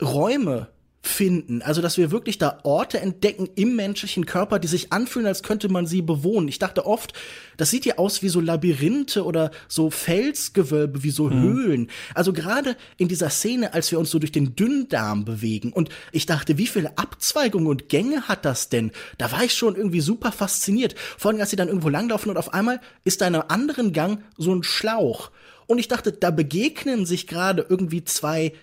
Räume 0.00 0.68
finden. 1.00 1.62
Also, 1.62 1.80
dass 1.80 1.96
wir 1.96 2.10
wirklich 2.10 2.38
da 2.38 2.58
Orte 2.64 3.00
entdecken 3.00 3.48
im 3.54 3.76
menschlichen 3.76 4.26
Körper, 4.26 4.58
die 4.58 4.68
sich 4.68 4.92
anfühlen, 4.92 5.26
als 5.26 5.42
könnte 5.42 5.68
man 5.68 5.86
sie 5.86 6.02
bewohnen. 6.02 6.48
Ich 6.48 6.58
dachte 6.58 6.86
oft, 6.86 7.12
das 7.56 7.70
sieht 7.70 7.86
ja 7.86 7.98
aus 7.98 8.22
wie 8.22 8.28
so 8.28 8.40
Labyrinthe 8.40 9.24
oder 9.24 9.50
so 9.68 9.90
Felsgewölbe, 9.90 11.04
wie 11.04 11.10
so 11.10 11.28
mhm. 11.30 11.42
Höhlen. 11.42 11.90
Also 12.14 12.32
gerade 12.32 12.76
in 12.96 13.08
dieser 13.08 13.30
Szene, 13.30 13.74
als 13.74 13.90
wir 13.90 13.98
uns 13.98 14.10
so 14.10 14.18
durch 14.18 14.32
den 14.32 14.56
Dünndarm 14.56 15.24
bewegen 15.24 15.72
und 15.72 15.88
ich 16.12 16.26
dachte, 16.26 16.58
wie 16.58 16.66
viele 16.66 16.98
Abzweigungen 16.98 17.68
und 17.68 17.88
Gänge 17.88 18.22
hat 18.22 18.44
das 18.44 18.68
denn? 18.68 18.90
Da 19.18 19.30
war 19.30 19.44
ich 19.44 19.54
schon 19.54 19.76
irgendwie 19.76 20.00
super 20.00 20.32
fasziniert. 20.32 20.94
Vor 21.16 21.30
allem, 21.30 21.40
als 21.40 21.50
sie 21.50 21.56
dann 21.56 21.68
irgendwo 21.68 21.88
langlaufen 21.88 22.30
und 22.30 22.36
auf 22.36 22.52
einmal 22.52 22.80
ist 23.04 23.20
da 23.20 23.28
in 23.28 23.34
einem 23.34 23.44
anderen 23.48 23.92
Gang 23.92 24.22
so 24.36 24.54
ein 24.54 24.62
Schlauch. 24.62 25.30
Und 25.66 25.78
ich 25.78 25.86
dachte, 25.86 26.12
da 26.12 26.30
begegnen 26.30 27.04
sich 27.04 27.26
gerade 27.26 27.64
irgendwie 27.68 28.02
zwei 28.02 28.54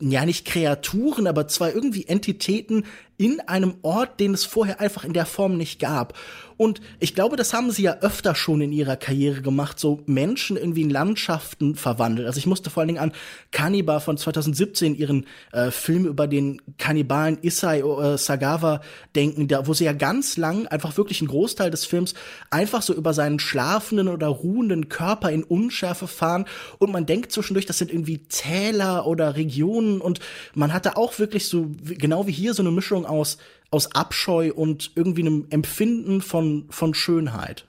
ja 0.00 0.24
nicht 0.24 0.46
Kreaturen, 0.46 1.26
aber 1.26 1.48
zwei 1.48 1.72
irgendwie 1.72 2.06
Entitäten 2.06 2.84
in 3.16 3.40
einem 3.40 3.76
Ort, 3.82 4.20
den 4.20 4.34
es 4.34 4.44
vorher 4.44 4.80
einfach 4.80 5.04
in 5.04 5.12
der 5.12 5.26
Form 5.26 5.56
nicht 5.56 5.80
gab. 5.80 6.14
Und 6.56 6.80
ich 7.00 7.14
glaube, 7.14 7.36
das 7.36 7.52
haben 7.52 7.70
sie 7.70 7.82
ja 7.82 7.98
öfter 8.00 8.34
schon 8.34 8.60
in 8.60 8.72
ihrer 8.72 8.96
Karriere 8.96 9.42
gemacht, 9.42 9.78
so 9.78 10.02
Menschen 10.06 10.56
irgendwie 10.56 10.82
in 10.82 10.90
Landschaften 10.90 11.74
verwandelt. 11.74 12.26
Also 12.26 12.38
ich 12.38 12.46
musste 12.46 12.70
vor 12.70 12.80
allen 12.80 12.88
Dingen 12.88 13.00
an 13.00 13.12
Cannibal 13.52 14.00
von 14.00 14.16
2017, 14.16 14.94
ihren 14.94 15.26
äh, 15.52 15.70
Film 15.70 16.06
über 16.06 16.26
den 16.26 16.62
Kannibalen 16.78 17.38
Issei 17.42 17.80
äh, 17.80 18.16
Sagawa 18.16 18.80
denken, 19.14 19.48
da, 19.48 19.66
wo 19.66 19.74
sie 19.74 19.84
ja 19.84 19.92
ganz 19.92 20.36
lang, 20.36 20.66
einfach 20.66 20.96
wirklich 20.96 21.20
einen 21.20 21.28
Großteil 21.28 21.70
des 21.70 21.84
Films, 21.84 22.14
einfach 22.50 22.82
so 22.82 22.94
über 22.94 23.12
seinen 23.12 23.38
schlafenden 23.38 24.08
oder 24.08 24.28
ruhenden 24.28 24.88
Körper 24.88 25.30
in 25.30 25.44
Unschärfe 25.44 26.06
fahren 26.06 26.46
und 26.78 26.92
man 26.92 27.06
denkt 27.06 27.32
zwischendurch, 27.32 27.66
das 27.66 27.78
sind 27.78 27.90
irgendwie 27.90 28.18
Täler 28.18 29.06
oder 29.06 29.36
Regionen 29.36 30.00
und 30.00 30.20
man 30.54 30.72
hatte 30.72 30.96
auch 30.96 31.18
wirklich 31.18 31.48
so, 31.48 31.70
genau 31.84 32.26
wie 32.26 32.32
hier, 32.32 32.54
so 32.54 32.62
eine 32.62 32.70
Mischung 32.70 33.04
aus 33.04 33.38
aus 33.70 33.94
Abscheu 33.94 34.52
und 34.52 34.92
irgendwie 34.94 35.22
einem 35.22 35.46
Empfinden 35.50 36.20
von, 36.20 36.66
von 36.70 36.94
Schönheit. 36.94 37.66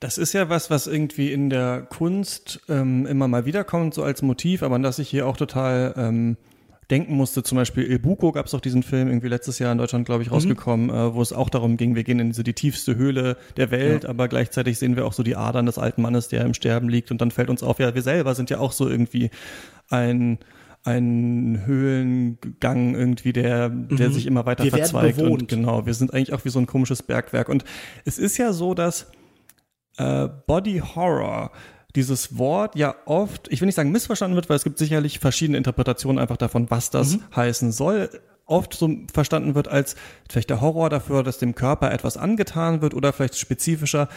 Das 0.00 0.18
ist 0.18 0.34
ja 0.34 0.48
was, 0.48 0.70
was 0.70 0.86
irgendwie 0.86 1.32
in 1.32 1.48
der 1.48 1.82
Kunst 1.82 2.60
ähm, 2.68 3.06
immer 3.06 3.28
mal 3.28 3.46
wiederkommt, 3.46 3.94
so 3.94 4.02
als 4.02 4.22
Motiv, 4.22 4.62
aber 4.62 4.74
an 4.74 4.82
das 4.82 4.98
ich 4.98 5.08
hier 5.08 5.26
auch 5.26 5.38
total 5.38 5.94
ähm, 5.96 6.36
denken 6.90 7.14
musste. 7.16 7.42
Zum 7.42 7.56
Beispiel 7.56 7.84
Il 7.90 7.98
Buco 7.98 8.30
gab 8.32 8.46
es 8.46 8.54
auch 8.54 8.60
diesen 8.60 8.82
Film 8.82 9.08
irgendwie 9.08 9.28
letztes 9.28 9.58
Jahr 9.58 9.72
in 9.72 9.78
Deutschland, 9.78 10.06
glaube 10.06 10.22
ich, 10.22 10.28
mhm. 10.28 10.34
rausgekommen, 10.34 10.86
mhm. 10.86 10.94
äh, 10.94 11.14
wo 11.14 11.22
es 11.22 11.32
auch 11.32 11.48
darum 11.48 11.76
ging, 11.76 11.94
wir 11.94 12.04
gehen 12.04 12.20
in 12.20 12.32
so 12.32 12.42
die 12.42 12.52
tiefste 12.52 12.96
Höhle 12.96 13.36
der 13.56 13.70
Welt, 13.70 14.04
ja. 14.04 14.10
aber 14.10 14.28
gleichzeitig 14.28 14.78
sehen 14.78 14.96
wir 14.96 15.06
auch 15.06 15.12
so 15.12 15.22
die 15.22 15.36
Adern 15.36 15.66
des 15.66 15.78
alten 15.78 16.02
Mannes, 16.02 16.28
der 16.28 16.44
im 16.44 16.54
Sterben 16.54 16.88
liegt 16.88 17.10
und 17.10 17.20
dann 17.20 17.30
fällt 17.30 17.50
uns 17.50 17.62
auf, 17.62 17.78
ja, 17.80 17.94
wir 17.94 18.02
selber 18.02 18.34
sind 18.34 18.50
ja 18.50 18.58
auch 18.58 18.72
so 18.72 18.88
irgendwie 18.88 19.30
ein 19.88 20.38
ein 20.86 21.62
Höhlengang 21.66 22.94
irgendwie, 22.94 23.32
der, 23.32 23.68
der 23.68 24.08
mhm. 24.08 24.12
sich 24.12 24.26
immer 24.26 24.46
weiter 24.46 24.64
wir 24.64 24.70
verzweigt. 24.70 25.20
Und 25.20 25.48
genau, 25.48 25.84
wir 25.84 25.94
sind 25.94 26.14
eigentlich 26.14 26.32
auch 26.32 26.44
wie 26.44 26.50
so 26.50 26.58
ein 26.58 26.66
komisches 26.66 27.02
Bergwerk. 27.02 27.48
Und 27.48 27.64
es 28.04 28.18
ist 28.18 28.36
ja 28.38 28.52
so, 28.52 28.74
dass 28.74 29.10
äh, 29.96 30.28
Body 30.46 30.80
Horror 30.94 31.50
dieses 31.96 32.38
Wort 32.38 32.76
ja 32.76 32.94
oft, 33.06 33.48
ich 33.50 33.60
will 33.60 33.66
nicht 33.66 33.74
sagen 33.74 33.90
missverstanden 33.90 34.36
wird, 34.36 34.48
weil 34.48 34.56
es 34.56 34.64
gibt 34.64 34.78
sicherlich 34.78 35.18
verschiedene 35.18 35.58
Interpretationen 35.58 36.20
einfach 36.20 36.36
davon, 36.36 36.70
was 36.70 36.90
das 36.90 37.16
mhm. 37.16 37.22
heißen 37.34 37.72
soll 37.72 38.08
oft 38.46 38.74
so 38.74 38.88
verstanden 39.12 39.56
wird 39.56 39.66
als 39.66 39.96
vielleicht 40.30 40.50
der 40.50 40.60
Horror 40.60 40.88
dafür, 40.88 41.24
dass 41.24 41.38
dem 41.38 41.56
Körper 41.56 41.90
etwas 41.90 42.16
angetan 42.16 42.80
wird 42.80 42.94
oder 42.94 43.12
vielleicht 43.12 43.36
spezifischer 43.36 44.08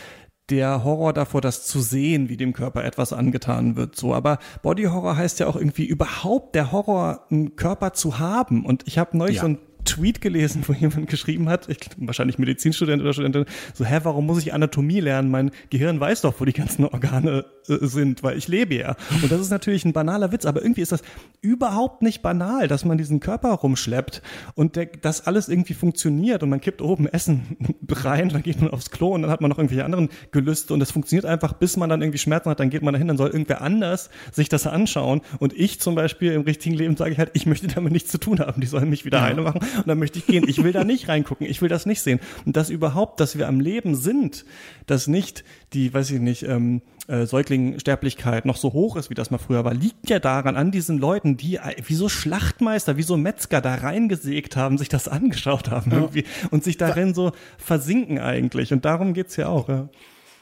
der 0.49 0.83
Horror 0.83 1.13
davor, 1.13 1.41
das 1.41 1.65
zu 1.65 1.79
sehen, 1.81 2.29
wie 2.29 2.37
dem 2.37 2.53
Körper 2.53 2.83
etwas 2.83 3.13
angetan 3.13 3.75
wird. 3.75 3.95
So, 3.95 4.13
aber 4.13 4.39
Body 4.61 4.83
Horror 4.83 5.15
heißt 5.15 5.39
ja 5.39 5.47
auch 5.47 5.55
irgendwie 5.55 5.85
überhaupt 5.85 6.55
der 6.55 6.71
Horror, 6.71 7.25
einen 7.29 7.55
Körper 7.55 7.93
zu 7.93 8.19
haben. 8.19 8.65
Und 8.65 8.87
ich 8.87 8.97
habe 8.97 9.17
neulich 9.17 9.37
ja. 9.37 9.41
so 9.41 9.47
ein 9.49 9.59
Tweet 9.85 10.21
gelesen, 10.21 10.63
wo 10.67 10.73
jemand 10.73 11.07
geschrieben 11.07 11.49
hat, 11.49 11.69
ich, 11.69 11.79
wahrscheinlich 11.97 12.37
Medizinstudent 12.37 13.01
oder 13.01 13.13
Studentin, 13.13 13.45
so, 13.73 13.85
hä, 13.85 13.99
warum 14.03 14.25
muss 14.25 14.39
ich 14.39 14.53
Anatomie 14.53 14.99
lernen? 14.99 15.29
Mein 15.31 15.51
Gehirn 15.69 15.99
weiß 15.99 16.21
doch, 16.21 16.39
wo 16.39 16.45
die 16.45 16.53
ganzen 16.53 16.85
Organe 16.85 17.45
äh, 17.67 17.77
sind, 17.81 18.23
weil 18.23 18.37
ich 18.37 18.47
lebe 18.47 18.75
ja. 18.75 18.95
Und 19.21 19.31
das 19.31 19.41
ist 19.41 19.49
natürlich 19.49 19.85
ein 19.85 19.93
banaler 19.93 20.31
Witz, 20.31 20.45
aber 20.45 20.61
irgendwie 20.61 20.81
ist 20.81 20.91
das 20.91 21.01
überhaupt 21.41 22.01
nicht 22.01 22.21
banal, 22.21 22.67
dass 22.67 22.85
man 22.85 22.97
diesen 22.97 23.19
Körper 23.19 23.49
rumschleppt 23.49 24.21
und 24.55 24.75
der, 24.75 24.87
das 24.87 25.25
alles 25.25 25.49
irgendwie 25.49 25.73
funktioniert 25.73 26.43
und 26.43 26.49
man 26.49 26.61
kippt 26.61 26.81
oben 26.81 27.07
Essen 27.07 27.57
rein, 27.89 28.29
dann 28.29 28.43
geht 28.43 28.61
man 28.61 28.71
aufs 28.71 28.91
Klo 28.91 29.13
und 29.13 29.21
dann 29.21 29.31
hat 29.31 29.41
man 29.41 29.49
noch 29.49 29.57
irgendwelche 29.57 29.85
anderen 29.85 30.09
Gelüste 30.31 30.73
und 30.73 30.79
das 30.79 30.91
funktioniert 30.91 31.25
einfach, 31.25 31.53
bis 31.53 31.77
man 31.77 31.89
dann 31.89 32.01
irgendwie 32.01 32.17
Schmerzen 32.17 32.49
hat, 32.49 32.59
dann 32.59 32.69
geht 32.69 32.81
man 32.81 32.93
dahin, 32.93 33.07
dann 33.07 33.17
soll 33.17 33.29
irgendwer 33.29 33.61
anders 33.61 34.09
sich 34.31 34.49
das 34.49 34.67
anschauen 34.67 35.21
und 35.39 35.53
ich 35.53 35.79
zum 35.79 35.95
Beispiel 35.95 36.33
im 36.33 36.41
richtigen 36.41 36.75
Leben 36.75 36.97
sage 36.97 37.11
ich 37.11 37.17
halt, 37.17 37.31
ich 37.33 37.45
möchte 37.45 37.67
damit 37.67 37.93
nichts 37.93 38.11
zu 38.11 38.17
tun 38.17 38.39
haben, 38.39 38.61
die 38.61 38.67
sollen 38.67 38.89
mich 38.89 39.05
wieder 39.05 39.19
ja. 39.19 39.23
heile 39.23 39.41
machen 39.41 39.61
und 39.79 39.87
dann 39.87 39.99
möchte 39.99 40.19
ich 40.19 40.27
gehen. 40.27 40.47
Ich 40.47 40.63
will 40.63 40.71
da 40.71 40.83
nicht 40.83 41.07
reingucken, 41.07 41.47
ich 41.47 41.61
will 41.61 41.69
das 41.69 41.85
nicht 41.85 42.01
sehen. 42.01 42.19
Und 42.45 42.55
das 42.55 42.69
überhaupt, 42.69 43.19
dass 43.19 43.37
wir 43.37 43.47
am 43.47 43.59
Leben 43.59 43.95
sind, 43.95 44.45
dass 44.85 45.07
nicht 45.07 45.43
die, 45.73 45.93
weiß 45.93 46.11
ich 46.11 46.19
nicht, 46.19 46.43
ähm, 46.43 46.81
äh, 47.07 47.25
Säuglingsterblichkeit 47.25 48.45
noch 48.45 48.57
so 48.57 48.73
hoch 48.73 48.95
ist, 48.95 49.09
wie 49.09 49.15
das 49.15 49.31
mal 49.31 49.39
früher 49.39 49.65
war, 49.65 49.73
liegt 49.73 50.09
ja 50.09 50.19
daran, 50.19 50.55
an 50.55 50.71
diesen 50.71 50.99
Leuten, 50.99 51.37
die 51.37 51.55
äh, 51.55 51.75
wie 51.85 51.95
so 51.95 52.07
Schlachtmeister, 52.09 52.97
wie 52.97 53.03
so 53.03 53.17
Metzger 53.17 53.61
da 53.61 53.75
reingesägt 53.75 54.55
haben, 54.55 54.77
sich 54.77 54.89
das 54.89 55.07
angeschaut 55.07 55.71
haben 55.71 55.91
ja. 55.91 55.97
irgendwie 55.97 56.25
und 56.51 56.63
sich 56.63 56.77
darin 56.77 57.13
so 57.13 57.31
versinken 57.57 58.19
eigentlich. 58.19 58.71
Und 58.71 58.85
darum 58.85 59.13
geht's 59.13 59.35
ja 59.35 59.47
auch. 59.47 59.69
Ja 59.69 59.89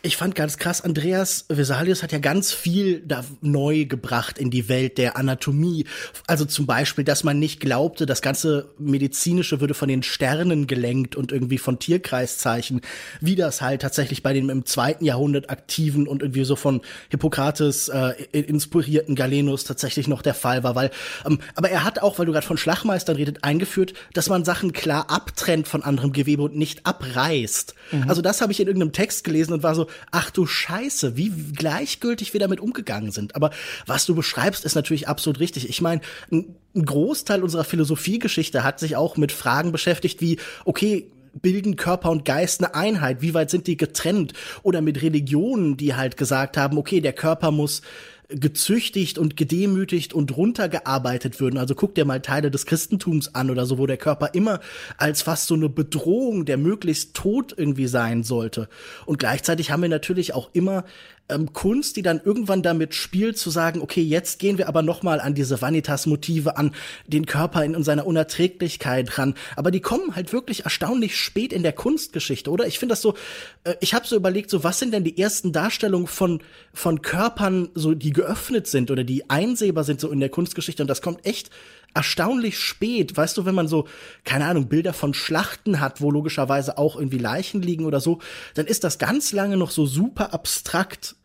ich 0.03 0.15
fand 0.15 0.35
ganz 0.35 0.57
krass, 0.57 0.81
Andreas 0.81 1.45
Vesalius 1.49 2.03
hat 2.03 2.11
ja 2.11 2.19
ganz 2.19 2.53
viel 2.53 3.01
da 3.01 3.25
neu 3.41 3.85
gebracht 3.85 4.37
in 4.37 4.51
die 4.51 4.69
Welt 4.69 4.99
der 4.99 5.17
Anatomie. 5.17 5.85
Also 6.27 6.45
zum 6.45 6.67
Beispiel, 6.67 7.03
dass 7.03 7.23
man 7.23 7.39
nicht 7.39 7.59
glaubte, 7.59 8.05
das 8.05 8.21
ganze 8.21 8.69
Medizinische 8.77 9.59
würde 9.59 9.73
von 9.73 9.89
den 9.89 10.03
Sternen 10.03 10.67
gelenkt 10.67 11.15
und 11.15 11.31
irgendwie 11.31 11.57
von 11.57 11.79
Tierkreiszeichen, 11.79 12.81
wie 13.21 13.35
das 13.35 13.61
halt 13.61 13.81
tatsächlich 13.81 14.21
bei 14.21 14.33
den 14.33 14.49
im 14.49 14.65
zweiten 14.65 15.03
Jahrhundert 15.03 15.49
aktiven 15.49 16.07
und 16.07 16.21
irgendwie 16.21 16.43
so 16.43 16.55
von 16.55 16.81
Hippokrates 17.09 17.89
äh, 17.89 18.13
inspirierten 18.31 19.15
Galenus 19.15 19.63
tatsächlich 19.63 20.07
noch 20.07 20.21
der 20.21 20.35
Fall 20.35 20.63
war. 20.63 20.75
Weil, 20.75 20.91
ähm, 21.25 21.39
aber 21.55 21.71
er 21.71 21.83
hat 21.83 22.03
auch, 22.03 22.19
weil 22.19 22.27
du 22.27 22.33
gerade 22.33 22.45
von 22.45 22.57
Schlachmeistern 22.57 23.15
redet, 23.15 23.43
eingeführt, 23.43 23.93
dass 24.13 24.29
man 24.29 24.45
Sachen 24.45 24.73
klar 24.73 25.09
abtrennt 25.09 25.67
von 25.67 25.81
anderem 25.81 26.13
Gewebe 26.13 26.43
und 26.43 26.55
nicht 26.55 26.85
abreißt. 26.85 27.73
Mhm. 27.91 28.09
Also 28.09 28.21
das 28.21 28.41
habe 28.41 28.51
ich 28.51 28.59
in 28.59 28.67
irgendeinem 28.67 28.93
Text 28.93 29.23
gelesen 29.23 29.53
und 29.53 29.63
war 29.63 29.73
so, 29.73 29.86
ach 30.11 30.31
du 30.31 30.45
Scheiße, 30.45 31.17
wie 31.17 31.29
gleichgültig 31.29 32.33
wir 32.33 32.39
damit 32.39 32.59
umgegangen 32.59 33.11
sind. 33.11 33.35
Aber 33.35 33.51
was 33.85 34.05
du 34.05 34.15
beschreibst, 34.15 34.65
ist 34.65 34.75
natürlich 34.75 35.07
absolut 35.07 35.39
richtig. 35.39 35.69
Ich 35.69 35.81
meine, 35.81 36.01
ein 36.31 36.55
Großteil 36.75 37.43
unserer 37.43 37.63
Philosophiegeschichte 37.63 38.63
hat 38.63 38.79
sich 38.79 38.95
auch 38.95 39.17
mit 39.17 39.31
Fragen 39.31 39.71
beschäftigt 39.71 40.21
wie, 40.21 40.37
okay, 40.65 41.11
bilden 41.41 41.75
Körper 41.75 42.09
und 42.09 42.25
Geist 42.25 42.63
eine 42.63 42.75
Einheit? 42.75 43.21
Wie 43.21 43.33
weit 43.33 43.49
sind 43.49 43.67
die 43.67 43.77
getrennt? 43.77 44.33
Oder 44.63 44.81
mit 44.81 45.01
Religionen, 45.01 45.77
die 45.77 45.95
halt 45.95 46.17
gesagt 46.17 46.57
haben, 46.57 46.77
okay, 46.77 47.01
der 47.01 47.13
Körper 47.13 47.51
muss 47.51 47.81
gezüchtigt 48.29 49.17
und 49.17 49.37
gedemütigt 49.37 50.13
und 50.13 50.35
runtergearbeitet 50.35 51.39
würden. 51.39 51.57
Also 51.57 51.75
guck 51.75 51.95
dir 51.95 52.03
mal 52.03 52.21
Teile 52.21 52.51
des 52.51 52.65
Christentums 52.65 53.33
an 53.33 53.49
oder 53.49 53.65
so, 53.65 53.77
wo 53.77 53.85
der 53.85 53.97
Körper 53.97 54.33
immer 54.33 54.59
als 54.97 55.21
fast 55.21 55.47
so 55.47 55.55
eine 55.55 55.69
Bedrohung, 55.69 56.43
der 56.45 56.57
möglichst 56.57 57.13
tot 57.13 57.53
irgendwie 57.55 57.87
sein 57.87 58.23
sollte. 58.23 58.67
Und 59.05 59.19
gleichzeitig 59.19 59.71
haben 59.71 59.81
wir 59.81 59.89
natürlich 59.89 60.33
auch 60.33 60.49
immer 60.51 60.83
ähm, 61.29 61.53
Kunst, 61.53 61.97
die 61.97 62.01
dann 62.01 62.21
irgendwann 62.23 62.61
damit 62.61 62.93
spielt, 62.93 63.37
zu 63.37 63.49
sagen, 63.49 63.81
okay, 63.81 64.01
jetzt 64.01 64.39
gehen 64.39 64.57
wir 64.57 64.67
aber 64.67 64.81
noch 64.81 65.03
mal 65.03 65.19
an 65.19 65.33
diese 65.33 65.61
Vanitas-Motive, 65.61 66.57
an 66.57 66.73
den 67.05 67.25
Körper 67.25 67.63
in, 67.63 67.73
in 67.73 67.83
seiner 67.83 68.05
Unerträglichkeit 68.05 69.17
ran. 69.17 69.35
Aber 69.55 69.71
die 69.71 69.81
kommen 69.81 70.15
halt 70.15 70.33
wirklich 70.33 70.63
erstaunlich 70.63 71.17
spät 71.17 71.53
in 71.53 71.63
der 71.63 71.73
Kunstgeschichte, 71.73 72.49
oder? 72.49 72.67
Ich 72.67 72.79
finde 72.79 72.93
das 72.93 73.01
so, 73.01 73.15
äh, 73.63 73.75
ich 73.81 73.93
habe 73.93 74.07
so 74.07 74.15
überlegt, 74.15 74.49
so 74.49 74.63
was 74.63 74.79
sind 74.79 74.93
denn 74.93 75.03
die 75.03 75.17
ersten 75.17 75.51
Darstellungen 75.51 76.07
von 76.07 76.41
von 76.73 77.01
Körpern, 77.01 77.69
so 77.73 77.93
die 77.93 78.11
geöffnet 78.17 78.65
sind 78.65 78.89
oder 78.89 79.03
die 79.03 79.29
einsehbar 79.29 79.83
sind 79.83 80.01
so 80.01 80.09
in 80.09 80.19
der 80.19 80.29
Kunstgeschichte? 80.29 80.81
Und 80.81 80.87
das 80.87 81.03
kommt 81.03 81.23
echt 81.23 81.51
erstaunlich 81.93 82.59
spät. 82.59 83.15
Weißt 83.15 83.37
du, 83.37 83.45
wenn 83.45 83.53
man 83.53 83.67
so, 83.67 83.87
keine 84.23 84.45
Ahnung, 84.45 84.67
Bilder 84.67 84.91
von 84.91 85.13
Schlachten 85.13 85.79
hat, 85.79 86.01
wo 86.01 86.09
logischerweise 86.09 86.79
auch 86.79 86.95
irgendwie 86.95 87.19
Leichen 87.19 87.61
liegen 87.61 87.85
oder 87.85 87.99
so, 87.99 88.19
dann 88.55 88.65
ist 88.65 88.83
das 88.83 88.97
ganz 88.97 89.33
lange 89.33 89.55
noch 89.55 89.69
so 89.69 89.85
super 89.85 90.33
abstrakt. 90.33 91.15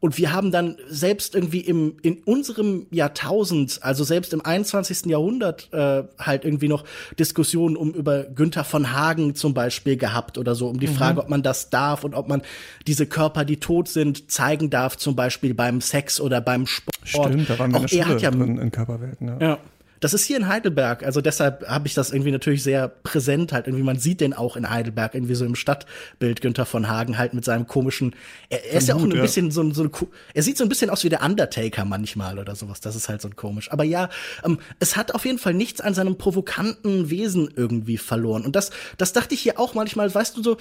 Und 0.00 0.16
wir 0.16 0.32
haben 0.32 0.50
dann 0.50 0.76
selbst 0.88 1.34
irgendwie 1.34 1.60
im, 1.60 1.96
in 2.02 2.22
unserem 2.24 2.86
Jahrtausend, 2.90 3.80
also 3.82 4.02
selbst 4.02 4.32
im 4.32 4.44
21. 4.44 5.06
Jahrhundert, 5.06 5.68
äh, 5.72 6.04
halt 6.18 6.44
irgendwie 6.46 6.68
noch 6.68 6.84
Diskussionen 7.18 7.76
um 7.76 7.92
über 7.92 8.24
Günther 8.24 8.64
von 8.64 8.92
Hagen 8.92 9.34
zum 9.34 9.52
Beispiel 9.52 9.98
gehabt 9.98 10.38
oder 10.38 10.54
so, 10.54 10.68
um 10.68 10.80
die 10.80 10.86
mhm. 10.86 10.94
Frage, 10.94 11.20
ob 11.20 11.28
man 11.28 11.42
das 11.42 11.68
darf 11.68 12.04
und 12.04 12.14
ob 12.14 12.28
man 12.28 12.40
diese 12.86 13.06
Körper, 13.06 13.44
die 13.44 13.58
tot 13.58 13.88
sind, 13.88 14.30
zeigen 14.30 14.70
darf, 14.70 14.96
zum 14.96 15.16
Beispiel 15.16 15.52
beim 15.52 15.82
Sex 15.82 16.18
oder 16.18 16.40
beim 16.40 16.66
Sport. 16.66 16.94
Stimmt, 17.04 17.50
da 17.50 17.58
waren 17.58 17.72
wir 17.72 17.78
Auch 17.78 17.82
in 17.82 17.88
der 17.88 18.04
Schule 18.04 18.20
ja, 18.20 18.30
drin 18.30 18.58
in 18.58 18.70
Körperwelten. 18.70 19.28
Ja. 19.28 19.38
ja. 19.38 19.58
Das 20.00 20.14
ist 20.14 20.24
hier 20.24 20.38
in 20.38 20.48
Heidelberg, 20.48 21.02
also 21.02 21.20
deshalb 21.20 21.68
habe 21.68 21.86
ich 21.86 21.94
das 21.94 22.10
irgendwie 22.10 22.30
natürlich 22.30 22.62
sehr 22.62 22.88
präsent 22.88 23.52
halt. 23.52 23.66
Irgendwie 23.66 23.84
man 23.84 23.98
sieht 23.98 24.20
den 24.22 24.32
auch 24.32 24.56
in 24.56 24.68
Heidelberg 24.70 25.14
irgendwie 25.14 25.34
so 25.34 25.44
im 25.44 25.54
Stadtbild 25.54 26.40
Günther 26.40 26.64
von 26.64 26.88
Hagen 26.88 27.18
halt 27.18 27.34
mit 27.34 27.44
seinem 27.44 27.66
komischen. 27.66 28.14
Er, 28.48 28.64
er 28.64 28.78
ist 28.78 28.88
ja 28.88 28.94
auch 28.94 29.02
ein 29.02 29.10
bisschen 29.10 29.50
so, 29.50 29.70
so 29.72 29.88
er 30.32 30.42
sieht 30.42 30.56
so 30.56 30.64
ein 30.64 30.70
bisschen 30.70 30.88
aus 30.88 31.04
wie 31.04 31.10
der 31.10 31.22
Undertaker 31.22 31.84
manchmal 31.84 32.38
oder 32.38 32.56
sowas. 32.56 32.80
Das 32.80 32.96
ist 32.96 33.10
halt 33.10 33.20
so 33.20 33.28
komisch. 33.28 33.70
Aber 33.70 33.84
ja, 33.84 34.08
ähm, 34.42 34.58
es 34.78 34.96
hat 34.96 35.14
auf 35.14 35.26
jeden 35.26 35.38
Fall 35.38 35.52
nichts 35.52 35.82
an 35.82 35.92
seinem 35.92 36.16
provokanten 36.16 37.10
Wesen 37.10 37.52
irgendwie 37.54 37.98
verloren. 37.98 38.44
Und 38.46 38.56
das, 38.56 38.70
das 38.96 39.12
dachte 39.12 39.34
ich 39.34 39.40
hier 39.40 39.60
auch 39.60 39.74
manchmal. 39.74 40.12
Weißt 40.12 40.36
du 40.36 40.42
so, 40.42 40.56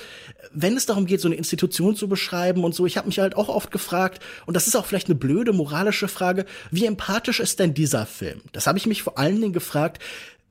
wenn 0.52 0.76
es 0.76 0.86
darum 0.86 1.06
geht, 1.06 1.22
so 1.22 1.30
eine 1.30 1.36
Institution 1.36 1.96
zu 1.96 2.10
beschreiben 2.10 2.66
und 2.66 2.76
so, 2.76 2.86
ich 2.86 2.98
habe 2.98 3.08
mich 3.08 3.20
halt 3.20 3.38
auch 3.38 3.48
oft 3.48 3.72
gefragt. 3.72 4.22
Und 4.46 4.56
das 4.56 4.68
ist 4.68 4.76
auch 4.76 4.86
vielleicht 4.86 5.08
eine 5.08 5.16
blöde 5.16 5.54
moralische 5.54 6.10
Frage: 6.10 6.46
Wie 6.72 6.86
empathisch 6.86 7.40
ist 7.40 7.60
denn 7.60 7.74
dieser 7.74 8.06
Film? 8.06 8.42
Das 8.52 8.68
habe 8.68 8.78
ich 8.78 8.86
mich 8.86 9.02
vor 9.02 9.18
allem 9.18 9.29
allen 9.30 9.42
Dingen 9.42 9.54
gefragt, 9.54 10.02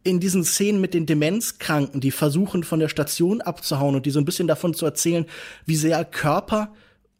in 0.04 0.20
diesen 0.20 0.44
Szenen 0.44 0.80
mit 0.80 0.94
den 0.94 1.06
Demenzkranken, 1.06 2.00
die 2.00 2.10
versuchen 2.10 2.64
von 2.64 2.80
der 2.80 2.88
Station 2.88 3.40
abzuhauen 3.40 3.96
und 3.96 4.06
die 4.06 4.10
so 4.10 4.20
ein 4.20 4.24
bisschen 4.24 4.48
davon 4.48 4.72
zu 4.72 4.86
erzählen, 4.86 5.26
wie 5.66 5.76
sehr 5.76 6.04
Körper, 6.04 6.72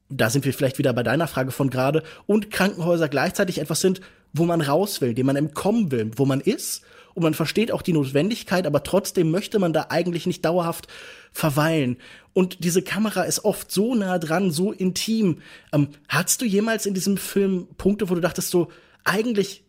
da 0.08 0.30
sind 0.30 0.44
wir 0.44 0.54
vielleicht 0.54 0.78
wieder 0.78 0.92
bei 0.92 1.02
deiner 1.02 1.26
Frage 1.26 1.50
von 1.50 1.70
gerade, 1.70 2.02
und 2.26 2.50
Krankenhäuser 2.50 3.08
gleichzeitig 3.08 3.58
etwas 3.58 3.80
sind, 3.80 4.00
wo 4.32 4.44
man 4.44 4.60
raus 4.60 5.00
will, 5.00 5.14
dem 5.14 5.26
man 5.26 5.36
entkommen 5.36 5.90
will, 5.90 6.10
wo 6.16 6.24
man 6.24 6.40
ist 6.40 6.82
und 7.14 7.22
man 7.24 7.34
versteht 7.34 7.72
auch 7.72 7.82
die 7.82 7.92
Notwendigkeit, 7.92 8.66
aber 8.66 8.82
trotzdem 8.84 9.30
möchte 9.30 9.58
man 9.58 9.72
da 9.72 9.86
eigentlich 9.90 10.26
nicht 10.26 10.44
dauerhaft 10.44 10.86
verweilen. 11.32 11.96
Und 12.32 12.64
diese 12.64 12.82
Kamera 12.82 13.24
ist 13.24 13.44
oft 13.44 13.72
so 13.72 13.94
nah 13.94 14.18
dran, 14.18 14.50
so 14.50 14.72
intim. 14.72 15.40
Ähm, 15.72 15.88
hattest 16.08 16.40
du 16.40 16.46
jemals 16.46 16.86
in 16.86 16.94
diesem 16.94 17.16
Film 17.16 17.66
Punkte, 17.76 18.08
wo 18.08 18.14
du 18.14 18.20
dachtest 18.20 18.50
so, 18.50 18.68
eigentlich 19.04 19.64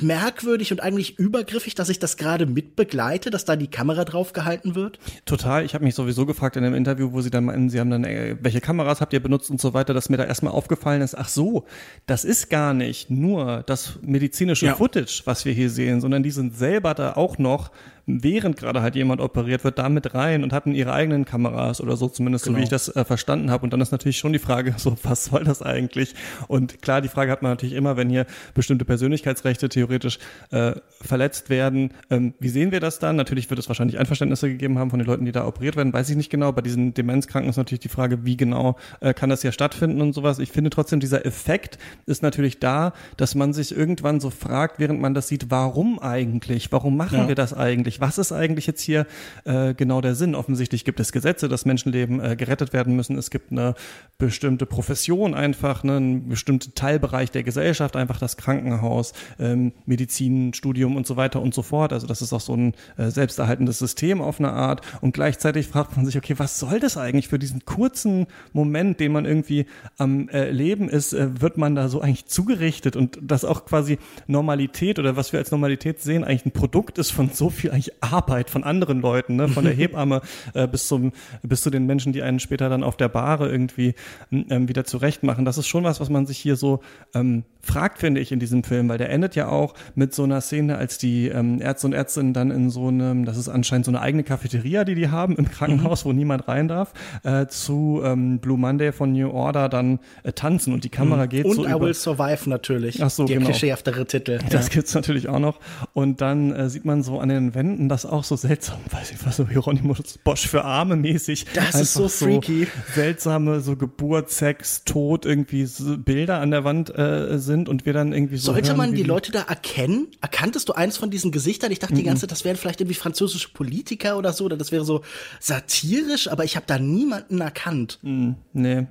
merkwürdig 0.00 0.72
und 0.72 0.80
eigentlich 0.82 1.18
übergriffig, 1.18 1.74
dass 1.74 1.88
ich 1.88 1.98
das 1.98 2.16
gerade 2.16 2.46
mitbegleite, 2.46 3.30
dass 3.30 3.44
da 3.44 3.56
die 3.56 3.68
Kamera 3.68 4.04
drauf 4.04 4.32
gehalten 4.32 4.74
wird? 4.74 4.98
Total. 5.26 5.64
Ich 5.64 5.74
habe 5.74 5.84
mich 5.84 5.94
sowieso 5.94 6.26
gefragt 6.26 6.56
in 6.56 6.64
einem 6.64 6.74
Interview, 6.74 7.12
wo 7.12 7.20
sie 7.20 7.30
dann 7.30 7.44
meinen, 7.44 7.70
sie 7.70 7.78
haben 7.78 7.90
dann, 7.90 8.04
äh, 8.04 8.36
welche 8.40 8.60
Kameras 8.60 9.00
habt 9.00 9.12
ihr 9.12 9.22
benutzt 9.22 9.50
und 9.50 9.60
so 9.60 9.74
weiter, 9.74 9.94
dass 9.94 10.08
mir 10.08 10.16
da 10.16 10.24
erstmal 10.24 10.52
aufgefallen 10.52 11.02
ist, 11.02 11.16
ach 11.16 11.28
so, 11.28 11.66
das 12.06 12.24
ist 12.24 12.50
gar 12.50 12.74
nicht 12.74 13.10
nur 13.10 13.62
das 13.66 13.98
medizinische 14.02 14.66
ja. 14.66 14.74
Footage, 14.74 15.22
was 15.24 15.44
wir 15.44 15.52
hier 15.52 15.70
sehen, 15.70 16.00
sondern 16.00 16.22
die 16.22 16.30
sind 16.30 16.56
selber 16.56 16.94
da 16.94 17.12
auch 17.12 17.38
noch 17.38 17.70
während 18.06 18.56
gerade 18.56 18.82
halt 18.82 18.96
jemand 18.96 19.20
operiert 19.20 19.64
wird, 19.64 19.78
da 19.78 19.88
mit 19.88 20.14
rein 20.14 20.42
und 20.42 20.52
hatten 20.52 20.74
ihre 20.74 20.92
eigenen 20.92 21.24
Kameras 21.24 21.80
oder 21.80 21.96
so, 21.96 22.08
zumindest 22.08 22.44
genau. 22.44 22.54
so 22.54 22.62
wie 22.62 22.64
genau. 22.64 22.76
ich 22.76 22.86
das 22.86 22.94
äh, 22.96 23.04
verstanden 23.04 23.50
habe. 23.50 23.64
Und 23.64 23.72
dann 23.72 23.80
ist 23.80 23.92
natürlich 23.92 24.18
schon 24.18 24.32
die 24.32 24.38
Frage, 24.38 24.74
so, 24.76 24.96
was 25.02 25.26
soll 25.26 25.44
das 25.44 25.62
eigentlich? 25.62 26.14
Und 26.48 26.82
klar, 26.82 27.00
die 27.00 27.08
Frage 27.08 27.30
hat 27.30 27.42
man 27.42 27.52
natürlich 27.52 27.74
immer, 27.74 27.96
wenn 27.96 28.10
hier 28.10 28.26
bestimmte 28.54 28.84
Persönlichkeitsrechte 28.84 29.68
theoretisch 29.68 30.18
äh, 30.50 30.72
verletzt 31.00 31.50
werden. 31.50 31.92
Ähm, 32.10 32.34
wie 32.40 32.48
sehen 32.48 32.72
wir 32.72 32.80
das 32.80 32.98
dann? 32.98 33.16
Natürlich 33.16 33.48
wird 33.50 33.60
es 33.60 33.68
wahrscheinlich 33.68 33.98
Einverständnisse 33.98 34.48
gegeben 34.48 34.78
haben 34.78 34.90
von 34.90 34.98
den 34.98 35.06
Leuten, 35.06 35.24
die 35.24 35.32
da 35.32 35.46
operiert 35.46 35.76
werden, 35.76 35.92
weiß 35.92 36.10
ich 36.10 36.16
nicht 36.16 36.30
genau. 36.30 36.52
Bei 36.52 36.62
diesen 36.62 36.94
Demenzkranken 36.94 37.50
ist 37.50 37.56
natürlich 37.56 37.80
die 37.80 37.88
Frage, 37.88 38.24
wie 38.24 38.36
genau 38.36 38.76
äh, 39.00 39.14
kann 39.14 39.30
das 39.30 39.42
ja 39.42 39.52
stattfinden 39.52 40.00
und 40.00 40.12
sowas. 40.12 40.38
Ich 40.38 40.50
finde 40.50 40.70
trotzdem, 40.70 41.00
dieser 41.00 41.24
Effekt 41.24 41.78
ist 42.06 42.22
natürlich 42.22 42.58
da, 42.58 42.92
dass 43.16 43.34
man 43.34 43.52
sich 43.52 43.76
irgendwann 43.76 44.20
so 44.20 44.30
fragt, 44.30 44.78
während 44.78 45.00
man 45.00 45.14
das 45.14 45.28
sieht, 45.28 45.50
warum 45.50 45.98
eigentlich? 45.98 46.72
Warum 46.72 46.96
machen 46.96 47.18
ja. 47.18 47.28
wir 47.28 47.34
das 47.34 47.54
eigentlich? 47.54 47.91
Eigentlich? 47.92 48.00
Was 48.00 48.18
ist 48.18 48.32
eigentlich 48.32 48.66
jetzt 48.66 48.80
hier 48.80 49.06
äh, 49.44 49.74
genau 49.74 50.00
der 50.00 50.14
Sinn? 50.14 50.34
Offensichtlich 50.34 50.84
gibt 50.84 51.00
es 51.00 51.12
Gesetze, 51.12 51.48
dass 51.48 51.64
Menschenleben 51.64 52.20
äh, 52.20 52.36
gerettet 52.36 52.72
werden 52.72 52.96
müssen. 52.96 53.18
Es 53.18 53.30
gibt 53.30 53.52
eine 53.52 53.74
bestimmte 54.18 54.66
Profession 54.66 55.34
einfach, 55.34 55.84
ne, 55.84 55.96
einen 55.96 56.28
bestimmten 56.28 56.74
Teilbereich 56.74 57.30
der 57.30 57.42
Gesellschaft, 57.42 57.96
einfach 57.96 58.18
das 58.18 58.36
Krankenhaus, 58.36 59.12
ähm, 59.38 59.72
Medizin, 59.86 60.52
und 60.62 61.06
so 61.06 61.16
weiter 61.16 61.40
und 61.40 61.54
so 61.54 61.62
fort. 61.62 61.92
Also 61.92 62.06
das 62.06 62.22
ist 62.22 62.32
auch 62.32 62.40
so 62.40 62.54
ein 62.54 62.74
äh, 62.96 63.10
selbsterhaltendes 63.10 63.78
System 63.78 64.20
auf 64.20 64.38
eine 64.38 64.52
Art. 64.52 64.80
Und 65.00 65.12
gleichzeitig 65.12 65.66
fragt 65.66 65.96
man 65.96 66.06
sich, 66.06 66.16
okay, 66.16 66.34
was 66.38 66.58
soll 66.58 66.80
das 66.80 66.96
eigentlich 66.96 67.28
für 67.28 67.38
diesen 67.38 67.64
kurzen 67.64 68.26
Moment, 68.52 69.00
den 69.00 69.12
man 69.12 69.24
irgendwie 69.24 69.66
am 69.98 70.28
äh, 70.28 70.50
Leben 70.50 70.88
ist, 70.88 71.12
äh, 71.12 71.40
wird 71.40 71.58
man 71.58 71.74
da 71.74 71.88
so 71.88 72.00
eigentlich 72.00 72.26
zugerichtet 72.26 72.96
und 72.96 73.18
das 73.20 73.44
auch 73.44 73.64
quasi 73.64 73.98
Normalität 74.26 74.98
oder 74.98 75.16
was 75.16 75.32
wir 75.32 75.40
als 75.40 75.50
Normalität 75.50 76.00
sehen, 76.00 76.24
eigentlich 76.24 76.46
ein 76.46 76.52
Produkt 76.52 76.98
ist 76.98 77.10
von 77.10 77.30
so 77.30 77.50
viel 77.50 77.70
eigentlich 77.82 77.92
Arbeit 78.02 78.50
von 78.50 78.64
anderen 78.64 79.00
Leuten, 79.00 79.36
ne? 79.36 79.48
von 79.48 79.64
der 79.64 79.74
Hebamme 79.74 80.20
äh, 80.54 80.66
bis 80.66 80.86
zum 80.86 81.12
bis 81.42 81.62
zu 81.62 81.70
den 81.70 81.86
Menschen, 81.86 82.12
die 82.12 82.22
einen 82.22 82.40
später 82.40 82.68
dann 82.68 82.82
auf 82.82 82.96
der 82.96 83.08
Bahre 83.08 83.50
irgendwie 83.50 83.94
ähm, 84.30 84.68
wieder 84.68 84.84
zurecht 84.84 85.22
machen. 85.22 85.44
Das 85.44 85.58
ist 85.58 85.66
schon 85.66 85.84
was, 85.84 86.00
was 86.00 86.10
man 86.10 86.26
sich 86.26 86.38
hier 86.38 86.56
so 86.56 86.80
ähm, 87.14 87.44
fragt, 87.62 87.98
finde 87.98 88.20
ich, 88.20 88.32
in 88.32 88.40
diesem 88.40 88.64
Film, 88.64 88.88
weil 88.88 88.98
der 88.98 89.10
endet 89.10 89.36
ja 89.36 89.48
auch 89.48 89.74
mit 89.94 90.14
so 90.14 90.24
einer 90.24 90.40
Szene, 90.40 90.76
als 90.78 90.98
die 90.98 91.28
ähm, 91.28 91.60
Ärzte 91.60 91.86
und 91.86 91.92
Ärztinnen 91.92 92.32
dann 92.32 92.50
in 92.50 92.70
so 92.70 92.88
einem, 92.88 93.24
das 93.24 93.36
ist 93.36 93.48
anscheinend 93.48 93.86
so 93.86 93.90
eine 93.92 94.00
eigene 94.00 94.24
Cafeteria, 94.24 94.84
die 94.84 94.94
die 94.94 95.08
haben 95.08 95.36
im 95.36 95.48
Krankenhaus, 95.48 96.04
mhm. 96.04 96.08
wo 96.08 96.12
niemand 96.12 96.48
rein 96.48 96.66
darf, 96.68 96.92
äh, 97.22 97.46
zu 97.46 98.02
ähm, 98.04 98.40
Blue 98.40 98.58
Monday 98.58 98.92
von 98.92 99.12
New 99.12 99.30
Order 99.30 99.68
dann 99.68 100.00
äh, 100.24 100.32
tanzen 100.32 100.72
und 100.72 100.82
die 100.84 100.88
Kamera 100.88 101.24
mhm. 101.24 101.28
geht 101.28 101.44
und 101.44 101.54
so 101.54 101.64
I 101.64 101.70
über 101.70 101.80
Will 101.82 101.94
Survive 101.94 102.50
natürlich. 102.50 103.02
Ach 103.02 103.10
so, 103.10 103.26
Der 103.26 103.36
genau. 103.36 103.50
klischeehaftere 103.50 104.06
Titel. 104.06 104.38
Das 104.50 104.66
ja. 104.66 104.74
gibt's 104.74 104.94
natürlich 104.94 105.28
auch 105.28 105.38
noch. 105.38 105.60
Und 105.92 106.20
dann 106.20 106.52
äh, 106.52 106.68
sieht 106.68 106.84
man 106.84 107.02
so 107.02 107.20
an 107.20 107.28
den 107.28 107.54
Wänden 107.54 107.71
das 107.88 108.06
auch 108.06 108.24
so 108.24 108.36
seltsam, 108.36 108.78
weiß 108.90 109.12
ich 109.12 109.26
was, 109.26 109.36
so 109.36 109.48
Hieronymus 109.48 110.18
Bosch 110.24 110.46
für 110.46 110.64
Arme 110.64 110.96
mäßig. 110.96 111.46
Das 111.54 111.74
ist 111.74 111.94
so 111.94 112.08
freaky. 112.08 112.64
So 112.64 112.94
seltsame, 112.94 113.60
so 113.60 113.76
Geburt, 113.76 114.30
Sex, 114.30 114.84
Tod, 114.84 115.26
irgendwie 115.26 115.66
so 115.66 115.98
Bilder 115.98 116.40
an 116.40 116.50
der 116.50 116.64
Wand 116.64 116.96
äh, 116.96 117.38
sind 117.38 117.68
und 117.68 117.86
wir 117.86 117.92
dann 117.92 118.12
irgendwie 118.12 118.36
so. 118.36 118.52
Sollte 118.52 118.68
hören, 118.68 118.78
man 118.78 118.94
die 118.94 119.02
Leute 119.02 119.32
da 119.32 119.42
erkennen? 119.42 120.08
Erkanntest 120.20 120.68
du 120.68 120.72
eins 120.72 120.96
von 120.96 121.10
diesen 121.10 121.32
Gesichtern? 121.32 121.72
Ich 121.72 121.78
dachte 121.78 121.94
die 121.94 122.02
ganze 122.02 122.22
Zeit, 122.22 122.32
das 122.32 122.44
wären 122.44 122.56
vielleicht 122.56 122.80
irgendwie 122.80 122.94
französische 122.94 123.50
Politiker 123.52 124.16
oder 124.18 124.32
so, 124.32 124.44
oder 124.44 124.56
das 124.56 124.72
wäre 124.72 124.84
so 124.84 125.02
satirisch, 125.40 126.28
aber 126.28 126.44
ich 126.44 126.56
habe 126.56 126.66
da 126.66 126.78
niemanden 126.78 127.40
erkannt. 127.40 127.98
Mm, 128.02 128.32
nee. 128.52 128.86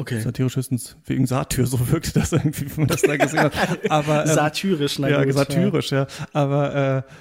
Okay. 0.00 0.20
Satirisch 0.20 0.54
höchstens 0.54 0.96
wegen 1.06 1.26
Satyr, 1.26 1.66
so 1.66 1.90
wirkte 1.90 2.12
das 2.12 2.32
irgendwie, 2.32 2.70
wenn 2.70 2.84
man 2.84 2.86
das 2.86 3.02
da 3.02 3.16
gesehen 3.16 3.40
hat. 3.40 3.52
Aber, 3.90 4.26
ähm, 4.26 4.32
Satyrisch, 4.32 5.00
na 5.00 5.08
Ja, 5.08 5.24
gut, 5.24 5.34
satirisch, 5.34 5.90
ja. 5.90 6.02
ja. 6.02 6.06
Aber 6.32 7.04
äh, 7.08 7.12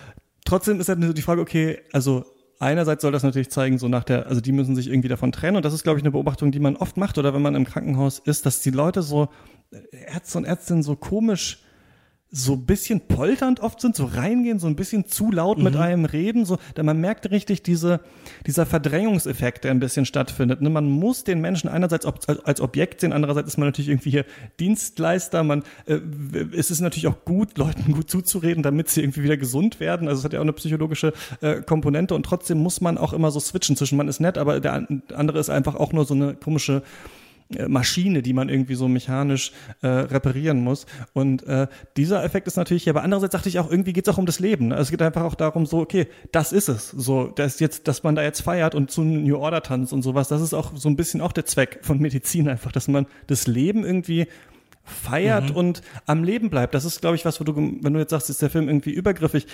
trotzdem 0.47 0.79
ist 0.79 0.89
halt 0.89 1.17
die 1.17 1.21
Frage, 1.21 1.41
okay, 1.41 1.79
also 1.91 2.25
einerseits 2.59 3.01
soll 3.01 3.11
das 3.11 3.23
natürlich 3.23 3.49
zeigen, 3.49 3.77
so 3.77 3.87
nach 3.87 4.03
der, 4.03 4.27
also 4.27 4.41
die 4.41 4.51
müssen 4.51 4.75
sich 4.75 4.87
irgendwie 4.87 5.09
davon 5.09 5.31
trennen. 5.31 5.57
Und 5.57 5.65
das 5.65 5.73
ist, 5.73 5.83
glaube 5.83 5.99
ich, 5.99 6.03
eine 6.03 6.11
Beobachtung, 6.11 6.51
die 6.51 6.59
man 6.59 6.75
oft 6.75 6.97
macht 6.97 7.17
oder 7.17 7.33
wenn 7.33 7.41
man 7.41 7.55
im 7.55 7.65
Krankenhaus 7.65 8.19
ist, 8.19 8.45
dass 8.45 8.61
die 8.61 8.71
Leute 8.71 9.01
so, 9.03 9.29
Ärzte 9.91 10.37
und 10.37 10.45
Ärztinnen 10.45 10.83
so 10.83 10.95
komisch 10.95 11.59
so 12.29 12.53
ein 12.53 12.65
bisschen 12.65 12.99
polternd 13.07 13.61
oft 13.61 13.79
sind, 13.79 13.95
so 13.95 14.03
reingehen, 14.03 14.59
so 14.59 14.67
ein 14.67 14.75
bisschen 14.75 15.07
zu 15.07 15.31
laut 15.31 15.57
mhm. 15.57 15.63
mit 15.63 15.75
einem 15.77 16.03
reden, 16.03 16.45
so, 16.45 16.57
da 16.75 16.83
man 16.83 16.99
merkt 16.99 17.31
richtig 17.31 17.63
diese, 17.63 18.01
dieser 18.45 18.65
Verdrängungseffekt, 18.65 19.63
der 19.63 19.71
ein 19.71 19.79
bisschen 19.79 20.05
stattfindet. 20.05 20.61
Ne? 20.61 20.69
Man 20.69 20.89
muss 20.89 21.23
den 21.23 21.39
Menschen 21.39 21.69
einerseits 21.69 22.05
ob, 22.05 22.19
als 22.43 22.59
Objekt 22.59 22.99
sehen, 22.99 23.13
andererseits 23.13 23.47
ist 23.47 23.57
man 23.57 23.69
natürlich 23.69 23.89
irgendwie 23.89 24.09
hier 24.09 24.25
Dienstleister. 24.59 25.43
Man, 25.43 25.63
äh, 25.85 25.99
es 26.55 26.69
ist 26.69 26.81
natürlich 26.81 27.07
auch 27.07 27.23
gut, 27.23 27.57
Leuten 27.57 27.93
gut 27.93 28.09
zuzureden, 28.09 28.61
damit 28.61 28.89
sie 28.89 29.01
irgendwie 29.01 29.23
wieder 29.23 29.37
gesund 29.37 29.79
werden. 29.79 30.09
Also 30.09 30.19
es 30.19 30.25
hat 30.25 30.33
ja 30.33 30.39
auch 30.39 30.43
eine 30.43 30.53
psychologische 30.53 31.13
äh, 31.39 31.61
Komponente 31.61 32.13
und 32.13 32.23
trotzdem 32.23 32.57
muss 32.57 32.81
man 32.81 32.97
auch 32.97 33.13
immer 33.13 33.31
so 33.31 33.39
switchen 33.39 33.77
zwischen 33.77 33.97
man 33.97 34.09
ist 34.09 34.19
nett, 34.19 34.37
aber 34.37 34.59
der 34.59 34.85
andere 35.13 35.39
ist 35.39 35.49
einfach 35.49 35.75
auch 35.75 35.93
nur 35.93 36.03
so 36.03 36.13
eine 36.13 36.35
komische 36.35 36.83
Maschine, 37.67 38.21
die 38.21 38.33
man 38.33 38.49
irgendwie 38.49 38.75
so 38.75 38.87
mechanisch 38.87 39.53
äh, 39.81 39.87
reparieren 39.87 40.63
muss. 40.63 40.85
Und 41.13 41.43
äh, 41.43 41.67
dieser 41.95 42.23
Effekt 42.23 42.47
ist 42.47 42.57
natürlich 42.57 42.83
hier. 42.83 42.91
Aber 42.93 43.03
andererseits 43.03 43.31
dachte 43.31 43.49
ich 43.49 43.59
auch, 43.59 43.71
irgendwie 43.71 43.93
geht 43.93 44.07
es 44.07 44.13
auch 44.13 44.17
um 44.17 44.25
das 44.25 44.39
Leben. 44.39 44.69
Ne? 44.69 44.75
Also 44.75 44.87
es 44.87 44.91
geht 44.91 45.01
einfach 45.01 45.23
auch 45.23 45.35
darum, 45.35 45.65
so, 45.65 45.79
okay, 45.79 46.07
das 46.31 46.51
ist 46.51 46.67
es. 46.67 46.89
So, 46.89 47.27
das 47.27 47.59
jetzt, 47.59 47.87
dass 47.87 48.03
man 48.03 48.15
da 48.15 48.23
jetzt 48.23 48.41
feiert 48.41 48.75
und 48.75 48.91
zu 48.91 49.03
New 49.03 49.37
Order 49.37 49.61
tanzt 49.61 49.93
und 49.93 50.01
sowas, 50.01 50.27
das 50.27 50.41
ist 50.41 50.53
auch 50.53 50.75
so 50.75 50.89
ein 50.89 50.95
bisschen 50.95 51.21
auch 51.21 51.31
der 51.31 51.45
Zweck 51.45 51.79
von 51.81 51.99
Medizin 51.99 52.49
einfach, 52.49 52.71
dass 52.71 52.87
man 52.87 53.07
das 53.27 53.47
Leben 53.47 53.85
irgendwie 53.85 54.27
feiert 54.83 55.51
mhm. 55.51 55.55
und 55.55 55.81
am 56.05 56.23
Leben 56.23 56.49
bleibt. 56.49 56.73
Das 56.73 56.85
ist, 56.85 57.01
glaube 57.01 57.15
ich, 57.15 57.25
was, 57.25 57.39
wo 57.39 57.43
du, 57.43 57.55
wenn 57.55 57.93
du 57.93 57.99
jetzt 57.99 58.11
sagst, 58.11 58.29
ist 58.29 58.41
der 58.41 58.49
Film 58.49 58.67
irgendwie 58.67 58.91
übergriffig, 58.91 59.47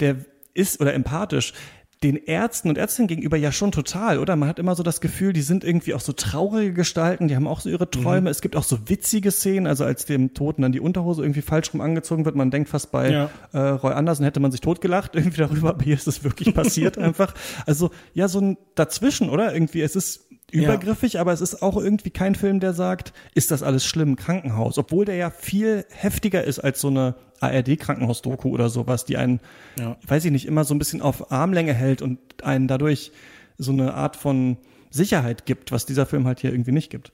der 0.00 0.16
ist 0.54 0.80
oder 0.80 0.92
empathisch, 0.94 1.54
den 2.02 2.16
Ärzten 2.16 2.68
und 2.68 2.78
Ärztinnen 2.78 3.08
gegenüber 3.08 3.36
ja 3.36 3.52
schon 3.52 3.72
total, 3.72 4.18
oder? 4.18 4.36
Man 4.36 4.48
hat 4.48 4.58
immer 4.58 4.74
so 4.74 4.82
das 4.82 5.00
Gefühl, 5.00 5.32
die 5.32 5.42
sind 5.42 5.64
irgendwie 5.64 5.94
auch 5.94 6.00
so 6.00 6.12
traurige 6.12 6.72
Gestalten, 6.72 7.28
die 7.28 7.36
haben 7.36 7.46
auch 7.46 7.60
so 7.60 7.68
ihre 7.68 7.90
Träume. 7.90 8.22
Mhm. 8.22 8.26
Es 8.28 8.40
gibt 8.40 8.56
auch 8.56 8.64
so 8.64 8.88
witzige 8.88 9.30
Szenen, 9.30 9.66
also 9.66 9.84
als 9.84 10.04
dem 10.04 10.34
Toten 10.34 10.62
dann 10.62 10.72
die 10.72 10.80
Unterhose 10.80 11.22
irgendwie 11.22 11.42
falsch 11.42 11.72
rum 11.72 11.80
angezogen 11.80 12.24
wird, 12.24 12.34
man 12.34 12.50
denkt 12.50 12.68
fast 12.68 12.90
bei 12.90 13.10
ja. 13.10 13.30
äh, 13.52 13.58
Roy 13.58 13.92
Anderson 13.92 14.24
hätte 14.24 14.40
man 14.40 14.50
sich 14.50 14.60
totgelacht 14.60 15.14
irgendwie 15.14 15.38
darüber, 15.38 15.70
aber 15.70 15.84
hier 15.84 15.94
ist 15.94 16.08
es 16.08 16.24
wirklich 16.24 16.54
passiert 16.54 16.98
einfach. 17.02 17.34
Also 17.66 17.90
ja, 18.14 18.28
so 18.28 18.40
ein 18.40 18.58
dazwischen, 18.74 19.28
oder? 19.28 19.54
Irgendwie, 19.54 19.82
es 19.82 19.96
ist 19.96 20.28
übergriffig, 20.52 21.14
ja. 21.14 21.20
aber 21.20 21.32
es 21.32 21.40
ist 21.40 21.62
auch 21.62 21.76
irgendwie 21.76 22.10
kein 22.10 22.34
Film, 22.34 22.60
der 22.60 22.72
sagt, 22.74 23.12
ist 23.34 23.50
das 23.50 23.62
alles 23.62 23.84
schlimm, 23.84 24.16
Krankenhaus, 24.16 24.78
obwohl 24.78 25.04
der 25.04 25.16
ja 25.16 25.30
viel 25.30 25.84
heftiger 25.90 26.44
ist 26.44 26.58
als 26.58 26.80
so 26.80 26.88
eine 26.88 27.14
ARD-Krankenhaus-Doku 27.40 28.50
oder 28.50 28.68
sowas, 28.68 29.04
die 29.04 29.16
einen, 29.16 29.40
ja. 29.78 29.96
weiß 30.06 30.24
ich 30.24 30.30
nicht, 30.30 30.46
immer 30.46 30.64
so 30.64 30.74
ein 30.74 30.78
bisschen 30.78 31.02
auf 31.02 31.32
Armlänge 31.32 31.74
hält 31.74 32.02
und 32.02 32.18
einen 32.44 32.68
dadurch 32.68 33.12
so 33.58 33.72
eine 33.72 33.94
Art 33.94 34.16
von 34.16 34.58
Sicherheit 34.90 35.46
gibt, 35.46 35.72
was 35.72 35.86
dieser 35.86 36.06
Film 36.06 36.26
halt 36.26 36.40
hier 36.40 36.52
irgendwie 36.52 36.72
nicht 36.72 36.90
gibt. 36.90 37.12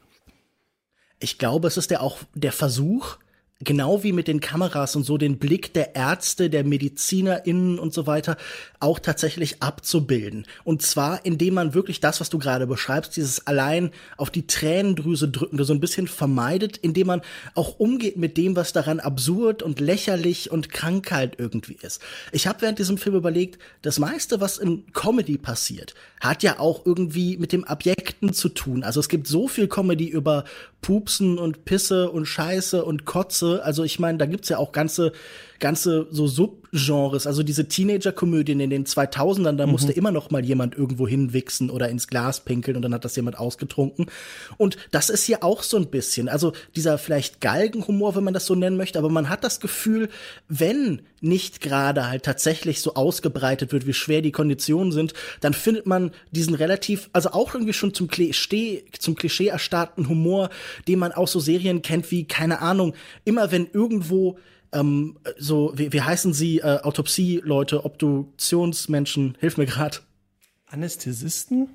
Ich 1.21 1.39
glaube, 1.39 1.69
es 1.69 1.77
ist 1.77 1.91
ja 1.91 2.01
auch 2.01 2.19
der 2.35 2.53
Versuch, 2.53 3.17
genau 3.61 4.05
wie 4.05 4.13
mit 4.13 4.29
den 4.29 4.41
Kameras 4.41 4.95
und 4.95 5.03
so 5.03 5.19
den 5.19 5.39
Blick 5.39 5.75
der 5.75 5.97
Ärzte, 5.97 6.49
der 6.49 6.63
MedizinerInnen 6.63 7.79
und 7.79 7.93
so 7.93 8.07
weiter 8.07 8.37
auch 8.79 9.01
tatsächlich 9.01 9.63
abzubilden. 9.63 10.47
Und 10.63 10.83
zwar, 10.83 11.25
indem 11.27 11.55
man 11.55 11.75
wirklich 11.75 11.99
das, 11.99 12.21
was 12.21 12.31
du 12.31 12.39
gerade 12.39 12.69
beschreibst, 12.69 13.17
dieses 13.17 13.49
allein 13.49 13.91
auf 14.17 14.31
die 14.31 14.47
Tränendrüse 14.47 15.29
drückende 15.29 15.65
so 15.65 15.73
ein 15.73 15.81
bisschen 15.81 16.07
vermeidet, 16.07 16.77
indem 16.77 17.09
man 17.09 17.23
auch 17.55 17.81
umgeht 17.81 18.17
mit 18.17 18.37
dem, 18.37 18.55
was 18.55 18.73
daran 18.73 19.01
absurd 19.01 19.65
und 19.65 19.81
lächerlich 19.81 20.53
und 20.53 20.71
Krankheit 20.71 21.35
irgendwie 21.39 21.79
ist. 21.83 22.01
Ich 22.31 22.47
habe 22.47 22.63
während 22.63 22.79
diesem 22.79 22.97
Film 22.97 23.17
überlegt, 23.17 23.59
das 23.83 23.99
meiste, 23.99 24.41
was 24.41 24.59
in 24.59 24.85
Comedy 24.93 25.37
passiert, 25.37 25.95
hat 26.21 26.45
ja 26.45 26.61
auch 26.61 26.87
irgendwie 26.87 27.37
mit 27.37 27.53
dem 27.53 27.65
Abjekten 27.65 28.33
zu 28.33 28.49
tun. 28.49 28.85
Also 28.85 29.01
es 29.01 29.09
gibt 29.09 29.27
so 29.27 29.49
viel 29.49 29.67
Comedy 29.67 30.07
über 30.07 30.45
Pupsen 30.81 31.39
und 31.39 31.65
Pisse 31.65 32.11
und 32.11 32.27
Scheiße 32.27 32.85
und 32.85 33.05
Kotze. 33.05 33.48
Also 33.57 33.85
ich 33.85 33.99
meine, 33.99 34.19
da 34.19 34.27
gibt's 34.27 34.49
ja 34.49 34.59
auch 34.59 34.73
ganze 34.73 35.13
ganze 35.59 36.07
so 36.11 36.27
Subgenres, 36.27 37.27
also 37.27 37.43
diese 37.43 37.69
Teenager-Komödien 37.69 38.61
in 38.61 38.71
den 38.71 38.85
2000ern, 38.85 39.57
da 39.57 39.67
mhm. 39.67 39.73
musste 39.73 39.93
immer 39.93 40.11
noch 40.11 40.31
mal 40.31 40.45
jemand 40.45 40.77
irgendwo 40.77 41.09
hinwichsen 41.09 41.71
oder 41.71 41.89
ins 41.89 42.07
Glas 42.07 42.41
pinkeln 42.41 42.77
und 42.77 42.83
dann 42.83 42.95
hat 42.95 43.05
das 43.05 43.17
jemand 43.17 43.39
ausgetrunken. 43.39 44.07
Und 44.57 44.77
das 44.91 45.11
ist 45.11 45.25
hier 45.25 45.43
auch 45.43 45.63
so 45.63 45.77
ein 45.77 45.89
bisschen, 45.89 46.29
also 46.29 46.53
dieser 46.77 46.99
vielleicht 46.99 47.41
Galgenhumor, 47.41 48.15
wenn 48.15 48.25
man 48.25 48.35
das 48.35 48.47
so 48.47 48.55
nennen 48.55 48.77
möchte, 48.77 48.99
aber 48.99 49.11
man 49.11 49.29
hat 49.29 49.45
das 49.45 49.61
Gefühl, 49.61 50.09
wenn 50.49 51.03
nicht 51.21 51.61
gerade 51.61 52.09
halt 52.09 52.23
tatsächlich 52.23 52.81
so 52.81 52.95
ausgebreitet 52.95 53.73
wird, 53.73 53.87
wie 53.87 53.93
schwer 53.93 54.23
die 54.23 54.33
Konditionen 54.33 54.93
sind, 54.93 55.15
dann 55.41 55.53
findet 55.53 55.87
man 55.87 56.13
diesen 56.31 56.55
relativ, 56.55 57.11
also 57.13 57.31
auch 57.31 57.55
irgendwie 57.55 57.73
schon 57.73 57.95
zum 57.95 58.09
Klischee, 58.09 58.85
zum 58.99 59.17
Klischee 59.17 59.49
erstarrten 59.49 60.09
Humor, 60.09 60.51
den 60.87 61.01
man 61.01 61.13
aus 61.13 61.33
so 61.33 61.41
Serien 61.41 61.83
kennt 61.83 62.11
wie, 62.11 62.25
keine 62.25 62.61
Ahnung, 62.61 62.95
immer 63.25 63.51
wenn 63.51 63.69
irgendwo 63.73 64.39
ähm, 64.73 65.19
so, 65.39 65.73
wie, 65.75 65.93
wie 65.93 66.03
heißen 66.03 66.33
sie, 66.33 66.59
äh, 66.59 66.81
Autopsie-Leute, 66.83 67.85
Obduktionsmenschen, 67.85 69.37
hilf 69.41 69.57
mir 69.57 69.67
grad. 69.67 70.03
Anästhesisten? 70.67 71.69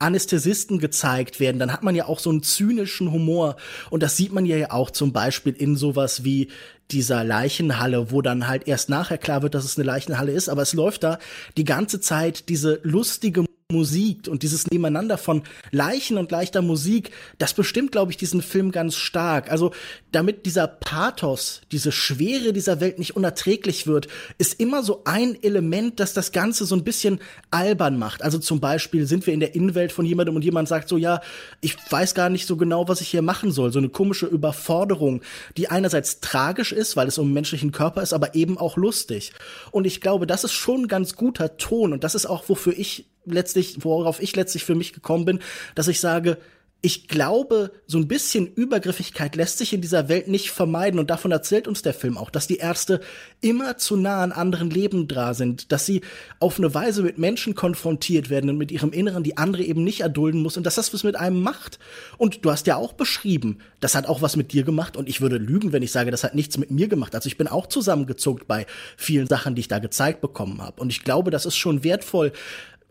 Anästhesisten 0.00 0.78
gezeigt 0.78 1.40
werden, 1.40 1.58
dann 1.58 1.72
hat 1.72 1.82
man 1.82 1.94
ja 1.94 2.06
auch 2.06 2.20
so 2.20 2.30
einen 2.30 2.42
zynischen 2.42 3.12
Humor. 3.12 3.56
Und 3.90 4.02
das 4.02 4.16
sieht 4.16 4.32
man 4.32 4.46
ja 4.46 4.70
auch 4.70 4.90
zum 4.90 5.12
Beispiel 5.12 5.52
in 5.52 5.76
sowas 5.76 6.24
wie 6.24 6.48
dieser 6.90 7.22
Leichenhalle, 7.22 8.10
wo 8.10 8.22
dann 8.22 8.48
halt 8.48 8.66
erst 8.66 8.88
nachher 8.88 9.18
klar 9.18 9.42
wird, 9.42 9.54
dass 9.54 9.64
es 9.64 9.76
eine 9.76 9.84
Leichenhalle 9.84 10.32
ist, 10.32 10.48
aber 10.48 10.62
es 10.62 10.72
läuft 10.72 11.04
da 11.04 11.18
die 11.56 11.64
ganze 11.64 12.00
Zeit 12.00 12.48
diese 12.48 12.80
lustige 12.82 13.44
Musik 13.70 14.28
und 14.28 14.42
dieses 14.42 14.66
Nebeneinander 14.70 15.18
von 15.18 15.42
Leichen 15.70 16.16
und 16.18 16.30
leichter 16.30 16.62
Musik, 16.62 17.10
das 17.38 17.54
bestimmt, 17.54 17.92
glaube 17.92 18.10
ich, 18.12 18.16
diesen 18.16 18.42
Film 18.42 18.72
ganz 18.72 18.96
stark. 18.96 19.50
Also, 19.50 19.72
damit 20.12 20.46
dieser 20.46 20.66
Pathos, 20.66 21.62
diese 21.72 21.92
Schwere 21.92 22.52
dieser 22.52 22.80
Welt 22.80 22.98
nicht 22.98 23.16
unerträglich 23.16 23.86
wird, 23.86 24.08
ist 24.38 24.60
immer 24.60 24.82
so 24.82 25.02
ein 25.04 25.40
Element, 25.42 26.00
das 26.00 26.14
das 26.14 26.32
Ganze 26.32 26.64
so 26.64 26.74
ein 26.74 26.84
bisschen 26.84 27.20
albern 27.50 27.98
macht. 27.98 28.22
Also 28.22 28.38
zum 28.38 28.60
Beispiel 28.60 29.06
sind 29.06 29.26
wir 29.26 29.34
in 29.34 29.40
der 29.40 29.54
Innenwelt 29.54 29.92
von 29.92 30.04
jemandem 30.04 30.36
und 30.36 30.44
jemand 30.44 30.68
sagt 30.68 30.88
so, 30.88 30.96
ja, 30.96 31.20
ich 31.60 31.76
weiß 31.90 32.14
gar 32.14 32.28
nicht 32.28 32.46
so 32.46 32.56
genau, 32.56 32.88
was 32.88 33.00
ich 33.00 33.08
hier 33.08 33.22
machen 33.22 33.52
soll. 33.52 33.72
So 33.72 33.78
eine 33.78 33.88
komische 33.88 34.26
Überforderung, 34.26 35.22
die 35.56 35.68
einerseits 35.68 36.20
tragisch 36.20 36.72
ist, 36.72 36.96
weil 36.96 37.08
es 37.08 37.18
um 37.18 37.32
menschlichen 37.32 37.72
Körper 37.72 38.02
ist, 38.02 38.12
aber 38.12 38.34
eben 38.34 38.58
auch 38.58 38.76
lustig. 38.76 39.32
Und 39.70 39.86
ich 39.86 40.00
glaube, 40.00 40.26
das 40.26 40.44
ist 40.44 40.52
schon 40.52 40.82
ein 40.82 40.88
ganz 40.88 41.14
guter 41.14 41.56
Ton 41.56 41.92
und 41.92 42.04
das 42.04 42.14
ist 42.14 42.26
auch, 42.26 42.48
wofür 42.48 42.74
ich 42.76 43.06
letztlich, 43.24 43.78
worauf 43.84 44.22
ich 44.22 44.36
letztlich 44.36 44.64
für 44.64 44.74
mich 44.74 44.92
gekommen 44.92 45.24
bin, 45.24 45.40
dass 45.74 45.88
ich 45.88 46.00
sage, 46.00 46.38
ich 46.82 47.08
glaube, 47.08 47.72
so 47.86 47.98
ein 47.98 48.08
bisschen 48.08 48.46
Übergriffigkeit 48.46 49.36
lässt 49.36 49.58
sich 49.58 49.74
in 49.74 49.82
dieser 49.82 50.08
Welt 50.08 50.28
nicht 50.28 50.50
vermeiden 50.50 50.98
und 50.98 51.10
davon 51.10 51.30
erzählt 51.30 51.68
uns 51.68 51.82
der 51.82 51.92
Film 51.92 52.16
auch, 52.16 52.30
dass 52.30 52.46
die 52.46 52.56
Ärzte 52.56 53.00
immer 53.42 53.76
zu 53.76 53.96
nah 53.96 54.22
an 54.22 54.32
anderen 54.32 54.70
Leben 54.70 55.06
dran 55.06 55.34
sind, 55.34 55.72
dass 55.72 55.84
sie 55.84 56.00
auf 56.38 56.58
eine 56.58 56.72
Weise 56.72 57.02
mit 57.02 57.18
Menschen 57.18 57.54
konfrontiert 57.54 58.30
werden 58.30 58.48
und 58.48 58.56
mit 58.56 58.72
ihrem 58.72 58.92
Inneren, 58.92 59.22
die 59.22 59.36
andere 59.36 59.62
eben 59.62 59.84
nicht 59.84 60.00
erdulden 60.00 60.40
muss 60.40 60.56
und 60.56 60.64
dass 60.64 60.76
das 60.76 60.94
was 60.94 61.04
mit 61.04 61.16
einem 61.16 61.42
macht. 61.42 61.78
Und 62.16 62.46
du 62.46 62.50
hast 62.50 62.66
ja 62.66 62.76
auch 62.76 62.94
beschrieben, 62.94 63.58
das 63.80 63.94
hat 63.94 64.06
auch 64.06 64.22
was 64.22 64.36
mit 64.36 64.52
dir 64.52 64.62
gemacht 64.62 64.96
und 64.96 65.06
ich 65.06 65.20
würde 65.20 65.36
lügen, 65.36 65.72
wenn 65.72 65.82
ich 65.82 65.92
sage, 65.92 66.10
das 66.10 66.24
hat 66.24 66.34
nichts 66.34 66.56
mit 66.56 66.70
mir 66.70 66.88
gemacht. 66.88 67.14
Also 67.14 67.26
ich 67.26 67.36
bin 67.36 67.46
auch 67.46 67.66
zusammengezuckt 67.66 68.48
bei 68.48 68.66
vielen 68.96 69.26
Sachen, 69.26 69.54
die 69.54 69.60
ich 69.60 69.68
da 69.68 69.80
gezeigt 69.80 70.22
bekommen 70.22 70.62
habe 70.62 70.80
und 70.80 70.88
ich 70.88 71.04
glaube, 71.04 71.30
das 71.30 71.44
ist 71.44 71.56
schon 71.56 71.84
wertvoll, 71.84 72.32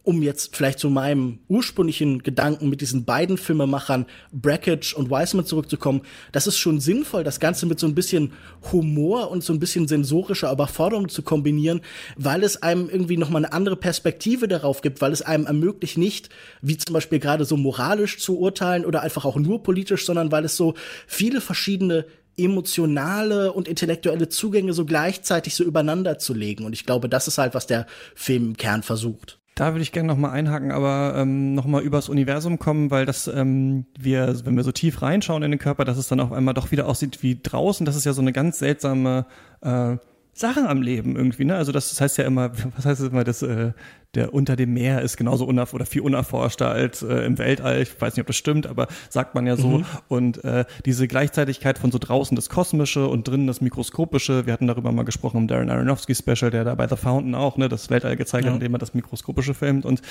um 0.03 0.21
jetzt 0.21 0.55
vielleicht 0.55 0.79
zu 0.79 0.89
meinem 0.89 1.39
ursprünglichen 1.47 2.23
Gedanken 2.23 2.69
mit 2.69 2.81
diesen 2.81 3.05
beiden 3.05 3.37
Filmemachern 3.37 4.05
Brackage 4.31 4.93
und 4.95 5.09
Wiseman 5.09 5.45
zurückzukommen, 5.45 6.01
das 6.31 6.47
ist 6.47 6.57
schon 6.57 6.79
sinnvoll, 6.79 7.23
das 7.23 7.39
Ganze 7.39 7.65
mit 7.65 7.79
so 7.79 7.87
ein 7.87 7.95
bisschen 7.95 8.33
Humor 8.71 9.31
und 9.31 9.43
so 9.43 9.53
ein 9.53 9.59
bisschen 9.59 9.87
sensorischer 9.87 10.51
Überforderung 10.51 11.09
zu 11.09 11.21
kombinieren, 11.21 11.81
weil 12.17 12.43
es 12.43 12.61
einem 12.61 12.89
irgendwie 12.89 13.17
nochmal 13.17 13.45
eine 13.45 13.53
andere 13.53 13.75
Perspektive 13.75 14.47
darauf 14.47 14.81
gibt, 14.81 15.01
weil 15.01 15.11
es 15.11 15.21
einem 15.21 15.45
ermöglicht 15.45 15.97
nicht, 15.97 16.29
wie 16.61 16.77
zum 16.77 16.93
Beispiel 16.93 17.19
gerade 17.19 17.45
so 17.45 17.57
moralisch 17.57 18.19
zu 18.19 18.39
urteilen 18.39 18.85
oder 18.85 19.01
einfach 19.01 19.25
auch 19.25 19.37
nur 19.37 19.63
politisch, 19.63 20.05
sondern 20.05 20.31
weil 20.31 20.45
es 20.45 20.57
so 20.57 20.73
viele 21.07 21.41
verschiedene 21.41 22.05
emotionale 22.39 23.51
und 23.51 23.67
intellektuelle 23.67 24.29
Zugänge 24.29 24.73
so 24.73 24.85
gleichzeitig 24.85 25.55
so 25.55 25.63
übereinander 25.63 26.17
zu 26.17 26.33
legen. 26.33 26.65
Und 26.65 26.73
ich 26.73 26.85
glaube, 26.85 27.09
das 27.09 27.27
ist 27.27 27.37
halt, 27.37 27.53
was 27.53 27.67
der 27.67 27.85
Film 28.15 28.45
im 28.47 28.57
Kern 28.57 28.81
versucht. 28.81 29.38
Da 29.59 29.73
würde 29.73 29.81
ich 29.81 29.91
gerne 29.91 30.07
nochmal 30.07 30.31
einhaken, 30.31 30.71
aber 30.71 31.15
ähm, 31.17 31.53
nochmal 31.53 31.81
übers 31.81 32.07
Universum 32.07 32.59
kommen, 32.59 32.91
weil 32.91 33.05
das, 33.05 33.27
ähm, 33.27 33.85
wir, 33.99 34.45
wenn 34.45 34.55
wir 34.55 34.63
so 34.63 34.71
tief 34.71 35.01
reinschauen 35.01 35.43
in 35.43 35.51
den 35.51 35.59
Körper, 35.59 35.83
dass 35.83 35.97
es 35.97 36.07
dann 36.07 36.21
auf 36.21 36.31
einmal 36.31 36.53
doch 36.53 36.71
wieder 36.71 36.87
aussieht 36.87 37.21
wie 37.23 37.41
draußen. 37.43 37.85
Das 37.85 37.97
ist 37.97 38.05
ja 38.05 38.13
so 38.13 38.21
eine 38.21 38.31
ganz 38.31 38.59
seltsame 38.59 39.25
äh, 39.59 39.97
Sachen 40.39 40.67
am 40.67 40.81
Leben 40.81 41.17
irgendwie, 41.17 41.43
ne? 41.43 41.57
Also 41.57 41.73
das, 41.73 41.89
das 41.89 41.99
heißt 41.99 42.17
ja 42.17 42.23
immer, 42.23 42.51
was 42.75 42.85
heißt 42.85 43.01
es 43.01 43.09
immer, 43.09 43.25
das, 43.25 43.41
äh, 43.41 43.73
der 44.15 44.33
unter 44.33 44.55
dem 44.55 44.73
Meer 44.73 45.01
ist 45.01 45.17
genauso 45.17 45.45
unerf 45.45 45.73
oder 45.73 45.85
viel 45.85 46.01
unerforschter 46.01 46.69
als 46.69 47.03
äh, 47.03 47.25
im 47.25 47.37
Weltall. 47.37 47.81
Ich 47.81 47.99
weiß 47.99 48.15
nicht, 48.15 48.21
ob 48.21 48.27
das 48.27 48.37
stimmt, 48.37 48.65
aber 48.65 48.87
sagt 49.09 49.35
man 49.35 49.45
ja 49.45 49.57
so. 49.57 49.79
Mhm. 49.79 49.85
Und 50.07 50.43
äh, 50.45 50.63
diese 50.85 51.07
Gleichzeitigkeit 51.07 51.77
von 51.77 51.91
so 51.91 51.99
draußen 51.99 52.35
das 52.35 52.49
Kosmische 52.49 53.07
und 53.07 53.27
drinnen 53.27 53.47
das 53.47 53.59
Mikroskopische. 53.59 54.45
Wir 54.45 54.53
hatten 54.53 54.65
darüber 54.65 54.91
mal 54.93 55.03
gesprochen 55.03 55.37
im 55.39 55.47
Darren 55.47 55.69
Aronofsky 55.69 56.15
Special, 56.15 56.49
der 56.49 56.63
da 56.63 56.73
bei 56.73 56.87
The 56.87 56.95
Fountain 56.95 57.35
auch 57.35 57.57
ne, 57.57 57.67
das 57.67 57.89
Weltall 57.89 58.15
gezeigt 58.15 58.45
ja. 58.45 58.51
hat, 58.51 58.55
indem 58.55 58.73
er 58.73 58.79
das 58.79 58.93
Mikroskopische 58.93 59.53
filmt. 59.53 59.85
Und 59.85 60.01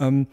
ähm, 0.00 0.26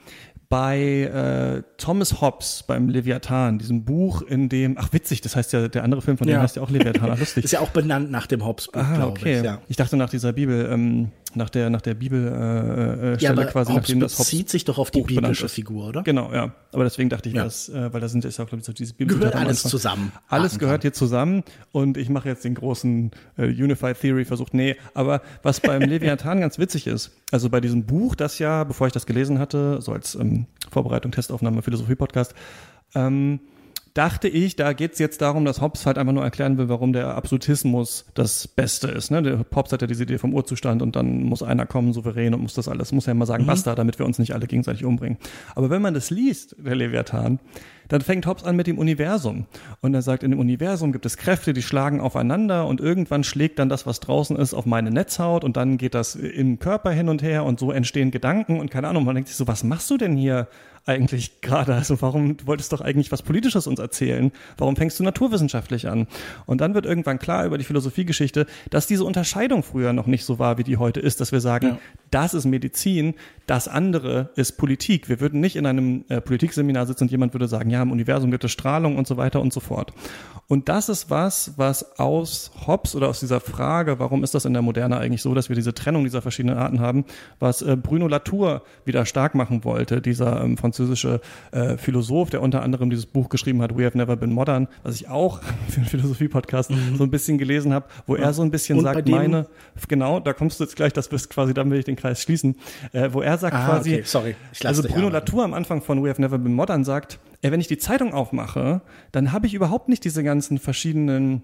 bei 0.51 1.61
äh, 1.61 1.63
Thomas 1.77 2.19
Hobbes, 2.19 2.63
beim 2.67 2.89
Leviathan, 2.89 3.57
diesem 3.57 3.85
Buch, 3.85 4.21
in 4.21 4.49
dem, 4.49 4.75
ach 4.77 4.91
witzig, 4.91 5.21
das 5.21 5.37
heißt 5.37 5.53
ja, 5.53 5.69
der 5.69 5.85
andere 5.85 6.01
Film 6.01 6.17
von 6.17 6.27
dem 6.27 6.33
Ja. 6.35 6.41
heißt 6.41 6.57
ja 6.57 6.61
auch 6.61 6.69
Leviathan, 6.69 7.09
ach, 7.09 7.17
lustig. 7.19 7.43
Ist 7.45 7.51
ja 7.51 7.61
auch 7.61 7.69
benannt 7.69 8.11
nach 8.11 8.27
dem 8.27 8.45
Hobbes-Buch, 8.45 8.81
Ah, 8.81 8.95
glaube 8.97 9.11
okay. 9.19 9.37
ich. 9.39 9.45
Ja. 9.45 9.59
Ich 9.69 9.77
dachte 9.77 9.95
nach 9.95 10.09
dieser 10.09 10.33
Bibel, 10.33 10.69
ähm, 10.69 11.11
nach 11.35 11.49
der 11.49 11.69
nach 11.69 11.81
der 11.81 11.93
Bibel 11.93 12.27
äh, 12.27 12.31
äh, 12.31 13.11
Ja, 13.11 13.17
Stelle 13.17 13.33
aber 13.33 13.45
quasi, 13.45 13.71
Hobbes 13.71 13.81
nachdem 13.89 13.99
das 13.99 14.13
Hobbes 14.13 14.25
bezieht 14.31 14.49
sich 14.49 14.65
doch 14.65 14.77
auf 14.77 14.91
die 14.91 14.99
Buch 15.01 15.07
biblische. 15.07 15.49
Figur, 15.49 15.87
oder? 15.87 16.03
Genau, 16.03 16.31
ja. 16.33 16.53
Aber 16.71 16.83
deswegen 16.83 17.09
dachte 17.09 17.29
ich, 17.29 17.35
Ja. 17.35 17.43
das, 17.43 17.69
äh, 17.69 17.93
weil 17.93 18.01
da 18.01 18.07
sind 18.07 18.25
ist 18.25 18.37
ja 18.37 18.43
auch 18.45 18.49
glaube 18.49 18.59
ich 18.61 18.65
so 18.65 18.73
diese 18.73 18.93
Gehört 18.93 19.09
Bibelzitate 19.11 19.37
am 19.41 19.47
alles 19.47 19.63
zusammen. 19.63 20.11
Alles 20.27 20.59
gehört 20.59 20.81
hier 20.83 20.93
zusammen 20.93 21.43
und 21.71 21.97
ich 21.97 22.09
mache 22.09 22.29
jetzt 22.29 22.43
den 22.43 22.55
großen 22.55 23.11
äh, 23.37 23.45
Unified 23.45 23.99
Theory 23.99 24.25
Versuch. 24.25 24.49
Nee, 24.51 24.75
aber 24.93 25.21
was 25.43 25.59
beim 25.59 25.81
Leviathan 25.89 26.39
ganz 26.41 26.57
witzig 26.59 26.87
ist, 26.87 27.11
also 27.31 27.49
bei 27.49 27.61
diesem 27.61 27.85
Buch, 27.85 28.15
das 28.15 28.39
ja, 28.39 28.63
bevor 28.63 28.87
ich 28.87 28.93
das 28.93 29.05
gelesen 29.05 29.39
hatte, 29.39 29.81
so 29.81 29.91
als 29.93 30.15
ähm, 30.15 30.45
Vorbereitung, 30.69 31.11
Testaufnahme, 31.11 31.61
Philosophie-Podcast, 31.61 32.33
ähm, 32.95 33.39
dachte 33.93 34.27
ich, 34.27 34.55
da 34.55 34.73
geht's 34.73 34.99
jetzt 34.99 35.21
darum, 35.21 35.45
dass 35.45 35.61
Hobbes 35.61 35.85
halt 35.85 35.97
einfach 35.97 36.13
nur 36.13 36.23
erklären 36.23 36.57
will, 36.57 36.69
warum 36.69 36.93
der 36.93 37.15
Absolutismus 37.15 38.05
das 38.13 38.47
Beste 38.47 38.87
ist. 38.87 39.11
Ne? 39.11 39.21
Der 39.21 39.45
Hobbes 39.53 39.73
hat 39.73 39.81
ja 39.81 39.87
diese 39.87 40.03
Idee 40.03 40.17
vom 40.17 40.33
Urzustand 40.33 40.81
und 40.81 40.95
dann 40.95 41.23
muss 41.23 41.43
einer 41.43 41.65
kommen, 41.65 41.93
souverän 41.93 42.33
und 42.33 42.41
muss 42.41 42.53
das 42.53 42.67
alles, 42.67 42.91
muss 42.91 43.05
ja 43.05 43.13
mal 43.13 43.25
sagen, 43.25 43.45
basta, 43.45 43.75
damit 43.75 43.99
wir 43.99 44.05
uns 44.05 44.19
nicht 44.19 44.33
alle 44.33 44.47
gegenseitig 44.47 44.85
umbringen. 44.85 45.17
Aber 45.55 45.69
wenn 45.69 45.81
man 45.81 45.93
das 45.93 46.09
liest, 46.09 46.55
der 46.57 46.75
Leviathan, 46.75 47.39
dann 47.89 47.99
fängt 47.99 48.25
Hobbes 48.25 48.45
an 48.45 48.55
mit 48.55 48.67
dem 48.67 48.77
Universum. 48.77 49.47
Und 49.81 49.93
er 49.93 50.01
sagt, 50.01 50.23
in 50.23 50.31
dem 50.31 50.39
Universum 50.39 50.93
gibt 50.93 51.05
es 51.05 51.17
Kräfte, 51.17 51.51
die 51.51 51.61
schlagen 51.61 51.99
aufeinander 51.99 52.65
und 52.65 52.79
irgendwann 52.79 53.25
schlägt 53.25 53.59
dann 53.59 53.67
das, 53.67 53.85
was 53.85 53.99
draußen 53.99 54.37
ist, 54.37 54.53
auf 54.53 54.65
meine 54.65 54.91
Netzhaut 54.91 55.43
und 55.43 55.57
dann 55.57 55.77
geht 55.77 55.93
das 55.93 56.15
im 56.15 56.59
Körper 56.59 56.91
hin 56.91 57.09
und 57.09 57.21
her 57.21 57.43
und 57.43 57.59
so 57.59 57.71
entstehen 57.71 58.11
Gedanken 58.11 58.61
und 58.61 58.71
keine 58.71 58.87
Ahnung, 58.87 59.03
man 59.03 59.15
denkt 59.15 59.27
sich 59.27 59.35
so, 59.35 59.47
was 59.47 59.65
machst 59.65 59.89
du 59.89 59.97
denn 59.97 60.15
hier 60.15 60.47
eigentlich 60.85 61.41
gerade? 61.41 61.75
Also 61.75 62.01
warum, 62.01 62.37
du 62.37 62.47
wolltest 62.47 62.73
doch 62.73 62.81
eigentlich 62.81 63.11
was 63.11 63.21
Politisches 63.21 63.67
uns 63.67 63.79
erzählen? 63.79 64.31
Warum 64.57 64.75
fängst 64.75 64.99
du 64.99 65.03
naturwissenschaftlich 65.03 65.87
an? 65.87 66.07
Und 66.45 66.61
dann 66.61 66.73
wird 66.73 66.85
irgendwann 66.85 67.19
klar 67.19 67.45
über 67.45 67.57
die 67.57 67.63
Philosophiegeschichte, 67.63 68.47
dass 68.69 68.87
diese 68.87 69.03
Unterscheidung 69.03 69.63
früher 69.63 69.93
noch 69.93 70.07
nicht 70.07 70.25
so 70.25 70.39
war, 70.39 70.57
wie 70.57 70.63
die 70.63 70.77
heute 70.77 70.99
ist, 70.99 71.21
dass 71.21 71.31
wir 71.31 71.39
sagen, 71.39 71.67
Ja. 71.67 71.79
das 72.09 72.33
ist 72.33 72.45
Medizin, 72.45 73.13
das 73.45 73.67
andere 73.67 74.29
ist 74.35 74.53
Politik. 74.53 75.09
Wir 75.09 75.19
würden 75.19 75.39
nicht 75.39 75.55
in 75.55 75.65
einem 75.65 76.05
äh, 76.09 76.21
Politikseminar 76.21 76.85
sitzen 76.85 77.03
und 77.03 77.11
jemand 77.11 77.33
würde 77.33 77.47
sagen, 77.47 77.69
ja, 77.69 77.81
im 77.81 77.91
Universum 77.91 78.31
gibt 78.31 78.43
es 78.43 78.51
Strahlung 78.51 78.97
und 78.97 79.07
so 79.07 79.17
weiter 79.17 79.41
und 79.41 79.53
so 79.53 79.59
fort. 79.59 79.93
Und 80.51 80.67
das 80.67 80.89
ist 80.89 81.09
was, 81.09 81.53
was 81.55 81.97
aus 81.97 82.51
Hobbes 82.67 82.93
oder 82.93 83.07
aus 83.07 83.21
dieser 83.21 83.39
Frage, 83.39 83.99
warum 83.99 84.21
ist 84.21 84.35
das 84.35 84.43
in 84.43 84.51
der 84.51 84.61
Moderne 84.61 84.97
eigentlich 84.97 85.21
so, 85.21 85.33
dass 85.33 85.47
wir 85.47 85.55
diese 85.55 85.73
Trennung 85.73 86.03
dieser 86.03 86.21
verschiedenen 86.21 86.57
Arten 86.57 86.81
haben, 86.81 87.05
was 87.39 87.61
äh, 87.61 87.77
Bruno 87.77 88.09
Latour 88.09 88.61
wieder 88.83 89.05
stark 89.05 89.33
machen 89.33 89.63
wollte, 89.63 90.01
dieser 90.01 90.43
ähm, 90.43 90.57
französische 90.57 91.21
äh, 91.53 91.77
Philosoph, 91.77 92.31
der 92.31 92.41
unter 92.41 92.63
anderem 92.63 92.89
dieses 92.89 93.05
Buch 93.05 93.29
geschrieben 93.29 93.61
hat, 93.61 93.77
We 93.77 93.85
Have 93.85 93.97
Never 93.97 94.17
Been 94.17 94.33
Modern, 94.33 94.67
was 94.83 94.95
ich 94.95 95.07
auch 95.07 95.41
für 95.69 95.77
einen 95.77 95.85
Philosophie-Podcast 95.85 96.69
so 96.97 97.03
ein 97.05 97.09
bisschen 97.09 97.37
gelesen 97.37 97.73
habe, 97.73 97.85
wo 98.05 98.17
er 98.17 98.33
so 98.33 98.41
ein 98.41 98.51
bisschen 98.51 98.77
Und 98.77 98.83
sagt, 98.83 99.07
meine, 99.07 99.47
genau, 99.87 100.19
da 100.19 100.33
kommst 100.33 100.59
du 100.59 100.65
jetzt 100.65 100.75
gleich, 100.75 100.91
das 100.91 101.13
wirst 101.13 101.29
quasi, 101.29 101.53
dann 101.53 101.71
will 101.71 101.79
ich 101.79 101.85
den 101.85 101.95
Kreis 101.95 102.21
schließen, 102.21 102.57
äh, 102.91 103.07
wo 103.13 103.21
er 103.21 103.37
sagt 103.37 103.55
Ah, 103.55 103.67
quasi, 103.67 103.93
okay, 103.93 104.03
sorry, 104.03 104.35
also 104.65 104.83
Bruno. 104.83 105.07
Latour 105.07 105.45
am 105.45 105.53
Anfang 105.53 105.81
von 105.81 106.03
We 106.03 106.09
Have 106.09 106.19
Never 106.19 106.37
Been 106.37 106.55
Modern 106.55 106.83
sagt, 106.83 107.19
wenn 107.41 107.61
ich 107.61 107.67
die 107.67 107.77
Zeitung 107.77 108.13
aufmache, 108.13 108.81
dann 109.11 109.31
habe 109.31 109.47
ich 109.47 109.53
überhaupt 109.53 109.89
nicht 109.89 110.03
diese 110.03 110.23
ganzen 110.23 110.59
verschiedenen 110.59 111.43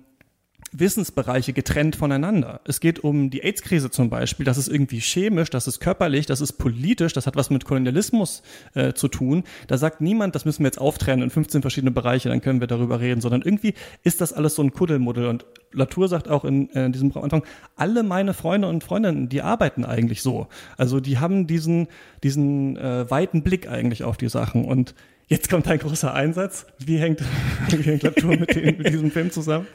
Wissensbereiche 0.71 1.53
getrennt 1.53 1.95
voneinander. 1.95 2.61
Es 2.65 2.79
geht 2.79 2.99
um 2.99 3.29
die 3.29 3.41
AIDS-Krise 3.41 3.89
zum 3.89 4.09
Beispiel. 4.09 4.45
Das 4.45 4.57
ist 4.57 4.67
irgendwie 4.67 4.99
chemisch, 4.99 5.49
das 5.49 5.67
ist 5.67 5.79
körperlich, 5.79 6.25
das 6.25 6.41
ist 6.41 6.53
politisch, 6.53 7.13
das 7.13 7.25
hat 7.25 7.35
was 7.35 7.49
mit 7.49 7.63
Kolonialismus 7.63 8.43
äh, 8.73 8.93
zu 8.93 9.07
tun. 9.07 9.43
Da 9.67 9.77
sagt 9.77 10.01
niemand, 10.01 10.35
das 10.35 10.45
müssen 10.45 10.63
wir 10.63 10.67
jetzt 10.67 10.81
auftrennen 10.81 11.23
in 11.23 11.29
15 11.29 11.61
verschiedene 11.61 11.91
Bereiche, 11.91 12.29
dann 12.29 12.41
können 12.41 12.59
wir 12.59 12.67
darüber 12.67 12.99
reden, 12.99 13.21
sondern 13.21 13.43
irgendwie 13.43 13.75
ist 14.03 14.19
das 14.19 14.33
alles 14.33 14.55
so 14.55 14.63
ein 14.63 14.73
Kuddelmuddel. 14.73 15.27
Und 15.27 15.45
Latour 15.71 16.09
sagt 16.09 16.27
auch 16.27 16.43
in, 16.43 16.69
äh, 16.71 16.89
diesem 16.89 17.15
Anfang, 17.15 17.43
alle 17.75 18.03
meine 18.03 18.33
Freunde 18.33 18.67
und 18.67 18.83
Freundinnen, 18.83 19.29
die 19.29 19.41
arbeiten 19.41 19.85
eigentlich 19.85 20.21
so. 20.21 20.47
Also 20.75 20.99
die 20.99 21.19
haben 21.19 21.47
diesen, 21.47 21.87
diesen 22.23 22.77
äh, 22.77 23.09
weiten 23.09 23.43
Blick 23.43 23.69
eigentlich 23.69 24.03
auf 24.03 24.17
die 24.17 24.29
Sachen. 24.29 24.65
Und 24.65 24.95
jetzt 25.27 25.49
kommt 25.49 25.67
ein 25.67 25.79
großer 25.79 26.13
Einsatz. 26.13 26.65
Wie 26.79 26.97
hängt, 26.97 27.21
wie 27.69 27.83
hängt 27.83 28.03
Latour 28.03 28.35
mit, 28.35 28.55
dem, 28.55 28.77
mit 28.77 28.89
diesem 28.89 29.11
Film 29.11 29.31
zusammen? 29.31 29.67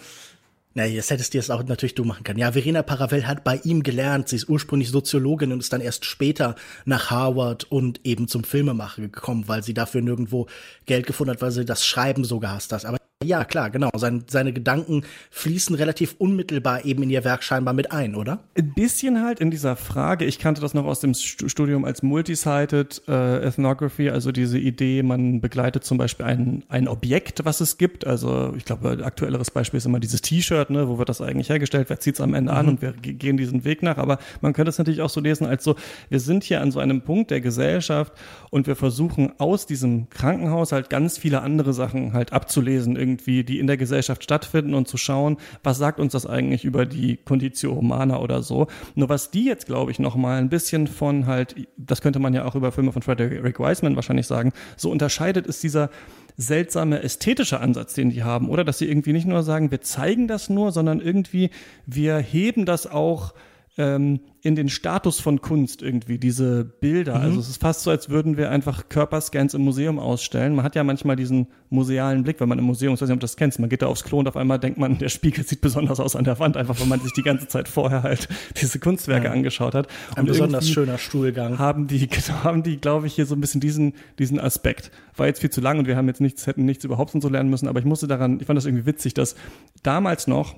Na, 0.74 0.86
jetzt 0.86 1.10
hättest 1.10 1.34
du 1.34 1.38
es 1.38 1.50
auch 1.50 1.62
natürlich 1.64 1.94
du 1.94 2.04
machen 2.04 2.24
können. 2.24 2.38
Ja, 2.38 2.52
Verena 2.52 2.82
Paravel 2.82 3.26
hat 3.26 3.44
bei 3.44 3.60
ihm 3.62 3.82
gelernt. 3.82 4.28
Sie 4.28 4.36
ist 4.36 4.48
ursprünglich 4.48 4.88
Soziologin 4.88 5.52
und 5.52 5.60
ist 5.60 5.72
dann 5.72 5.82
erst 5.82 6.06
später 6.06 6.54
nach 6.86 7.10
Harvard 7.10 7.64
und 7.70 8.00
eben 8.04 8.26
zum 8.26 8.42
Filmemacher 8.42 9.02
gekommen, 9.02 9.48
weil 9.48 9.62
sie 9.62 9.74
dafür 9.74 10.00
nirgendwo 10.00 10.46
Geld 10.86 11.06
gefunden 11.06 11.32
hat, 11.32 11.42
weil 11.42 11.50
sie 11.50 11.66
das 11.66 11.84
Schreiben 11.84 12.24
so 12.24 12.40
gehasst 12.40 12.72
hat. 12.72 12.86
Aber 12.86 12.96
ja, 13.24 13.44
klar, 13.44 13.70
genau. 13.70 13.90
Sein, 13.96 14.24
seine 14.28 14.52
Gedanken 14.52 15.02
fließen 15.30 15.74
relativ 15.76 16.14
unmittelbar 16.18 16.84
eben 16.84 17.02
in 17.02 17.10
ihr 17.10 17.24
Werk 17.24 17.42
scheinbar 17.42 17.74
mit 17.74 17.92
ein, 17.92 18.14
oder? 18.14 18.40
Ein 18.56 18.72
bisschen 18.74 19.22
halt 19.22 19.40
in 19.40 19.50
dieser 19.50 19.76
Frage, 19.76 20.24
ich 20.24 20.38
kannte 20.38 20.60
das 20.60 20.74
noch 20.74 20.84
aus 20.84 21.00
dem 21.00 21.14
Stu- 21.14 21.48
Studium 21.48 21.84
als 21.84 22.02
Multisided 22.02 23.02
äh, 23.08 23.42
Ethnography, 23.44 24.10
also 24.10 24.32
diese 24.32 24.58
Idee, 24.58 25.02
man 25.02 25.40
begleitet 25.40 25.84
zum 25.84 25.98
Beispiel 25.98 26.26
ein, 26.26 26.64
ein 26.68 26.88
Objekt, 26.88 27.44
was 27.44 27.60
es 27.60 27.78
gibt. 27.78 28.06
Also 28.06 28.54
ich 28.56 28.64
glaube, 28.64 28.98
aktuelleres 29.04 29.50
Beispiel 29.50 29.78
ist 29.78 29.86
immer 29.86 30.00
dieses 30.00 30.22
T-Shirt, 30.22 30.70
ne, 30.70 30.88
wo 30.88 30.98
wird 30.98 31.08
das 31.08 31.20
eigentlich 31.20 31.48
hergestellt, 31.50 31.90
wer 31.90 32.00
zieht 32.00 32.14
es 32.14 32.20
am 32.20 32.34
Ende 32.34 32.52
an 32.52 32.68
und 32.68 32.82
wir 32.82 32.92
ge- 32.92 33.12
gehen 33.14 33.36
diesen 33.36 33.64
Weg 33.64 33.82
nach. 33.82 33.98
Aber 33.98 34.18
man 34.40 34.52
könnte 34.52 34.70
es 34.70 34.78
natürlich 34.78 35.02
auch 35.02 35.10
so 35.10 35.20
lesen, 35.20 35.46
als 35.46 35.64
so, 35.64 35.76
wir 36.08 36.20
sind 36.20 36.44
hier 36.44 36.60
an 36.60 36.70
so 36.72 36.80
einem 36.80 37.02
Punkt 37.02 37.30
der 37.30 37.40
Gesellschaft 37.40 38.12
und 38.50 38.66
wir 38.66 38.76
versuchen 38.76 39.32
aus 39.38 39.66
diesem 39.66 40.08
Krankenhaus 40.10 40.72
halt 40.72 40.90
ganz 40.90 41.18
viele 41.18 41.42
andere 41.42 41.72
Sachen 41.72 42.12
halt 42.12 42.32
abzulesen, 42.32 42.96
irgendwie, 42.96 43.11
die 43.18 43.58
in 43.58 43.66
der 43.66 43.76
Gesellschaft 43.76 44.22
stattfinden 44.22 44.74
und 44.74 44.88
zu 44.88 44.96
schauen, 44.96 45.36
was 45.62 45.78
sagt 45.78 46.00
uns 46.00 46.12
das 46.12 46.26
eigentlich 46.26 46.64
über 46.64 46.86
die 46.86 47.16
Conditio 47.16 47.74
Humana 47.74 48.20
oder 48.20 48.42
so. 48.42 48.66
Nur 48.94 49.08
was 49.08 49.30
die 49.30 49.44
jetzt, 49.44 49.66
glaube 49.66 49.90
ich, 49.90 49.98
noch 49.98 50.16
mal 50.16 50.38
ein 50.38 50.48
bisschen 50.48 50.86
von 50.86 51.26
halt, 51.26 51.54
das 51.76 52.00
könnte 52.00 52.18
man 52.18 52.34
ja 52.34 52.44
auch 52.44 52.54
über 52.54 52.72
Filme 52.72 52.92
von 52.92 53.02
Frederick 53.02 53.58
Wiseman 53.58 53.96
wahrscheinlich 53.96 54.26
sagen, 54.26 54.52
so 54.76 54.90
unterscheidet 54.90 55.46
ist 55.46 55.62
dieser 55.62 55.90
seltsame 56.36 57.02
ästhetische 57.02 57.60
Ansatz, 57.60 57.94
den 57.94 58.10
die 58.10 58.22
haben, 58.22 58.48
oder? 58.48 58.64
Dass 58.64 58.78
sie 58.78 58.88
irgendwie 58.88 59.12
nicht 59.12 59.26
nur 59.26 59.42
sagen, 59.42 59.70
wir 59.70 59.80
zeigen 59.80 60.28
das 60.28 60.48
nur, 60.48 60.72
sondern 60.72 61.00
irgendwie, 61.00 61.50
wir 61.86 62.18
heben 62.18 62.64
das 62.66 62.86
auch 62.86 63.34
ähm, 63.78 64.20
in 64.42 64.54
den 64.54 64.68
Status 64.68 65.20
von 65.20 65.40
Kunst 65.40 65.82
irgendwie, 65.82 66.18
diese 66.18 66.64
Bilder. 66.64 67.14
Also 67.14 67.40
es 67.40 67.48
ist 67.48 67.60
fast 67.62 67.82
so, 67.82 67.90
als 67.90 68.10
würden 68.10 68.36
wir 68.36 68.50
einfach 68.50 68.88
Körperscans 68.88 69.54
im 69.54 69.62
Museum 69.62 69.98
ausstellen. 69.98 70.54
Man 70.56 70.64
hat 70.64 70.74
ja 70.74 70.84
manchmal 70.84 71.16
diesen 71.16 71.46
musealen 71.70 72.22
Blick, 72.22 72.40
wenn 72.40 72.48
man 72.48 72.58
im 72.58 72.64
Museum, 72.64 72.92
ich 72.92 73.00
weiß 73.00 73.08
nicht, 73.08 73.14
ob 73.14 73.20
du 73.20 73.24
das 73.24 73.36
kennst, 73.36 73.60
man 73.60 73.70
geht 73.70 73.80
da 73.80 73.86
aufs 73.86 74.04
Klo 74.04 74.18
und 74.18 74.28
auf 74.28 74.36
einmal 74.36 74.58
denkt 74.58 74.78
man, 74.78 74.98
der 74.98 75.08
Spiegel 75.08 75.44
sieht 75.44 75.60
besonders 75.62 76.00
aus 76.00 76.16
an 76.16 76.24
der 76.24 76.38
Wand, 76.38 76.56
einfach 76.56 76.78
weil 76.80 76.86
man 76.86 77.00
sich 77.00 77.12
die 77.12 77.22
ganze 77.22 77.48
Zeit 77.48 77.68
vorher 77.68 78.02
halt 78.02 78.28
diese 78.60 78.78
Kunstwerke 78.78 79.30
angeschaut 79.30 79.74
hat. 79.74 79.86
Ein 80.16 80.26
besonders 80.26 80.68
schöner 80.68 80.98
Stuhlgang. 80.98 81.58
haben 81.58 81.86
die, 81.86 82.06
genau, 82.08 82.44
haben 82.44 82.62
die, 82.62 82.78
glaube 82.78 83.06
ich, 83.06 83.14
hier 83.14 83.26
so 83.26 83.34
ein 83.34 83.40
bisschen 83.40 83.60
diesen, 83.60 83.94
diesen 84.18 84.38
Aspekt. 84.38 84.90
War 85.16 85.28
jetzt 85.28 85.40
viel 85.40 85.50
zu 85.50 85.60
lang 85.60 85.78
und 85.78 85.86
wir 85.86 85.96
haben 85.96 86.08
jetzt 86.08 86.20
nichts, 86.20 86.46
hätten 86.46 86.66
nichts 86.66 86.84
überhaupt 86.84 87.14
und 87.14 87.22
so 87.22 87.28
lernen 87.28 87.48
müssen, 87.48 87.68
aber 87.68 87.78
ich 87.78 87.86
musste 87.86 88.06
daran, 88.06 88.38
ich 88.40 88.46
fand 88.46 88.56
das 88.56 88.66
irgendwie 88.66 88.86
witzig, 88.86 89.14
dass 89.14 89.34
damals 89.82 90.26
noch 90.26 90.56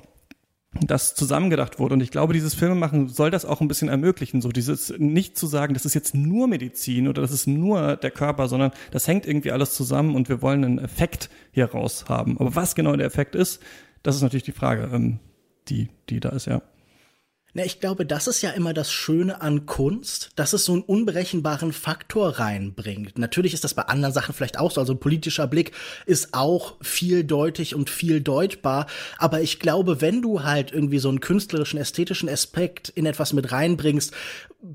das 0.80 1.14
zusammengedacht 1.14 1.78
wurde. 1.78 1.94
Und 1.94 2.00
ich 2.00 2.10
glaube, 2.10 2.32
dieses 2.32 2.54
Filmemachen 2.54 3.08
soll 3.08 3.30
das 3.30 3.44
auch 3.44 3.60
ein 3.60 3.68
bisschen 3.68 3.88
ermöglichen. 3.88 4.40
So 4.40 4.48
dieses 4.50 4.94
nicht 4.98 5.38
zu 5.38 5.46
sagen, 5.46 5.74
das 5.74 5.84
ist 5.84 5.94
jetzt 5.94 6.14
nur 6.14 6.48
Medizin 6.48 7.08
oder 7.08 7.22
das 7.22 7.30
ist 7.30 7.46
nur 7.46 7.96
der 7.96 8.10
Körper, 8.10 8.48
sondern 8.48 8.72
das 8.90 9.06
hängt 9.06 9.26
irgendwie 9.26 9.52
alles 9.52 9.74
zusammen 9.74 10.14
und 10.14 10.28
wir 10.28 10.42
wollen 10.42 10.64
einen 10.64 10.78
Effekt 10.78 11.30
hier 11.52 11.66
raus 11.66 12.06
haben. 12.08 12.38
Aber 12.38 12.54
was 12.54 12.74
genau 12.74 12.96
der 12.96 13.06
Effekt 13.06 13.34
ist, 13.34 13.62
das 14.02 14.16
ist 14.16 14.22
natürlich 14.22 14.44
die 14.44 14.52
Frage, 14.52 14.90
ähm, 14.92 15.20
die, 15.68 15.88
die 16.10 16.20
da 16.20 16.30
ist, 16.30 16.46
ja. 16.46 16.62
Na, 17.56 17.64
ich 17.64 17.78
glaube, 17.78 18.04
das 18.04 18.26
ist 18.26 18.42
ja 18.42 18.50
immer 18.50 18.74
das 18.74 18.90
Schöne 18.90 19.40
an 19.40 19.64
Kunst, 19.64 20.30
dass 20.34 20.54
es 20.54 20.64
so 20.64 20.72
einen 20.72 20.82
unberechenbaren 20.82 21.72
Faktor 21.72 22.40
reinbringt. 22.40 23.16
Natürlich 23.16 23.54
ist 23.54 23.62
das 23.62 23.74
bei 23.74 23.82
anderen 23.82 24.12
Sachen 24.12 24.34
vielleicht 24.34 24.58
auch 24.58 24.72
so. 24.72 24.80
Also 24.80 24.94
ein 24.94 24.98
politischer 24.98 25.46
Blick 25.46 25.70
ist 26.04 26.34
auch 26.34 26.74
vieldeutig 26.82 27.76
und 27.76 27.90
viel 27.90 28.20
deutbar. 28.20 28.86
Aber 29.18 29.40
ich 29.40 29.60
glaube, 29.60 30.00
wenn 30.00 30.20
du 30.20 30.42
halt 30.42 30.72
irgendwie 30.72 30.98
so 30.98 31.08
einen 31.08 31.20
künstlerischen, 31.20 31.78
ästhetischen 31.78 32.28
Aspekt 32.28 32.88
in 32.88 33.06
etwas 33.06 33.32
mit 33.32 33.52
reinbringst, 33.52 34.12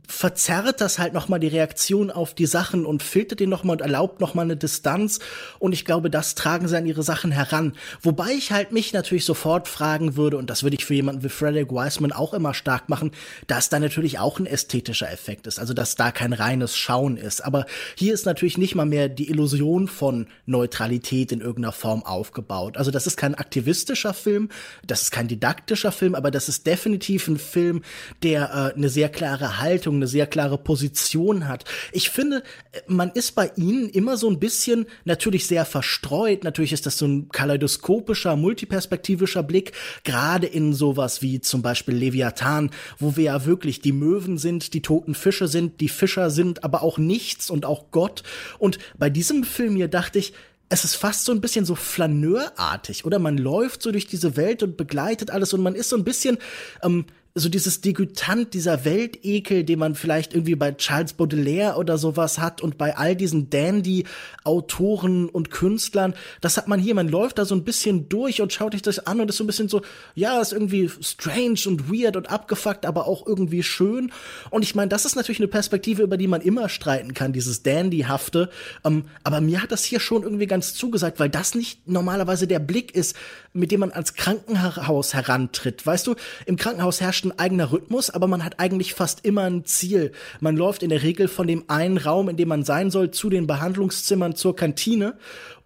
verzerrt 0.07 0.81
das 0.81 0.99
halt 0.99 1.13
nochmal 1.13 1.39
die 1.39 1.47
Reaktion 1.47 2.11
auf 2.11 2.35
die 2.35 2.45
Sachen 2.45 2.85
und 2.85 3.01
filtert 3.01 3.39
den 3.39 3.49
nochmal 3.49 3.77
und 3.77 3.81
erlaubt 3.81 4.21
nochmal 4.21 4.45
eine 4.45 4.55
Distanz. 4.55 5.19
Und 5.57 5.73
ich 5.73 5.83
glaube, 5.83 6.11
das 6.11 6.35
tragen 6.35 6.67
sie 6.67 6.77
an 6.77 6.85
ihre 6.85 7.01
Sachen 7.01 7.31
heran. 7.31 7.73
Wobei 8.01 8.31
ich 8.31 8.51
halt 8.51 8.71
mich 8.71 8.93
natürlich 8.93 9.25
sofort 9.25 9.67
fragen 9.67 10.15
würde, 10.15 10.37
und 10.37 10.49
das 10.49 10.61
würde 10.61 10.75
ich 10.75 10.85
für 10.85 10.93
jemanden 10.93 11.23
wie 11.23 11.29
Frederick 11.29 11.71
Wiseman 11.71 12.11
auch 12.11 12.33
immer 12.35 12.53
stark 12.53 12.87
machen, 12.87 13.11
dass 13.47 13.69
da 13.69 13.79
natürlich 13.79 14.19
auch 14.19 14.39
ein 14.39 14.45
ästhetischer 14.45 15.11
Effekt 15.11 15.47
ist. 15.47 15.59
Also, 15.59 15.73
dass 15.73 15.95
da 15.95 16.11
kein 16.11 16.33
reines 16.33 16.77
Schauen 16.77 17.17
ist. 17.17 17.43
Aber 17.43 17.65
hier 17.95 18.13
ist 18.13 18.25
natürlich 18.25 18.59
nicht 18.59 18.75
mal 18.75 18.85
mehr 18.85 19.09
die 19.09 19.29
Illusion 19.29 19.87
von 19.87 20.27
Neutralität 20.45 21.31
in 21.31 21.41
irgendeiner 21.41 21.73
Form 21.73 22.03
aufgebaut. 22.03 22.77
Also, 22.77 22.91
das 22.91 23.07
ist 23.07 23.17
kein 23.17 23.33
aktivistischer 23.33 24.13
Film, 24.13 24.49
das 24.85 25.03
ist 25.03 25.11
kein 25.11 25.27
didaktischer 25.27 25.91
Film, 25.91 26.13
aber 26.13 26.29
das 26.29 26.47
ist 26.47 26.67
definitiv 26.67 27.27
ein 27.27 27.39
Film, 27.39 27.81
der 28.21 28.73
äh, 28.73 28.77
eine 28.77 28.89
sehr 28.89 29.09
klare 29.09 29.59
Haltung 29.59 29.78
Haltung, 29.79 29.95
eine 29.95 30.07
sehr 30.07 30.27
klare 30.27 30.57
Position 30.57 31.47
hat. 31.47 31.63
Ich 31.93 32.09
finde, 32.09 32.43
man 32.87 33.11
ist 33.11 33.33
bei 33.33 33.49
ihnen 33.55 33.87
immer 33.87 34.17
so 34.17 34.29
ein 34.29 34.37
bisschen 34.37 34.87
natürlich 35.05 35.47
sehr 35.47 35.63
verstreut. 35.63 36.43
Natürlich 36.43 36.73
ist 36.73 36.85
das 36.85 36.97
so 36.97 37.07
ein 37.07 37.29
kaleidoskopischer, 37.29 38.35
multiperspektivischer 38.35 39.41
Blick, 39.41 39.71
gerade 40.03 40.47
in 40.47 40.73
sowas 40.73 41.21
wie 41.21 41.39
zum 41.39 41.61
Beispiel 41.61 41.95
Leviathan, 41.95 42.71
wo 42.97 43.15
wir 43.15 43.23
ja 43.23 43.45
wirklich 43.45 43.79
die 43.79 43.93
Möwen 43.93 44.37
sind, 44.37 44.73
die 44.73 44.81
toten 44.81 45.15
Fische 45.15 45.47
sind, 45.47 45.79
die 45.79 45.87
Fischer 45.87 46.29
sind, 46.29 46.65
aber 46.65 46.83
auch 46.83 46.97
nichts 46.97 47.49
und 47.49 47.65
auch 47.65 47.85
Gott. 47.91 48.23
Und 48.57 48.79
bei 48.97 49.09
diesem 49.09 49.45
Film 49.45 49.77
hier 49.77 49.87
dachte 49.87 50.19
ich, 50.19 50.33
es 50.67 50.83
ist 50.83 50.95
fast 50.95 51.23
so 51.23 51.31
ein 51.31 51.41
bisschen 51.41 51.63
so 51.65 51.73
flaneurartig, 51.73 53.05
oder? 53.05 53.17
Man 53.17 53.37
läuft 53.37 53.81
so 53.81 53.91
durch 53.91 54.07
diese 54.07 54.35
Welt 54.35 54.61
und 54.61 54.75
begleitet 54.75 55.31
alles 55.31 55.53
und 55.53 55.61
man 55.61 55.73
ist 55.73 55.89
so 55.89 55.95
ein 55.95 56.03
bisschen, 56.03 56.37
ähm, 56.83 57.05
so 57.35 57.49
dieses 57.49 57.81
Degütant, 57.81 58.53
dieser 58.53 58.85
Weltekel, 58.85 59.63
den 59.63 59.79
man 59.79 59.95
vielleicht 59.95 60.33
irgendwie 60.33 60.55
bei 60.55 60.71
Charles 60.71 61.13
Baudelaire 61.13 61.77
oder 61.77 61.97
sowas 61.97 62.39
hat 62.39 62.61
und 62.61 62.77
bei 62.77 62.97
all 62.97 63.15
diesen 63.15 63.49
Dandy-Autoren 63.49 65.29
und 65.29 65.51
Künstlern, 65.51 66.15
das 66.41 66.57
hat 66.57 66.67
man 66.67 66.79
hier. 66.79 66.95
Man 66.95 67.07
läuft 67.07 67.37
da 67.37 67.45
so 67.45 67.55
ein 67.55 67.63
bisschen 67.63 68.09
durch 68.09 68.41
und 68.41 68.51
schaut 68.51 68.73
sich 68.73 68.81
das 68.81 69.05
an 69.05 69.21
und 69.21 69.29
ist 69.29 69.37
so 69.37 69.43
ein 69.43 69.47
bisschen 69.47 69.69
so, 69.69 69.81
ja, 70.15 70.41
ist 70.41 70.53
irgendwie 70.53 70.89
strange 71.01 71.59
und 71.67 71.91
weird 71.91 72.17
und 72.17 72.29
abgefuckt, 72.29 72.85
aber 72.85 73.07
auch 73.07 73.25
irgendwie 73.27 73.63
schön. 73.63 74.11
Und 74.49 74.63
ich 74.63 74.75
meine, 74.75 74.89
das 74.89 75.05
ist 75.05 75.15
natürlich 75.15 75.39
eine 75.39 75.47
Perspektive, 75.47 76.01
über 76.01 76.17
die 76.17 76.27
man 76.27 76.41
immer 76.41 76.67
streiten 76.67 77.13
kann, 77.13 77.31
dieses 77.31 77.63
Dandy-hafte. 77.63 78.49
Ähm, 78.83 79.05
aber 79.23 79.39
mir 79.39 79.61
hat 79.61 79.71
das 79.71 79.83
hier 79.83 79.99
schon 79.99 80.23
irgendwie 80.23 80.47
ganz 80.47 80.73
zugesagt, 80.73 81.19
weil 81.19 81.29
das 81.29 81.53
nicht 81.55 81.87
normalerweise 81.87 82.47
der 82.47 82.59
Blick 82.59 82.95
ist, 82.95 83.15
mit 83.53 83.71
dem 83.71 83.81
man 83.81 83.91
ans 83.91 84.13
Krankenhaus 84.13 85.13
herantritt. 85.13 85.85
Weißt 85.85 86.07
du, 86.07 86.15
im 86.45 86.57
Krankenhaus 86.57 87.01
herrscht 87.01 87.18
ein 87.25 87.37
eigener 87.37 87.71
Rhythmus, 87.71 88.09
aber 88.09 88.27
man 88.27 88.43
hat 88.43 88.59
eigentlich 88.59 88.93
fast 88.93 89.25
immer 89.25 89.43
ein 89.43 89.65
Ziel. 89.65 90.11
Man 90.39 90.57
läuft 90.57 90.83
in 90.83 90.89
der 90.89 91.03
Regel 91.03 91.27
von 91.27 91.47
dem 91.47 91.65
einen 91.67 91.97
Raum, 91.97 92.29
in 92.29 92.37
dem 92.37 92.49
man 92.49 92.63
sein 92.63 92.91
soll, 92.91 93.11
zu 93.11 93.29
den 93.29 93.47
Behandlungszimmern, 93.47 94.35
zur 94.35 94.55
Kantine. 94.55 95.17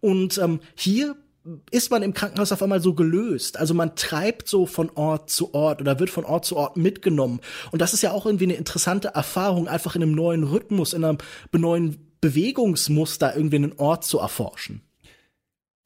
Und 0.01 0.37
ähm, 0.37 0.59
hier 0.75 1.15
ist 1.71 1.91
man 1.91 2.03
im 2.03 2.13
Krankenhaus 2.13 2.51
auf 2.51 2.63
einmal 2.63 2.81
so 2.81 2.93
gelöst. 2.93 3.57
Also 3.57 3.73
man 3.73 3.95
treibt 3.95 4.47
so 4.47 4.65
von 4.65 4.89
Ort 4.95 5.29
zu 5.29 5.53
Ort 5.53 5.81
oder 5.81 5.99
wird 5.99 6.09
von 6.09 6.25
Ort 6.25 6.45
zu 6.45 6.55
Ort 6.55 6.77
mitgenommen. 6.77 7.41
Und 7.71 7.81
das 7.81 7.93
ist 7.93 8.01
ja 8.01 8.11
auch 8.11 8.25
irgendwie 8.25 8.45
eine 8.45 8.55
interessante 8.55 9.09
Erfahrung, 9.09 9.67
einfach 9.67 9.95
in 9.95 10.03
einem 10.03 10.13
neuen 10.13 10.43
Rhythmus, 10.43 10.93
in 10.93 11.03
einem 11.03 11.17
neuen 11.51 12.13
Bewegungsmuster 12.21 13.35
irgendwie 13.35 13.57
einen 13.57 13.73
Ort 13.73 14.05
zu 14.05 14.19
erforschen. 14.19 14.81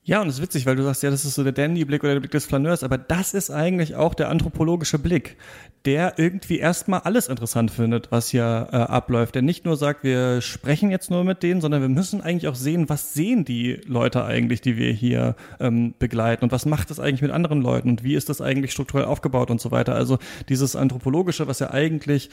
Ja, 0.08 0.22
und 0.22 0.30
es 0.30 0.36
ist 0.36 0.41
witzig, 0.41 0.66
weil 0.66 0.78
du 0.78 0.84
sagst, 0.84 1.03
ja, 1.03 1.10
das 1.10 1.26
ist 1.26 1.36
so 1.36 1.43
der 1.43 1.51
Dandy-Blick 1.51 2.01
oder 2.01 2.14
der 2.14 2.22
Blick 2.22 2.32
des 2.32 2.45
Flaneurs, 2.45 2.82
aber 2.82 2.97
das 2.97 3.34
ist 3.34 3.49
eigentlich 3.49 3.95
auch 3.95 4.14
der 4.14 4.30
anthropologische 4.30 4.99
Blick, 4.99 5.36
der 5.84 6.14
irgendwie 6.16 6.60
erstmal 6.60 7.01
alles 7.01 7.28
interessant 7.28 7.72
findet, 7.72 8.10
was 8.10 8.30
hier 8.30 8.70
äh, 8.72 8.78
abläuft. 8.78 9.36
Der 9.36 9.41
nicht 9.41 9.66
nur 9.66 9.76
sagt, 9.76 10.05
wir 10.05 10.39
sprechen 10.39 10.91
jetzt 10.91 11.12
nur 11.12 11.26
mit 11.26 11.43
denen, 11.43 11.60
sondern 11.60 11.82
wir 11.82 11.89
müssen 11.89 12.22
eigentlich 12.22 12.47
auch 12.47 12.55
sehen, 12.55 12.88
was 12.88 13.14
sehen 13.14 13.43
die 13.43 13.82
Leute 13.86 14.24
eigentlich, 14.24 14.62
die 14.62 14.78
wir 14.78 14.93
hier 14.93 15.36
ähm, 15.60 15.93
begleiten 15.99 16.45
und 16.45 16.53
was 16.53 16.66
macht 16.66 16.89
das 16.89 17.01
eigentlich 17.01 17.22
mit 17.22 17.32
anderen 17.32 17.62
Leuten 17.62 17.89
und 17.89 18.03
wie 18.05 18.16
ist 18.16 18.30
das 18.30 18.39
eigentlich 18.39 18.72
strukturell 18.72 19.08
aufgebaut 19.08 19.51
und 19.51 19.60
so 19.60 19.72
weiter. 19.72 19.93
Also 19.93 20.20
dieses 20.47 20.78
Anthropologische, 20.78 21.47
was 21.47 21.60
ja 21.60 21.72
eigentlich 21.72 22.30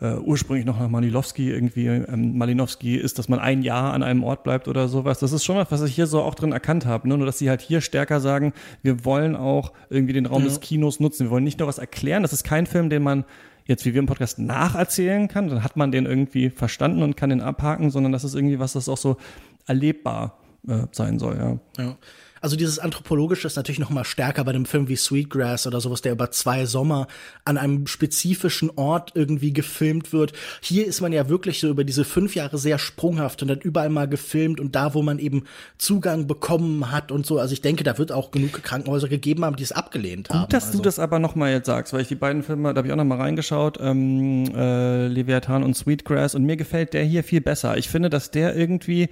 äh, 0.00 0.14
ursprünglich 0.14 0.64
noch 0.64 0.78
nach 0.78 0.88
Malilowski 0.88 1.50
irgendwie, 1.50 1.86
ähm, 1.88 2.38
Malinowski 2.38 2.96
ist, 2.96 3.18
dass 3.18 3.28
man 3.28 3.38
ein 3.38 3.62
Jahr 3.62 3.92
an 3.92 4.02
einem 4.02 4.24
Ort 4.24 4.44
bleibt 4.44 4.68
oder 4.68 4.88
sowas. 4.88 5.18
Das 5.18 5.32
ist 5.32 5.44
schon 5.44 5.56
was, 5.56 5.70
was 5.70 5.82
ich 5.82 5.94
hier 5.94 6.06
so 6.06 6.22
auch 6.22 6.34
drin 6.34 6.52
erkannt 6.52 6.86
habe. 6.86 7.08
Ne? 7.08 7.17
Nur, 7.18 7.26
dass 7.26 7.38
sie 7.38 7.50
halt 7.50 7.60
hier 7.60 7.80
stärker 7.80 8.20
sagen, 8.20 8.52
wir 8.82 9.04
wollen 9.04 9.36
auch 9.36 9.72
irgendwie 9.90 10.12
den 10.12 10.26
Raum 10.26 10.42
ja. 10.42 10.48
des 10.48 10.60
Kinos 10.60 11.00
nutzen. 11.00 11.26
Wir 11.26 11.30
wollen 11.30 11.44
nicht 11.44 11.58
nur 11.58 11.68
was 11.68 11.78
erklären. 11.78 12.22
Das 12.22 12.32
ist 12.32 12.44
kein 12.44 12.66
Film, 12.66 12.90
den 12.90 13.02
man 13.02 13.24
jetzt 13.68 13.84
wie 13.84 13.92
wir 13.92 14.00
im 14.00 14.06
Podcast 14.06 14.38
nacherzählen 14.38 15.28
kann, 15.28 15.48
dann 15.48 15.62
hat 15.62 15.76
man 15.76 15.92
den 15.92 16.06
irgendwie 16.06 16.50
verstanden 16.50 17.02
und 17.02 17.16
kann 17.16 17.30
den 17.30 17.42
abhaken, 17.42 17.90
sondern 17.90 18.12
das 18.12 18.24
ist 18.24 18.34
irgendwie 18.34 18.58
was, 18.58 18.72
das 18.72 18.88
auch 18.88 18.96
so 18.96 19.18
erlebbar 19.66 20.38
äh, 20.66 20.86
sein 20.90 21.18
soll, 21.18 21.36
ja. 21.36 21.84
ja. 21.84 21.96
Also 22.40 22.56
dieses 22.56 22.78
Anthropologische 22.78 23.46
ist 23.46 23.56
natürlich 23.56 23.78
noch 23.78 23.90
mal 23.90 24.04
stärker 24.04 24.44
bei 24.44 24.50
einem 24.50 24.66
Film 24.66 24.88
wie 24.88 24.96
Sweetgrass 24.96 25.66
oder 25.66 25.80
sowas, 25.80 26.02
der 26.02 26.12
über 26.12 26.30
zwei 26.30 26.66
Sommer 26.66 27.06
an 27.44 27.58
einem 27.58 27.86
spezifischen 27.86 28.70
Ort 28.76 29.12
irgendwie 29.14 29.52
gefilmt 29.52 30.12
wird. 30.12 30.32
Hier 30.60 30.86
ist 30.86 31.00
man 31.00 31.12
ja 31.12 31.28
wirklich 31.28 31.60
so 31.60 31.68
über 31.68 31.84
diese 31.84 32.04
fünf 32.04 32.34
Jahre 32.34 32.58
sehr 32.58 32.78
sprunghaft 32.78 33.42
und 33.42 33.50
hat 33.50 33.64
überall 33.64 33.88
mal 33.88 34.08
gefilmt 34.08 34.60
und 34.60 34.74
da, 34.74 34.94
wo 34.94 35.02
man 35.02 35.18
eben 35.18 35.44
Zugang 35.78 36.26
bekommen 36.26 36.90
hat 36.90 37.12
und 37.12 37.26
so. 37.26 37.38
Also 37.38 37.52
ich 37.52 37.60
denke, 37.60 37.84
da 37.84 37.98
wird 37.98 38.12
auch 38.12 38.30
genug 38.30 38.62
Krankenhäuser 38.62 39.08
gegeben 39.08 39.44
haben, 39.44 39.56
die 39.56 39.64
es 39.64 39.72
abgelehnt 39.72 40.30
haben. 40.30 40.40
Gut, 40.40 40.52
dass 40.52 40.66
also. 40.66 40.78
du 40.78 40.84
das 40.84 40.98
aber 40.98 41.18
noch 41.18 41.34
mal 41.34 41.50
jetzt 41.50 41.66
sagst, 41.66 41.92
weil 41.92 42.02
ich 42.02 42.08
die 42.08 42.14
beiden 42.14 42.42
Filme, 42.42 42.72
da 42.72 42.78
habe 42.78 42.88
ich 42.88 42.92
auch 42.92 42.96
noch 42.96 43.04
mal 43.04 43.18
reingeschaut, 43.18 43.78
ähm, 43.80 44.44
äh, 44.54 45.06
Leviathan 45.08 45.62
und 45.62 45.74
Sweetgrass 45.74 46.34
und 46.34 46.44
mir 46.44 46.56
gefällt 46.56 46.94
der 46.94 47.04
hier 47.04 47.24
viel 47.24 47.40
besser. 47.40 47.76
Ich 47.76 47.88
finde, 47.88 48.10
dass 48.10 48.30
der 48.30 48.56
irgendwie 48.56 49.08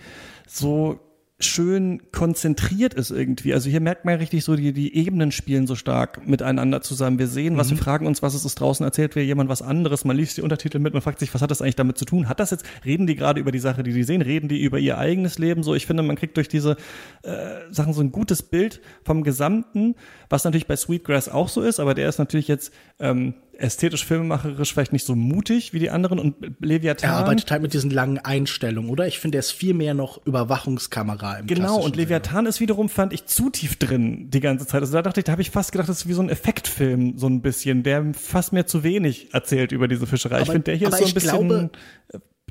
so 0.47 1.01
schön 1.39 2.01
konzentriert 2.13 2.95
ist 2.95 3.11
irgendwie. 3.11 3.53
Also 3.53 3.69
hier 3.69 3.81
merkt 3.81 4.07
man 4.07 4.17
richtig 4.17 4.43
so, 4.43 4.57
die, 4.57 4.73
die 4.73 4.97
Ebenen 4.97 5.33
spielen 5.33 5.67
so 5.67 5.75
stark 5.75 6.27
miteinander 6.27 6.81
zusammen. 6.81 7.19
Wir 7.19 7.27
sehen 7.27 7.59
was, 7.59 7.67
mhm. 7.67 7.77
wir 7.77 7.83
fragen 7.85 8.07
uns, 8.07 8.23
was 8.23 8.35
ist 8.35 8.47
es 8.47 8.55
draußen, 8.55 8.85
erzählt 8.85 9.17
mir 9.17 9.23
jemand 9.23 9.51
was 9.51 9.61
anderes, 9.61 10.07
man 10.07 10.17
liest 10.17 10.39
die 10.39 10.43
Untertitel 10.43 10.79
mit, 10.79 10.95
man 10.95 11.03
fragt 11.03 11.19
sich, 11.19 11.35
was 11.35 11.43
hat 11.43 11.51
das 11.51 11.61
eigentlich 11.61 11.77
damit 11.77 11.99
zu 11.99 12.07
tun? 12.07 12.31
Hat 12.31 12.41
das 12.41 12.53
jetzt, 12.53 12.65
reden 12.87 13.07
die 13.07 13.17
gerade 13.17 13.39
über 13.39 13.53
die 13.53 13.59
Sache, 13.59 13.83
die 13.83 13.93
die 13.93 14.03
sehen, 14.03 14.23
reden 14.23 14.49
die 14.49 14.63
über 14.63 14.79
ihr 14.79 14.97
eigenes 14.97 15.39
Leben? 15.39 15.63
So, 15.63 15.75
ich 15.75 15.85
finde, 15.85 16.03
man 16.03 16.17
kriegt 16.17 16.39
durch 16.39 16.49
diese 16.49 16.77
äh, 17.23 17.35
Sachen 17.71 17.93
so 17.93 18.01
ein 18.01 18.13
gutes 18.13 18.43
Bild 18.43 18.81
vom 19.05 19.23
Gesamten, 19.23 19.95
was 20.31 20.45
natürlich 20.45 20.67
bei 20.67 20.77
Sweetgrass 20.77 21.29
auch 21.29 21.51
so 21.51 21.61
ist, 21.61 21.81
aber 21.81 21.93
der 21.93 22.09
ist 22.09 22.19
natürlich 22.19 22.49
jetzt 22.49 22.73
ähm, 22.99 23.35
ästhetisch 23.59 24.05
filmemacherisch 24.05 24.73
vielleicht 24.73 24.93
nicht 24.93 25.05
so 25.05 25.15
mutig 25.15 25.73
wie 25.73 25.79
die 25.79 25.91
anderen 25.91 26.19
und 26.19 26.35
Leviathan. 26.61 27.11
Er 27.11 27.17
arbeitet 27.17 27.51
halt 27.51 27.63
mit 27.63 27.73
diesen 27.73 27.91
langen 27.91 28.19
Einstellungen, 28.19 28.91
oder? 28.91 29.07
Ich 29.07 29.19
finde, 29.19 29.39
er 29.39 29.41
ist 29.41 29.53
viel 29.53 29.75
mehr 29.75 29.95
noch 29.95 30.25
Überwachungskamera 30.27 31.39
im 31.39 31.47
Genau, 31.47 31.81
und 31.81 31.97
Leviathan 31.97 32.45
Film. 32.45 32.47
ist 32.47 32.61
wiederum, 32.61 32.89
fand 32.89 33.13
ich, 33.13 33.27
zu 33.27 33.51
tief 33.51 33.77
drin 33.77 34.31
die 34.31 34.41
ganze 34.41 34.67
Zeit. 34.67 34.81
Also 34.81 34.93
da 34.93 35.03
dachte 35.03 35.21
ich, 35.21 35.25
da 35.25 35.33
habe 35.33 35.43
ich 35.43 35.51
fast 35.51 35.73
gedacht, 35.73 35.89
das 35.89 35.99
ist 35.99 36.09
wie 36.09 36.13
so 36.13 36.23
ein 36.23 36.29
Effektfilm, 36.29 37.19
so 37.19 37.27
ein 37.29 37.43
bisschen, 37.43 37.83
der 37.83 38.15
fast 38.15 38.53
mir 38.53 38.67
zu 38.67 38.83
wenig 38.83 39.33
erzählt 39.35 39.73
über 39.73 39.89
diese 39.89 40.07
Fischerei. 40.07 40.37
Aber, 40.37 40.43
ich 40.43 40.51
finde, 40.51 40.65
der 40.65 40.77
hier 40.77 40.89
ist 40.89 40.99
so 40.99 41.05
ein 41.05 41.15
bisschen, 41.15 41.49
glaube, 41.49 41.71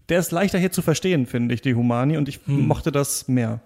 der 0.09 0.19
ist 0.19 0.31
leichter 0.31 0.59
hier 0.59 0.71
zu 0.71 0.81
verstehen, 0.81 1.25
finde 1.25 1.55
ich, 1.55 1.61
die 1.61 1.75
Humani, 1.75 2.17
und 2.17 2.29
ich 2.29 2.39
hm. 2.45 2.67
mochte 2.67 2.91
das 2.91 3.27
mehr. 3.27 3.61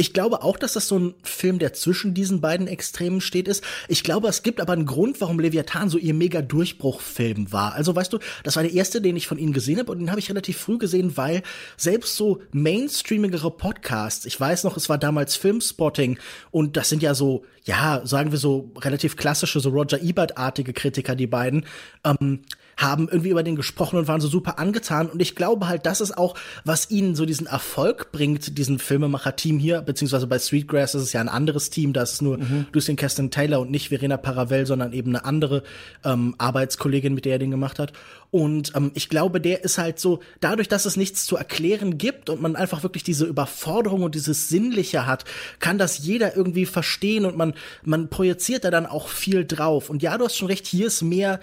Ich 0.00 0.14
glaube 0.14 0.42
auch, 0.42 0.56
dass 0.56 0.72
das 0.72 0.88
so 0.88 0.98
ein 0.98 1.14
Film, 1.22 1.58
der 1.58 1.74
zwischen 1.74 2.14
diesen 2.14 2.40
beiden 2.40 2.68
Extremen 2.68 3.20
steht, 3.20 3.46
ist. 3.46 3.62
Ich 3.86 4.02
glaube, 4.02 4.28
es 4.28 4.42
gibt 4.42 4.58
aber 4.58 4.72
einen 4.72 4.86
Grund, 4.86 5.20
warum 5.20 5.38
Leviathan 5.38 5.90
so 5.90 5.98
ihr 5.98 6.14
mega 6.14 6.40
Durchbruchfilm 6.40 7.52
war. 7.52 7.74
Also 7.74 7.94
weißt 7.94 8.10
du, 8.10 8.18
das 8.42 8.56
war 8.56 8.62
der 8.62 8.72
erste, 8.72 9.02
den 9.02 9.14
ich 9.14 9.26
von 9.26 9.36
ihnen 9.36 9.52
gesehen 9.52 9.78
habe 9.78 9.92
und 9.92 9.98
den 9.98 10.08
habe 10.08 10.18
ich 10.18 10.30
relativ 10.30 10.56
früh 10.56 10.78
gesehen, 10.78 11.18
weil 11.18 11.42
selbst 11.76 12.16
so 12.16 12.40
mainstreamigere 12.50 13.50
Podcasts, 13.50 14.24
ich 14.24 14.40
weiß 14.40 14.64
noch, 14.64 14.78
es 14.78 14.88
war 14.88 14.96
damals 14.96 15.36
Filmspotting 15.36 16.18
und 16.50 16.78
das 16.78 16.88
sind 16.88 17.02
ja 17.02 17.12
so, 17.12 17.44
ja, 17.64 18.00
sagen 18.04 18.32
wir 18.32 18.38
so 18.38 18.72
relativ 18.78 19.18
klassische, 19.18 19.60
so 19.60 19.68
Roger 19.68 20.00
Ebert-artige 20.00 20.72
Kritiker, 20.72 21.14
die 21.14 21.26
beiden, 21.26 21.66
ähm, 22.04 22.40
haben 22.80 23.08
irgendwie 23.08 23.28
über 23.28 23.42
den 23.42 23.56
gesprochen 23.56 23.98
und 23.98 24.08
waren 24.08 24.22
so 24.22 24.28
super 24.28 24.58
angetan. 24.58 25.08
Und 25.08 25.20
ich 25.20 25.34
glaube 25.34 25.68
halt, 25.68 25.84
das 25.84 26.00
ist 26.00 26.16
auch, 26.16 26.34
was 26.64 26.90
ihnen 26.90 27.14
so 27.14 27.26
diesen 27.26 27.46
Erfolg 27.46 28.10
bringt, 28.10 28.56
diesen 28.56 28.78
Filmemacher-Team 28.78 29.58
hier, 29.58 29.82
beziehungsweise 29.82 30.26
bei 30.26 30.38
Sweetgrass 30.38 30.94
ist 30.94 31.02
es 31.02 31.12
ja 31.12 31.20
ein 31.20 31.28
anderes 31.28 31.68
Team, 31.68 31.92
da 31.92 32.02
ist 32.02 32.22
nur 32.22 32.38
mhm. 32.38 32.66
Lucien 32.72 32.96
Keston 32.96 33.30
Taylor 33.30 33.60
und 33.60 33.70
nicht 33.70 33.90
Verena 33.90 34.16
Paravel, 34.16 34.64
sondern 34.64 34.94
eben 34.94 35.10
eine 35.10 35.26
andere 35.26 35.62
ähm, 36.04 36.34
Arbeitskollegin, 36.38 37.12
mit 37.12 37.26
der 37.26 37.32
er 37.32 37.38
den 37.38 37.50
gemacht 37.50 37.78
hat. 37.78 37.92
Und 38.30 38.72
ähm, 38.76 38.92
ich 38.94 39.08
glaube, 39.08 39.40
der 39.40 39.64
ist 39.64 39.76
halt 39.76 39.98
so, 39.98 40.20
dadurch, 40.40 40.68
dass 40.68 40.86
es 40.86 40.96
nichts 40.96 41.26
zu 41.26 41.36
erklären 41.36 41.98
gibt 41.98 42.30
und 42.30 42.40
man 42.40 42.56
einfach 42.56 42.82
wirklich 42.82 43.02
diese 43.02 43.26
Überforderung 43.26 44.04
und 44.04 44.14
dieses 44.14 44.48
Sinnliche 44.48 45.06
hat, 45.06 45.24
kann 45.58 45.78
das 45.78 45.98
jeder 45.98 46.36
irgendwie 46.36 46.64
verstehen 46.64 47.24
und 47.26 47.36
man, 47.36 47.54
man 47.84 48.08
projiziert 48.08 48.64
da 48.64 48.70
dann 48.70 48.86
auch 48.86 49.08
viel 49.08 49.44
drauf. 49.44 49.90
Und 49.90 50.02
ja, 50.02 50.16
du 50.16 50.24
hast 50.24 50.36
schon 50.36 50.48
recht, 50.48 50.66
hier 50.66 50.86
ist 50.86 51.02
mehr 51.02 51.40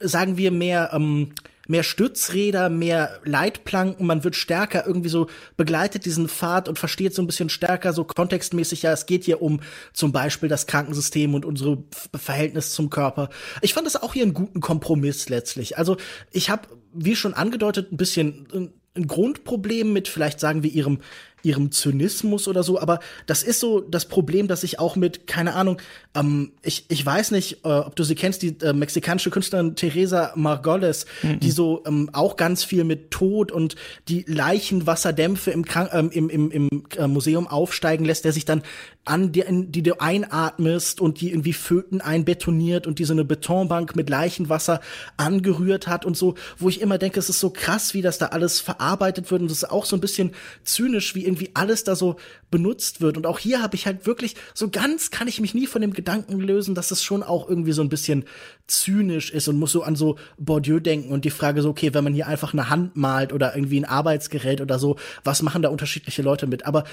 sagen 0.00 0.36
wir, 0.36 0.50
mehr, 0.50 0.90
ähm, 0.92 1.32
mehr 1.68 1.82
Stützräder, 1.82 2.70
mehr 2.70 3.20
Leitplanken, 3.24 4.06
man 4.06 4.24
wird 4.24 4.36
stärker 4.36 4.86
irgendwie 4.86 5.10
so 5.10 5.28
begleitet 5.56 6.06
diesen 6.06 6.28
Pfad 6.28 6.68
und 6.68 6.78
versteht 6.78 7.14
so 7.14 7.22
ein 7.22 7.26
bisschen 7.26 7.50
stärker 7.50 7.92
so 7.92 8.04
kontextmäßig, 8.04 8.82
ja, 8.82 8.92
es 8.92 9.06
geht 9.06 9.24
hier 9.24 9.42
um 9.42 9.60
zum 9.92 10.10
Beispiel 10.10 10.48
das 10.48 10.66
Krankensystem 10.66 11.34
und 11.34 11.44
unsere 11.44 11.84
Verhältnis 12.14 12.72
zum 12.72 12.88
Körper. 12.88 13.28
Ich 13.60 13.74
fand 13.74 13.86
das 13.86 14.02
auch 14.02 14.14
hier 14.14 14.22
einen 14.22 14.34
guten 14.34 14.60
Kompromiss 14.60 15.28
letztlich. 15.28 15.76
Also 15.76 15.98
ich 16.32 16.48
habe, 16.48 16.68
wie 16.94 17.14
schon 17.14 17.34
angedeutet, 17.34 17.92
ein 17.92 17.98
bisschen 17.98 18.72
ein 18.98 19.06
Grundproblem 19.06 19.92
mit 19.92 20.08
vielleicht 20.08 20.40
sagen 20.40 20.62
wir 20.62 20.70
ihrem 20.70 21.00
ihrem 21.48 21.72
Zynismus 21.72 22.46
oder 22.46 22.62
so, 22.62 22.78
aber 22.78 23.00
das 23.26 23.42
ist 23.42 23.58
so 23.58 23.80
das 23.80 24.04
Problem, 24.04 24.48
dass 24.48 24.62
ich 24.62 24.78
auch 24.78 24.96
mit, 24.96 25.26
keine 25.26 25.54
Ahnung, 25.54 25.80
ähm, 26.14 26.52
ich, 26.62 26.84
ich 26.88 27.04
weiß 27.04 27.30
nicht, 27.30 27.64
äh, 27.64 27.68
ob 27.68 27.96
du 27.96 28.04
sie 28.04 28.14
kennst, 28.14 28.42
die 28.42 28.56
äh, 28.60 28.74
mexikanische 28.74 29.30
Künstlerin 29.30 29.74
Teresa 29.74 30.32
Margoles, 30.36 31.06
mhm. 31.22 31.40
die 31.40 31.50
so 31.50 31.82
ähm, 31.86 32.10
auch 32.12 32.36
ganz 32.36 32.64
viel 32.64 32.84
mit 32.84 33.10
Tod 33.10 33.50
und 33.50 33.76
die 34.08 34.24
Leichenwasserdämpfe 34.28 35.50
im, 35.50 35.64
Krank 35.64 35.90
ähm, 35.92 36.10
im, 36.12 36.28
im, 36.28 36.50
im 36.50 36.84
äh, 36.96 37.06
Museum 37.06 37.46
aufsteigen 37.46 38.04
lässt, 38.04 38.26
der 38.26 38.32
sich 38.32 38.44
dann 38.44 38.62
an 39.08 39.32
die, 39.32 39.42
die 39.48 39.82
du 39.82 40.00
einatmest 40.00 41.00
und 41.00 41.20
die 41.20 41.30
irgendwie 41.30 41.54
Föten 41.54 42.00
einbetoniert 42.00 42.86
und 42.86 42.98
die 42.98 43.04
so 43.04 43.14
eine 43.14 43.24
Betonbank 43.24 43.96
mit 43.96 44.10
Leichenwasser 44.10 44.80
angerührt 45.16 45.86
hat 45.86 46.04
und 46.04 46.16
so, 46.16 46.34
wo 46.58 46.68
ich 46.68 46.82
immer 46.82 46.98
denke, 46.98 47.18
es 47.18 47.30
ist 47.30 47.40
so 47.40 47.50
krass, 47.50 47.94
wie 47.94 48.02
das 48.02 48.18
da 48.18 48.26
alles 48.26 48.60
verarbeitet 48.60 49.30
wird 49.30 49.40
und 49.40 49.50
es 49.50 49.58
ist 49.58 49.70
auch 49.70 49.86
so 49.86 49.96
ein 49.96 50.00
bisschen 50.00 50.32
zynisch, 50.62 51.14
wie 51.14 51.24
irgendwie 51.38 51.50
alles 51.54 51.84
da 51.84 51.94
so 51.94 52.16
benutzt 52.50 53.00
wird. 53.00 53.16
Und 53.16 53.26
auch 53.26 53.38
hier 53.38 53.62
habe 53.62 53.76
ich 53.76 53.86
halt 53.86 54.06
wirklich, 54.06 54.34
so 54.54 54.68
ganz 54.68 55.10
kann 55.10 55.28
ich 55.28 55.40
mich 55.40 55.54
nie 55.54 55.66
von 55.66 55.80
dem 55.80 55.92
Gedanken 55.92 56.40
lösen, 56.40 56.74
dass 56.74 56.90
es 56.90 57.02
schon 57.02 57.22
auch 57.22 57.48
irgendwie 57.48 57.72
so 57.72 57.82
ein 57.82 57.88
bisschen 57.88 58.24
zynisch 58.66 59.30
ist 59.30 59.48
und 59.48 59.58
muss 59.58 59.72
so 59.72 59.82
an 59.82 59.96
so 59.96 60.16
Bourdieu 60.38 60.80
denken 60.80 61.12
und 61.12 61.24
die 61.24 61.30
Frage 61.30 61.62
so, 61.62 61.70
okay, 61.70 61.94
wenn 61.94 62.04
man 62.04 62.14
hier 62.14 62.26
einfach 62.26 62.52
eine 62.52 62.68
Hand 62.68 62.96
malt 62.96 63.32
oder 63.32 63.54
irgendwie 63.54 63.80
ein 63.80 63.84
Arbeitsgerät 63.84 64.60
oder 64.60 64.78
so, 64.78 64.96
was 65.24 65.42
machen 65.42 65.62
da 65.62 65.68
unterschiedliche 65.68 66.22
Leute 66.22 66.46
mit? 66.46 66.66
Aber, 66.66 66.84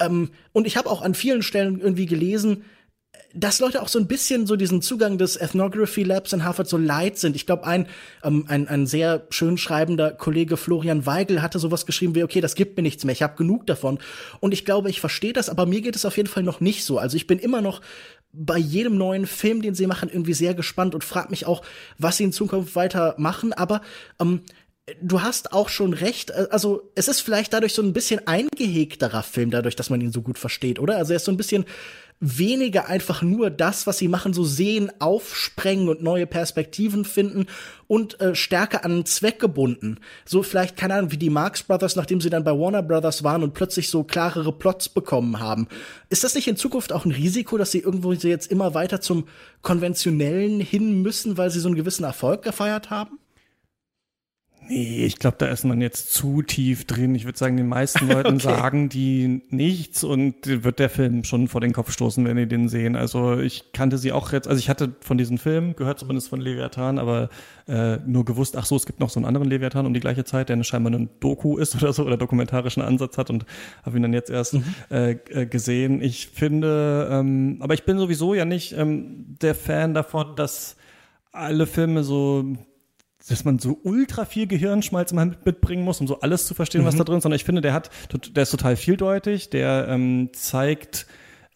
ähm, 0.00 0.30
und 0.52 0.66
ich 0.66 0.76
habe 0.76 0.90
auch 0.90 1.02
an 1.02 1.14
vielen 1.14 1.42
Stellen 1.42 1.80
irgendwie 1.80 2.06
gelesen, 2.06 2.64
dass 3.34 3.60
Leute 3.60 3.80
auch 3.82 3.88
so 3.88 3.98
ein 3.98 4.06
bisschen 4.06 4.46
so 4.46 4.56
diesen 4.56 4.82
Zugang 4.82 5.16
des 5.16 5.36
Ethnography 5.36 6.02
Labs 6.02 6.32
in 6.32 6.44
Harvard 6.44 6.68
so 6.68 6.76
leid 6.76 7.18
sind. 7.18 7.34
Ich 7.34 7.46
glaube, 7.46 7.64
ein, 7.66 7.86
ähm, 8.22 8.44
ein, 8.48 8.68
ein 8.68 8.86
sehr 8.86 9.26
schön 9.30 9.56
schreibender 9.56 10.12
Kollege 10.12 10.56
Florian 10.56 11.06
Weigel 11.06 11.40
hatte 11.40 11.58
sowas 11.58 11.86
geschrieben 11.86 12.14
wie, 12.14 12.24
okay, 12.24 12.40
das 12.40 12.54
gibt 12.54 12.76
mir 12.76 12.82
nichts 12.82 13.04
mehr, 13.04 13.12
ich 13.12 13.22
habe 13.22 13.36
genug 13.36 13.66
davon. 13.66 13.98
Und 14.40 14.52
ich 14.52 14.64
glaube, 14.64 14.90
ich 14.90 15.00
verstehe 15.00 15.32
das, 15.32 15.48
aber 15.48 15.66
mir 15.66 15.80
geht 15.80 15.96
es 15.96 16.04
auf 16.04 16.16
jeden 16.16 16.28
Fall 16.28 16.42
noch 16.42 16.60
nicht 16.60 16.84
so. 16.84 16.98
Also 16.98 17.16
ich 17.16 17.26
bin 17.26 17.38
immer 17.38 17.62
noch 17.62 17.80
bei 18.32 18.58
jedem 18.58 18.96
neuen 18.96 19.26
Film, 19.26 19.62
den 19.62 19.74
sie 19.74 19.86
machen, 19.86 20.08
irgendwie 20.10 20.34
sehr 20.34 20.54
gespannt 20.54 20.94
und 20.94 21.04
frage 21.04 21.30
mich 21.30 21.46
auch, 21.46 21.62
was 21.98 22.16
sie 22.16 22.24
in 22.24 22.32
Zukunft 22.32 22.76
weiter 22.76 23.14
machen. 23.18 23.52
Aber 23.52 23.82
ähm, 24.20 24.42
du 25.02 25.22
hast 25.22 25.52
auch 25.52 25.68
schon 25.68 25.92
recht. 25.92 26.30
Äh, 26.30 26.48
also 26.50 26.90
es 26.94 27.08
ist 27.08 27.20
vielleicht 27.20 27.52
dadurch 27.52 27.74
so 27.74 27.82
ein 27.82 27.92
bisschen 27.92 28.26
eingehegterer 28.26 29.22
Film, 29.22 29.50
dadurch, 29.50 29.76
dass 29.76 29.90
man 29.90 30.00
ihn 30.00 30.12
so 30.12 30.22
gut 30.22 30.38
versteht, 30.38 30.78
oder? 30.78 30.96
Also 30.96 31.12
er 31.12 31.16
ist 31.16 31.24
so 31.24 31.32
ein 31.32 31.36
bisschen 31.36 31.64
weniger 32.22 32.86
einfach 32.86 33.20
nur 33.20 33.50
das, 33.50 33.86
was 33.88 33.98
sie 33.98 34.06
machen, 34.06 34.32
so 34.32 34.44
sehen, 34.44 34.92
aufsprengen 35.00 35.88
und 35.88 36.02
neue 36.02 36.26
Perspektiven 36.26 37.04
finden 37.04 37.46
und 37.88 38.20
äh, 38.20 38.36
stärker 38.36 38.84
an 38.84 38.92
einen 38.92 39.06
Zweck 39.06 39.40
gebunden. 39.40 39.98
So 40.24 40.44
vielleicht, 40.44 40.76
keine 40.76 40.94
Ahnung, 40.94 41.10
wie 41.10 41.16
die 41.16 41.30
Marx 41.30 41.64
Brothers, 41.64 41.96
nachdem 41.96 42.20
sie 42.20 42.30
dann 42.30 42.44
bei 42.44 42.52
Warner 42.52 42.82
Brothers 42.82 43.24
waren 43.24 43.42
und 43.42 43.54
plötzlich 43.54 43.90
so 43.90 44.04
klarere 44.04 44.52
Plots 44.52 44.88
bekommen 44.88 45.40
haben. 45.40 45.66
Ist 46.10 46.22
das 46.22 46.36
nicht 46.36 46.46
in 46.46 46.56
Zukunft 46.56 46.92
auch 46.92 47.04
ein 47.04 47.10
Risiko, 47.10 47.58
dass 47.58 47.72
sie 47.72 47.80
irgendwo 47.80 48.12
jetzt 48.12 48.52
immer 48.52 48.72
weiter 48.72 49.00
zum 49.00 49.26
Konventionellen 49.60 50.60
hin 50.60 51.02
müssen, 51.02 51.36
weil 51.36 51.50
sie 51.50 51.60
so 51.60 51.68
einen 51.68 51.76
gewissen 51.76 52.04
Erfolg 52.04 52.42
gefeiert 52.42 52.90
haben? 52.90 53.18
Nee, 54.68 55.04
ich 55.04 55.18
glaube, 55.18 55.36
da 55.38 55.46
ist 55.46 55.64
man 55.64 55.80
jetzt 55.80 56.12
zu 56.12 56.40
tief 56.40 56.86
drin. 56.86 57.14
Ich 57.14 57.24
würde 57.24 57.38
sagen, 57.38 57.56
den 57.56 57.66
meisten 57.66 58.08
Leuten 58.12 58.34
okay. 58.34 58.42
sagen 58.42 58.88
die 58.88 59.42
nichts 59.50 60.04
und 60.04 60.34
wird 60.44 60.78
der 60.78 60.88
Film 60.88 61.24
schon 61.24 61.48
vor 61.48 61.60
den 61.60 61.72
Kopf 61.72 61.90
stoßen, 61.90 62.24
wenn 62.24 62.36
die 62.36 62.46
den 62.46 62.68
sehen. 62.68 62.94
Also 62.94 63.38
ich 63.38 63.72
kannte 63.72 63.98
sie 63.98 64.12
auch 64.12 64.32
jetzt, 64.32 64.46
also 64.46 64.58
ich 64.58 64.68
hatte 64.68 64.94
von 65.00 65.18
diesem 65.18 65.38
Film, 65.38 65.74
gehört 65.74 65.98
zumindest 65.98 66.28
von 66.28 66.40
Leviathan, 66.40 66.98
aber 66.98 67.28
äh, 67.66 67.96
nur 68.06 68.24
gewusst, 68.24 68.56
ach 68.56 68.64
so, 68.64 68.76
es 68.76 68.86
gibt 68.86 69.00
noch 69.00 69.10
so 69.10 69.18
einen 69.18 69.26
anderen 69.26 69.48
Leviathan 69.48 69.84
um 69.84 69.94
die 69.94 70.00
gleiche 70.00 70.24
Zeit, 70.24 70.48
der 70.48 70.62
scheinbar 70.62 70.92
ein 70.92 71.10
Doku 71.20 71.58
ist 71.58 71.74
oder 71.82 71.92
so 71.92 72.04
oder 72.04 72.16
dokumentarischen 72.16 72.82
Ansatz 72.82 73.18
hat 73.18 73.30
und 73.30 73.44
habe 73.84 73.96
ihn 73.96 74.02
dann 74.02 74.12
jetzt 74.12 74.30
erst 74.30 74.54
mhm. 74.54 74.64
äh, 74.90 75.12
äh, 75.12 75.46
gesehen. 75.46 76.00
Ich 76.00 76.28
finde, 76.28 77.08
ähm, 77.10 77.58
aber 77.60 77.74
ich 77.74 77.84
bin 77.84 77.98
sowieso 77.98 78.34
ja 78.34 78.44
nicht 78.44 78.72
ähm, 78.72 79.36
der 79.40 79.54
Fan 79.54 79.92
davon, 79.92 80.36
dass 80.36 80.76
alle 81.32 81.66
Filme 81.66 82.04
so 82.04 82.56
dass 83.28 83.44
man 83.44 83.58
so 83.58 83.78
ultra 83.82 84.24
viel 84.24 84.46
Gehirnschmalz 84.46 85.12
mitbringen 85.12 85.84
muss, 85.84 86.00
um 86.00 86.06
so 86.06 86.20
alles 86.20 86.46
zu 86.46 86.54
verstehen, 86.54 86.82
mhm. 86.82 86.86
was 86.86 86.96
da 86.96 87.04
drin 87.04 87.18
ist, 87.18 87.22
sondern 87.22 87.36
ich 87.36 87.44
finde, 87.44 87.60
der 87.60 87.72
hat, 87.72 87.90
der 88.34 88.42
ist 88.42 88.50
total 88.50 88.76
vieldeutig, 88.76 89.50
der 89.50 89.86
ähm, 89.88 90.30
zeigt 90.32 91.06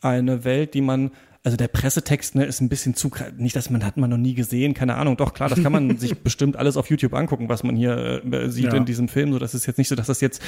eine 0.01 0.45
Welt, 0.45 0.75
die 0.75 0.81
man 0.81 1.11
also 1.47 1.57
der 1.57 1.69
Pressetext 1.69 2.35
ne, 2.35 2.45
ist 2.45 2.61
ein 2.61 2.69
bisschen 2.69 2.97
zu, 2.97 3.09
nicht, 3.37 3.55
dass 3.55 3.71
man 3.71 3.85
hat 3.85 3.97
man 3.97 4.11
noch 4.11 4.17
nie 4.17 4.35
gesehen, 4.35 4.75
keine 4.75 4.97
Ahnung. 4.97 5.17
Doch 5.17 5.33
klar, 5.33 5.49
das 5.49 5.63
kann 5.63 5.71
man 5.71 5.97
sich 5.99 6.19
bestimmt 6.19 6.57
alles 6.57 6.77
auf 6.77 6.91
YouTube 6.91 7.15
angucken, 7.15 7.49
was 7.49 7.63
man 7.63 7.77
hier 7.77 8.21
äh, 8.25 8.51
sieht 8.51 8.65
ja. 8.65 8.75
in 8.75 8.85
diesem 8.85 9.07
Film. 9.07 9.33
So, 9.33 9.39
das 9.39 9.55
ist 9.55 9.65
jetzt 9.65 9.79
nicht 9.79 9.87
so, 9.87 9.95
dass 9.95 10.09
das 10.09 10.21
jetzt 10.21 10.43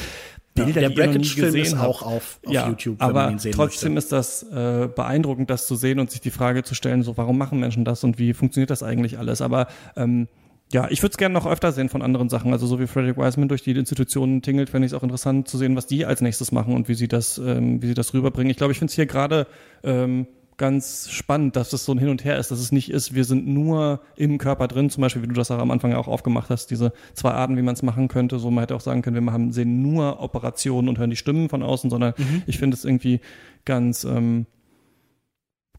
Bilder, 0.55 0.81
ja, 0.81 0.89
der 0.89 0.97
Brackage-Film 0.97 1.55
ist 1.55 1.77
habt. 1.77 1.87
auch 1.87 2.03
auf, 2.03 2.41
auf 2.45 2.53
ja, 2.53 2.67
YouTube, 2.67 2.99
wenn 2.99 3.11
aber 3.11 3.23
man 3.27 3.35
ihn 3.35 3.39
sehen 3.39 3.53
trotzdem 3.53 3.95
möchte. 3.95 4.07
ist 4.07 4.13
das 4.13 4.43
äh, 4.51 4.89
beeindruckend, 4.89 5.51
das 5.51 5.69
zu 5.69 5.77
sehen 5.77 6.01
und 6.01 6.11
sich 6.11 6.21
die 6.21 6.33
Frage 6.33 6.65
zu 6.65 6.75
stellen, 6.75 7.05
so 7.05 7.17
warum 7.17 7.39
machen 7.39 7.61
Menschen 7.61 7.85
das 7.85 8.03
und 8.03 8.19
wie 8.19 8.35
funktioniert 8.35 8.71
das 8.71 8.83
eigentlich 8.83 9.21
alles? 9.21 9.41
Aber 9.41 9.69
ähm, 9.95 10.27
ja, 10.73 10.89
ich 10.91 11.03
würde 11.03 11.13
es 11.13 11.17
gerne 11.17 11.33
noch 11.33 11.47
öfter 11.47 11.73
sehen 11.73 11.89
von 11.89 12.03
anderen 12.03 12.29
Sachen. 12.29 12.53
Also 12.53 12.67
so 12.67 12.79
wie 12.79 12.87
Frederick 12.87 13.17
Wiseman 13.17 13.49
durch 13.49 13.63
die 13.63 13.71
Institutionen 13.71 14.43
tingelt, 14.43 14.71
fände 14.71 14.87
ich 14.87 14.93
es 14.93 14.99
auch 14.99 15.03
interessant 15.03 15.49
zu 15.49 15.57
sehen, 15.57 15.77
was 15.77 15.87
die 15.87 16.05
als 16.05 16.21
nächstes 16.21 16.53
machen 16.53 16.75
und 16.75 16.89
wie 16.89 16.95
sie 16.95 17.09
das, 17.09 17.39
ähm, 17.39 17.81
wie 17.83 17.87
sie 17.87 17.95
das 17.95 18.13
rüberbringen. 18.13 18.51
Ich 18.51 18.59
glaube, 18.59 18.73
ich 18.73 18.79
finde 18.79 18.91
es 18.91 18.95
hier 18.95 19.07
gerade 19.07 19.47
ähm, 19.83 20.27
ganz 20.59 21.09
spannend, 21.11 21.57
dass 21.57 21.73
es 21.73 21.85
so 21.85 21.93
ein 21.93 21.99
Hin 21.99 22.11
und 22.11 22.25
Her 22.25 22.37
ist, 22.37 22.51
dass 22.51 22.59
es 22.59 22.73
nicht 22.73 22.91
ist, 22.91 23.15
wir 23.15 23.25
sind 23.25 23.47
nur 23.47 24.03
im 24.17 24.37
Körper 24.39 24.69
drin, 24.69 24.91
zum 24.91 25.01
Beispiel, 25.01 25.23
wie 25.23 25.29
du 25.29 25.35
das 25.35 25.51
auch 25.51 25.59
am 25.59 25.71
Anfang 25.71 25.95
auch 25.95 26.09
aufgemacht 26.09 26.51
hast, 26.51 26.71
diese 26.71 26.93
zwei 27.15 27.31
Arten, 27.31 27.57
wie 27.57 27.63
man 27.63 27.75
es 27.75 27.83
machen 27.83 28.09
könnte. 28.09 28.39
So 28.39 28.51
man 28.51 28.63
hätte 28.63 28.75
auch 28.75 28.81
sagen 28.81 29.01
können, 29.01 29.25
wir 29.25 29.33
haben, 29.33 29.53
sehen 29.53 29.81
nur 29.81 30.21
Operationen 30.21 30.89
und 30.89 30.99
hören 30.99 31.11
die 31.11 31.17
Stimmen 31.17 31.49
von 31.49 31.63
außen, 31.63 31.89
sondern 31.89 32.13
mhm. 32.19 32.43
ich 32.47 32.59
finde 32.59 32.77
es 32.77 32.85
irgendwie 32.85 33.21
ganz 33.65 34.05
ähm, 34.05 34.47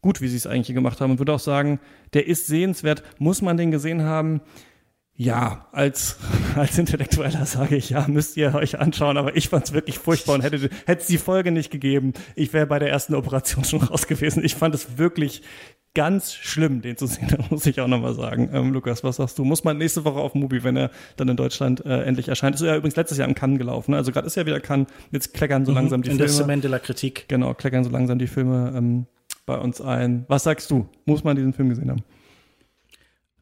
gut, 0.02 0.20
wie 0.20 0.28
sie 0.28 0.36
es 0.36 0.46
eigentlich 0.46 0.74
gemacht 0.74 1.00
haben 1.00 1.12
und 1.12 1.18
würde 1.18 1.34
auch 1.34 1.40
sagen, 1.40 1.78
der 2.14 2.26
ist 2.26 2.46
sehenswert. 2.46 3.02
Muss 3.18 3.42
man 3.42 3.56
den 3.56 3.70
gesehen 3.70 4.02
haben? 4.02 4.40
Ja, 5.20 5.66
als, 5.72 6.16
als 6.56 6.78
Intellektueller 6.78 7.44
sage 7.44 7.76
ich, 7.76 7.90
ja, 7.90 8.06
müsst 8.08 8.38
ihr 8.38 8.54
euch 8.54 8.80
anschauen, 8.80 9.18
aber 9.18 9.36
ich 9.36 9.50
fand 9.50 9.66
es 9.66 9.74
wirklich 9.74 9.98
furchtbar 9.98 10.34
und 10.34 10.40
hätte 10.40 10.70
es 10.86 11.06
die 11.08 11.18
Folge 11.18 11.52
nicht 11.52 11.70
gegeben, 11.70 12.14
ich 12.36 12.54
wäre 12.54 12.66
bei 12.66 12.78
der 12.78 12.88
ersten 12.88 13.14
Operation 13.14 13.62
schon 13.66 13.82
raus 13.82 14.06
gewesen. 14.06 14.42
Ich 14.42 14.54
fand 14.54 14.74
es 14.74 14.96
wirklich 14.96 15.42
ganz 15.92 16.32
schlimm, 16.32 16.80
den 16.80 16.96
zu 16.96 17.06
sehen, 17.06 17.28
da 17.36 17.36
muss 17.50 17.66
ich 17.66 17.82
auch 17.82 17.86
nochmal 17.86 18.14
sagen. 18.14 18.48
Ähm, 18.54 18.72
Lukas, 18.72 19.04
was 19.04 19.16
sagst 19.16 19.38
du? 19.38 19.44
Muss 19.44 19.62
man 19.62 19.76
nächste 19.76 20.06
Woche 20.06 20.18
auf 20.18 20.34
Mubi, 20.34 20.64
wenn 20.64 20.78
er 20.78 20.90
dann 21.18 21.28
in 21.28 21.36
Deutschland 21.36 21.84
äh, 21.84 22.02
endlich 22.04 22.28
erscheint? 22.28 22.54
Ist 22.54 22.62
ja 22.62 22.74
übrigens 22.74 22.96
letztes 22.96 23.18
Jahr 23.18 23.28
in 23.28 23.34
Cannes 23.34 23.58
gelaufen, 23.58 23.90
ne? 23.90 23.98
also 23.98 24.12
gerade 24.12 24.26
ist 24.26 24.36
ja 24.36 24.46
wieder 24.46 24.60
Cannes, 24.60 24.86
jetzt 25.10 25.34
kleckern 25.34 25.66
so 25.66 25.72
mhm, 25.72 25.76
langsam 25.76 26.00
die 26.00 26.12
in 26.12 26.16
Filme. 26.16 26.54
In 26.54 26.62
der 26.62 26.80
Kritik. 26.80 27.28
Genau, 27.28 27.52
kleckern 27.52 27.84
so 27.84 27.90
langsam 27.90 28.18
die 28.18 28.26
Filme 28.26 28.72
ähm, 28.74 29.06
bei 29.44 29.58
uns 29.58 29.82
ein. 29.82 30.24
Was 30.28 30.44
sagst 30.44 30.70
du? 30.70 30.88
Muss 31.04 31.24
man 31.24 31.36
diesen 31.36 31.52
Film 31.52 31.68
gesehen 31.68 31.90
haben? 31.90 32.04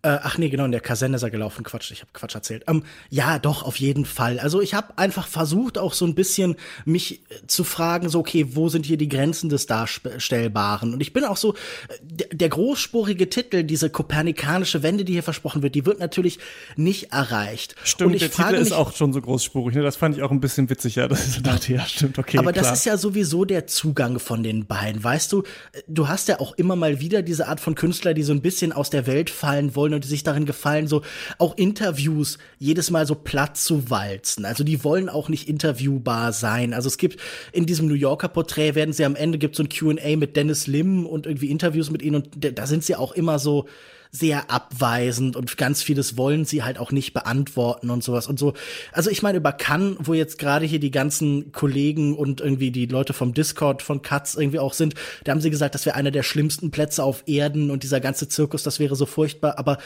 Äh, 0.03 0.18
ach 0.22 0.38
nee, 0.38 0.49
genau, 0.49 0.64
in 0.64 0.70
der 0.70 0.80
Kaserne 0.80 1.16
ist 1.16 1.22
er 1.24 1.30
gelaufen. 1.30 1.64
Quatsch, 1.64 1.90
ich 1.90 2.01
habe 2.01 2.11
Quatsch 2.12 2.34
erzählt. 2.34 2.64
Ähm, 2.68 2.84
ja, 3.11 3.38
doch, 3.40 3.64
auf 3.64 3.76
jeden 3.80 4.05
Fall. 4.05 4.38
Also 4.38 4.61
ich 4.61 4.74
habe 4.74 4.96
einfach 4.96 5.26
versucht, 5.26 5.76
auch 5.76 5.92
so 5.92 6.07
ein 6.07 6.14
bisschen 6.14 6.57
mich 6.84 7.22
äh, 7.30 7.46
zu 7.49 7.64
fragen, 7.64 8.09
so, 8.09 8.20
okay, 8.20 8.46
wo 8.55 8.68
sind 8.68 8.86
hier 8.86 8.96
die 8.96 9.09
Grenzen 9.09 9.49
des 9.49 9.66
Darstellbaren? 9.66 10.94
Und 10.94 11.01
ich 11.01 11.12
bin 11.12 11.24
auch 11.24 11.36
so, 11.36 11.55
äh, 11.55 12.26
der 12.32 12.49
großspurige 12.49 13.28
Titel, 13.28 13.64
diese 13.64 13.90
kopernikanische 13.90 14.84
Wende, 14.84 15.05
die 15.05 15.14
hier 15.14 15.24
versprochen 15.24 15.62
wird, 15.62 15.74
die 15.74 15.84
wird 15.84 15.99
natürlich 15.99 16.38
nicht 16.76 17.12
erreicht. 17.12 17.74
Stimmt, 17.82 18.20
der 18.20 18.30
Titel 18.30 18.55
ist 18.55 18.72
auch 18.72 18.94
schon 18.94 19.12
so 19.12 19.20
großspurig. 19.20 19.74
Ne? 19.76 19.82
Das 19.82 19.96
fand 19.96 20.16
ich 20.16 20.22
auch 20.22 20.30
ein 20.30 20.40
bisschen 20.40 20.70
witzig, 20.70 20.94
ja. 20.94 21.09
Das 21.09 21.26
ich 21.26 21.42
dachte, 21.42 21.72
ja, 21.72 21.84
stimmt, 21.84 22.18
okay. 22.18 22.38
Aber 22.38 22.53
klar. 22.53 22.64
das 22.64 22.78
ist 22.78 22.84
ja 22.84 22.96
sowieso 22.96 23.44
der 23.44 23.66
Zugang 23.66 24.20
von 24.20 24.42
den 24.42 24.66
beiden. 24.66 25.03
Weißt 25.03 25.32
du, 25.32 25.42
du 25.88 26.07
hast 26.07 26.28
ja 26.28 26.38
auch 26.38 26.53
immer 26.53 26.76
mal 26.76 27.01
wieder 27.01 27.22
diese 27.22 27.49
Art 27.49 27.59
von 27.59 27.74
Künstler, 27.74 28.14
die 28.14 28.22
so 28.22 28.32
ein 28.32 28.42
bisschen 28.42 28.72
aus 28.72 28.90
der 28.90 29.07
Welt 29.07 29.28
fallen 29.28 29.74
wollen 29.74 29.88
und 29.95 30.05
die 30.05 30.09
sich 30.09 30.22
darin 30.22 30.47
gefallen, 30.47 30.86
so 30.86 31.03
auch 31.39 31.57
Interviews 31.57 32.39
jedes 32.59 32.91
Mal 32.91 33.07
so 33.07 33.14
platt 33.14 33.57
zu 33.57 33.91
walzen. 33.91 34.45
Also 34.45 34.64
die 34.64 34.84
wollen 34.84 35.09
auch 35.09 35.28
nicht 35.28 35.49
interviewbar 35.49 36.32
sein. 36.32 36.74
Also 36.74 36.89
es 36.89 36.99
gibt 36.99 37.20
in 37.53 37.66
diesem 37.66 37.89
New 37.89 37.95
Yorker 37.95 38.28
Porträt 38.28 38.74
werden 38.74 38.93
sie 38.93 39.05
am 39.05 39.16
Ende 39.16 39.39
gibt 39.39 39.57
so 39.57 39.62
ein 39.62 39.68
Q&A 39.68 40.16
mit 40.16 40.36
Dennis 40.36 40.66
Lim 40.66 41.07
und 41.07 41.26
irgendwie 41.26 41.51
Interviews 41.51 41.91
mit 41.91 42.03
ihnen 42.03 42.16
und 42.16 42.59
da 42.59 42.66
sind 42.66 42.84
sie 42.84 42.97
auch 42.97 43.12
immer 43.12 43.39
so 43.39 43.66
sehr 44.11 44.51
abweisend 44.51 45.37
und 45.37 45.57
ganz 45.57 45.83
vieles 45.83 46.17
wollen 46.17 46.45
sie 46.45 46.63
halt 46.63 46.79
auch 46.79 46.93
nicht 46.93 47.13
beantworten 47.13 47.91
und 47.91 48.03
sowas 48.03 48.27
und 48.27 48.39
so. 48.39 48.55
Also 48.93 49.11
ich 49.11 49.23
meine 49.23 49.39
über 49.39 49.53
Cannes, 49.53 49.97
wo 50.01 50.15
jetzt 50.15 50.39
gerade 50.39 50.65
hier 50.67 50.81
die 50.81 50.91
ganzen 50.91 51.53
Kollegen 51.53 52.17
und 52.17 52.41
irgendwie 52.41 52.71
die 52.71 52.87
Leute 52.87 53.13
vom 53.13 53.35
Discord 53.35 53.83
von 53.83 54.03
Katz 54.03 54.35
irgendwie 54.35 54.59
auch 54.59 54.73
sind, 54.73 54.95
da 55.25 55.33
haben 55.33 55.41
sie 55.41 55.51
gesagt, 55.51 55.75
das 55.75 55.87
wäre 55.87 55.97
einer 55.97 56.11
der 56.11 56.23
schlimmsten 56.23 56.71
Plätze 56.71 57.03
auf 57.03 57.25
Erden 57.27 57.71
und 57.71 57.83
dieser 57.83 58.01
ganze 58.01 58.29
Zirkus, 58.29 58.63
das 58.63 58.79
wäre 58.79 58.97
so 58.97 59.07
furchtbar, 59.07 59.59
aber 59.59 59.79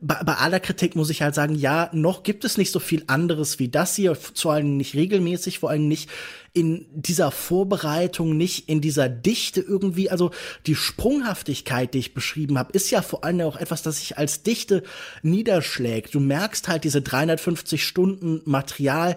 bei, 0.00 0.22
bei 0.24 0.34
aller 0.34 0.60
Kritik 0.60 0.96
muss 0.96 1.10
ich 1.10 1.22
halt 1.22 1.34
sagen, 1.34 1.54
ja, 1.54 1.90
noch 1.92 2.22
gibt 2.22 2.44
es 2.44 2.56
nicht 2.56 2.72
so 2.72 2.80
viel 2.80 3.04
anderes 3.06 3.58
wie 3.58 3.68
das 3.68 3.96
hier, 3.96 4.14
vor 4.14 4.54
allem 4.54 4.76
nicht 4.76 4.94
regelmäßig, 4.94 5.58
vor 5.58 5.70
allem 5.70 5.88
nicht 5.88 6.08
in 6.52 6.86
dieser 6.92 7.30
Vorbereitung, 7.30 8.36
nicht 8.36 8.68
in 8.68 8.80
dieser 8.80 9.08
Dichte 9.08 9.60
irgendwie. 9.60 10.10
Also 10.10 10.30
die 10.66 10.74
Sprunghaftigkeit, 10.74 11.94
die 11.94 11.98
ich 11.98 12.14
beschrieben 12.14 12.58
habe, 12.58 12.72
ist 12.72 12.90
ja 12.90 13.02
vor 13.02 13.24
allem 13.24 13.40
auch 13.42 13.56
etwas, 13.56 13.82
das 13.82 13.98
sich 13.98 14.18
als 14.18 14.42
Dichte 14.42 14.82
niederschlägt. 15.22 16.14
Du 16.14 16.20
merkst 16.20 16.68
halt 16.68 16.84
diese 16.84 17.02
350 17.02 17.84
Stunden 17.84 18.42
Material 18.44 19.16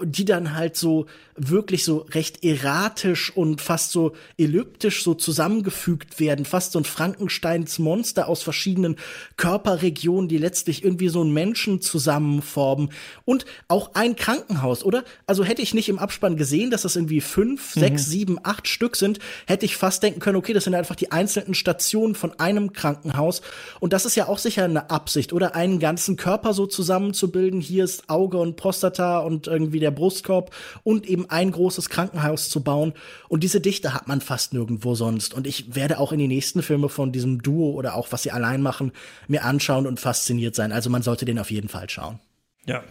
die 0.00 0.24
dann 0.24 0.54
halt 0.54 0.76
so 0.76 1.06
wirklich 1.36 1.84
so 1.84 1.98
recht 2.10 2.44
erratisch 2.44 3.34
und 3.34 3.60
fast 3.60 3.90
so 3.90 4.12
elliptisch 4.38 5.02
so 5.02 5.14
zusammengefügt 5.14 6.20
werden, 6.20 6.44
fast 6.44 6.72
so 6.72 6.78
ein 6.78 6.84
Frankensteins 6.84 7.78
Monster 7.78 8.28
aus 8.28 8.42
verschiedenen 8.42 8.96
Körperregionen, 9.36 10.28
die 10.28 10.38
letztlich 10.38 10.84
irgendwie 10.84 11.08
so 11.08 11.20
einen 11.20 11.32
Menschen 11.32 11.80
zusammenformen. 11.80 12.90
Und 13.24 13.44
auch 13.68 13.94
ein 13.94 14.16
Krankenhaus, 14.16 14.84
oder? 14.84 15.04
Also 15.26 15.44
hätte 15.44 15.62
ich 15.62 15.74
nicht 15.74 15.88
im 15.88 15.98
Abspann 15.98 16.36
gesehen, 16.36 16.70
dass 16.70 16.82
das 16.82 16.96
irgendwie 16.96 17.20
fünf, 17.20 17.76
mhm. 17.76 17.80
sechs, 17.80 18.06
sieben, 18.06 18.38
acht 18.42 18.68
Stück 18.68 18.96
sind, 18.96 19.18
hätte 19.46 19.66
ich 19.66 19.76
fast 19.76 20.02
denken 20.02 20.20
können, 20.20 20.36
okay, 20.36 20.52
das 20.52 20.64
sind 20.64 20.74
einfach 20.74 20.96
die 20.96 21.12
einzelnen 21.12 21.54
Stationen 21.54 22.14
von 22.14 22.38
einem 22.38 22.72
Krankenhaus. 22.72 23.42
Und 23.80 23.92
das 23.92 24.06
ist 24.06 24.16
ja 24.16 24.28
auch 24.28 24.38
sicher 24.38 24.64
eine 24.64 24.90
Absicht, 24.90 25.32
oder? 25.32 25.54
Einen 25.54 25.78
ganzen 25.78 26.16
Körper 26.16 26.54
so 26.54 26.66
zusammenzubilden, 26.66 27.60
hier 27.60 27.84
ist 27.84 28.08
Auge 28.08 28.38
und 28.38 28.56
Prostata 28.56 29.18
und 29.20 29.46
irgendwie 29.46 29.81
der 29.82 29.90
Brustkorb 29.90 30.54
und 30.82 31.06
eben 31.06 31.28
ein 31.28 31.50
großes 31.50 31.90
Krankenhaus 31.90 32.48
zu 32.48 32.62
bauen. 32.62 32.94
Und 33.28 33.42
diese 33.42 33.60
Dichte 33.60 33.92
hat 33.92 34.08
man 34.08 34.20
fast 34.20 34.54
nirgendwo 34.54 34.94
sonst. 34.94 35.34
Und 35.34 35.46
ich 35.46 35.74
werde 35.74 35.98
auch 35.98 36.12
in 36.12 36.18
die 36.18 36.28
nächsten 36.28 36.62
Filme 36.62 36.88
von 36.88 37.12
diesem 37.12 37.42
Duo 37.42 37.72
oder 37.72 37.94
auch 37.94 38.10
was 38.10 38.22
sie 38.22 38.30
allein 38.30 38.62
machen, 38.62 38.92
mir 39.28 39.44
anschauen 39.44 39.86
und 39.86 40.00
fasziniert 40.00 40.54
sein. 40.54 40.72
Also 40.72 40.88
man 40.88 41.02
sollte 41.02 41.24
den 41.24 41.38
auf 41.38 41.50
jeden 41.50 41.68
Fall 41.68 41.90
schauen. 41.90 42.18
Ja, 42.64 42.82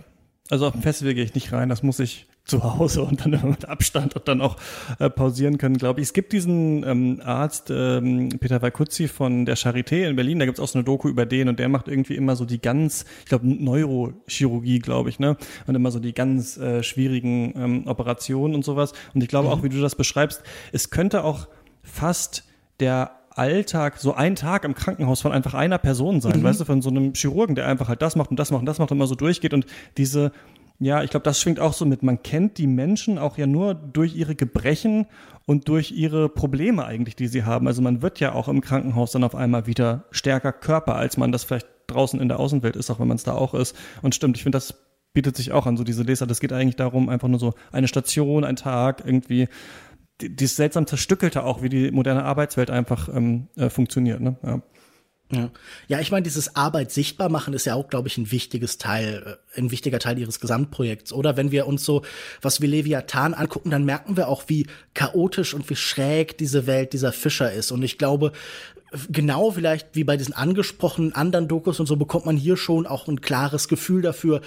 also 0.49 0.67
auf 0.67 0.73
dem 0.73 0.81
Festival 0.81 1.13
gehe 1.13 1.23
ich 1.23 1.33
nicht 1.33 1.51
rein, 1.53 1.69
das 1.69 1.81
muss 1.81 1.99
ich 1.99 2.27
zu 2.43 2.63
Hause 2.63 3.03
und 3.03 3.23
dann 3.23 3.31
mit 3.49 3.65
Abstand 3.65 4.15
und 4.15 4.27
dann 4.27 4.41
auch 4.41 4.57
äh, 4.99 5.09
pausieren 5.09 5.57
können, 5.57 5.77
glaube 5.77 6.01
ich. 6.01 6.07
Es 6.07 6.13
gibt 6.13 6.33
diesen 6.33 6.83
ähm, 6.83 7.21
Arzt, 7.23 7.69
ähm, 7.69 8.29
Peter 8.39 8.61
Walkutzi 8.61 9.07
von 9.07 9.45
der 9.45 9.57
Charité 9.57 10.07
in 10.07 10.15
Berlin, 10.15 10.39
da 10.39 10.45
gibt 10.45 10.57
es 10.57 10.63
auch 10.63 10.67
so 10.67 10.79
eine 10.79 10.83
Doku 10.83 11.07
über 11.07 11.25
den 11.25 11.47
und 11.49 11.59
der 11.59 11.69
macht 11.69 11.87
irgendwie 11.87 12.15
immer 12.15 12.35
so 12.35 12.45
die 12.45 12.59
ganz, 12.59 13.05
ich 13.19 13.25
glaube, 13.25 13.47
Neurochirurgie, 13.47 14.79
glaube 14.79 15.09
ich, 15.09 15.19
ne? 15.19 15.37
Und 15.67 15.75
immer 15.75 15.91
so 15.91 15.99
die 15.99 16.13
ganz 16.13 16.57
äh, 16.57 16.83
schwierigen 16.83 17.53
ähm, 17.55 17.87
Operationen 17.87 18.55
und 18.55 18.65
sowas. 18.65 18.93
Und 19.13 19.21
ich 19.21 19.29
glaube 19.29 19.47
mhm. 19.47 19.53
auch, 19.53 19.63
wie 19.63 19.69
du 19.69 19.79
das 19.79 19.95
beschreibst, 19.95 20.41
es 20.71 20.89
könnte 20.89 21.23
auch 21.23 21.47
fast 21.83 22.45
der 22.79 23.11
Alltag, 23.33 23.97
so 23.97 24.13
ein 24.13 24.35
Tag 24.35 24.65
im 24.65 24.73
Krankenhaus 24.73 25.21
von 25.21 25.31
einfach 25.31 25.53
einer 25.53 25.77
Person 25.77 26.19
sein, 26.19 26.39
mhm. 26.39 26.43
weißt 26.43 26.59
du, 26.59 26.65
von 26.65 26.81
so 26.81 26.89
einem 26.89 27.13
Chirurgen, 27.13 27.55
der 27.55 27.67
einfach 27.67 27.87
halt 27.87 28.01
das 28.01 28.15
macht 28.15 28.29
und 28.29 28.37
das 28.37 28.51
macht 28.51 28.61
und 28.61 28.65
das 28.65 28.79
macht 28.79 28.91
und 28.91 28.97
immer 28.97 29.07
so 29.07 29.15
durchgeht 29.15 29.53
und 29.53 29.65
diese 29.97 30.31
ja, 30.81 31.03
ich 31.03 31.11
glaube, 31.11 31.23
das 31.23 31.39
schwingt 31.39 31.59
auch 31.59 31.73
so 31.73 31.85
mit. 31.85 32.01
Man 32.01 32.23
kennt 32.23 32.57
die 32.57 32.65
Menschen 32.65 33.19
auch 33.19 33.37
ja 33.37 33.45
nur 33.45 33.75
durch 33.75 34.15
ihre 34.15 34.33
Gebrechen 34.33 35.05
und 35.45 35.67
durch 35.67 35.91
ihre 35.91 36.27
Probleme 36.27 36.85
eigentlich, 36.85 37.15
die 37.15 37.27
sie 37.27 37.43
haben. 37.43 37.67
Also 37.67 37.83
man 37.83 38.01
wird 38.01 38.19
ja 38.19 38.33
auch 38.33 38.47
im 38.47 38.61
Krankenhaus 38.61 39.11
dann 39.11 39.23
auf 39.23 39.35
einmal 39.35 39.67
wieder 39.67 40.05
stärker 40.09 40.51
Körper, 40.51 40.95
als 40.95 41.17
man 41.17 41.31
das 41.31 41.43
vielleicht 41.43 41.67
draußen 41.85 42.19
in 42.19 42.29
der 42.29 42.39
Außenwelt 42.39 42.75
ist, 42.75 42.89
auch 42.89 42.99
wenn 42.99 43.07
man 43.07 43.17
es 43.17 43.23
da 43.23 43.33
auch 43.33 43.53
ist. 43.53 43.75
Und 44.01 44.15
stimmt, 44.15 44.37
ich 44.37 44.43
finde, 44.43 44.55
das 44.55 44.73
bietet 45.13 45.37
sich 45.37 45.51
auch 45.51 45.67
an, 45.67 45.77
so 45.77 45.83
diese 45.83 46.01
Leser. 46.01 46.25
Das 46.25 46.39
geht 46.39 46.51
eigentlich 46.51 46.77
darum, 46.77 47.09
einfach 47.09 47.27
nur 47.27 47.39
so 47.39 47.53
eine 47.71 47.87
Station, 47.87 48.43
ein 48.43 48.55
Tag, 48.55 49.03
irgendwie 49.05 49.49
dieses 50.19 50.55
seltsam 50.55 50.87
zerstückelte 50.87 51.43
auch, 51.43 51.61
wie 51.61 51.69
die 51.69 51.91
moderne 51.91 52.23
Arbeitswelt 52.23 52.71
einfach 52.71 53.07
ähm, 53.07 53.49
äh, 53.55 53.69
funktioniert. 53.69 54.19
Ne? 54.19 54.35
Ja. 54.43 54.61
Ja, 55.31 55.49
ja 55.87 55.99
ich 55.99 56.11
meine, 56.11 56.23
dieses 56.23 56.55
Arbeit 56.55 56.91
sichtbar 56.91 57.29
machen 57.29 57.53
ist 57.53 57.65
ja 57.65 57.75
auch, 57.75 57.87
glaube 57.87 58.07
ich, 58.07 58.17
ein 58.17 58.31
wichtiges 58.31 58.77
Teil, 58.77 59.37
äh, 59.55 59.59
ein 59.59 59.71
wichtiger 59.71 59.99
Teil 59.99 60.17
ihres 60.19 60.39
Gesamtprojekts. 60.39 61.13
Oder 61.13 61.37
wenn 61.37 61.51
wir 61.51 61.67
uns 61.67 61.83
so 61.83 62.03
was 62.41 62.61
wie 62.61 62.67
Leviathan 62.67 63.33
angucken, 63.33 63.71
dann 63.71 63.85
merken 63.85 64.17
wir 64.17 64.27
auch, 64.27 64.43
wie 64.47 64.67
chaotisch 64.93 65.53
und 65.53 65.69
wie 65.69 65.75
schräg 65.75 66.37
diese 66.37 66.67
Welt 66.67 66.93
dieser 66.93 67.11
Fischer 67.11 67.51
ist. 67.51 67.71
Und 67.71 67.83
ich 67.83 67.97
glaube, 67.97 68.31
genau 69.09 69.51
vielleicht 69.51 69.95
wie 69.95 70.03
bei 70.03 70.17
diesen 70.17 70.33
angesprochenen 70.33 71.13
anderen 71.13 71.47
Dokus 71.47 71.79
und 71.79 71.85
so 71.85 71.95
bekommt 71.95 72.25
man 72.25 72.37
hier 72.37 72.57
schon 72.57 72.85
auch 72.85 73.07
ein 73.07 73.21
klares 73.21 73.67
Gefühl 73.67 74.01
dafür, 74.01 74.41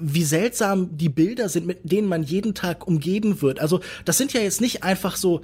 wie 0.00 0.22
seltsam 0.22 0.96
die 0.96 1.08
Bilder 1.08 1.48
sind, 1.48 1.66
mit 1.66 1.90
denen 1.90 2.08
man 2.08 2.22
jeden 2.22 2.54
Tag 2.54 2.86
umgeben 2.86 3.42
wird. 3.42 3.58
Also 3.58 3.80
das 4.04 4.16
sind 4.16 4.32
ja 4.32 4.40
jetzt 4.40 4.60
nicht 4.60 4.84
einfach 4.84 5.16
so 5.16 5.42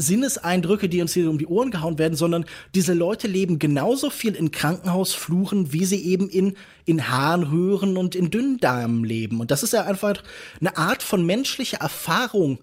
Sinneseindrücke, 0.00 0.88
die 0.88 1.00
uns 1.00 1.14
hier 1.14 1.30
um 1.30 1.38
die 1.38 1.46
Ohren 1.46 1.70
gehauen 1.70 1.98
werden, 1.98 2.16
sondern 2.16 2.44
diese 2.74 2.94
Leute 2.94 3.28
leben 3.28 3.58
genauso 3.58 4.10
viel 4.10 4.34
in 4.34 4.50
Krankenhausfluren, 4.50 5.72
wie 5.72 5.84
sie 5.84 6.04
eben 6.04 6.28
in, 6.28 6.54
in 6.84 7.08
Harnröhren 7.08 7.96
und 7.96 8.14
in 8.14 8.30
Dünndarmen 8.30 9.04
leben. 9.04 9.40
Und 9.40 9.50
das 9.50 9.62
ist 9.62 9.72
ja 9.72 9.84
einfach 9.84 10.22
eine 10.60 10.76
Art 10.76 11.02
von 11.02 11.24
menschlicher 11.24 11.78
Erfahrung, 11.78 12.58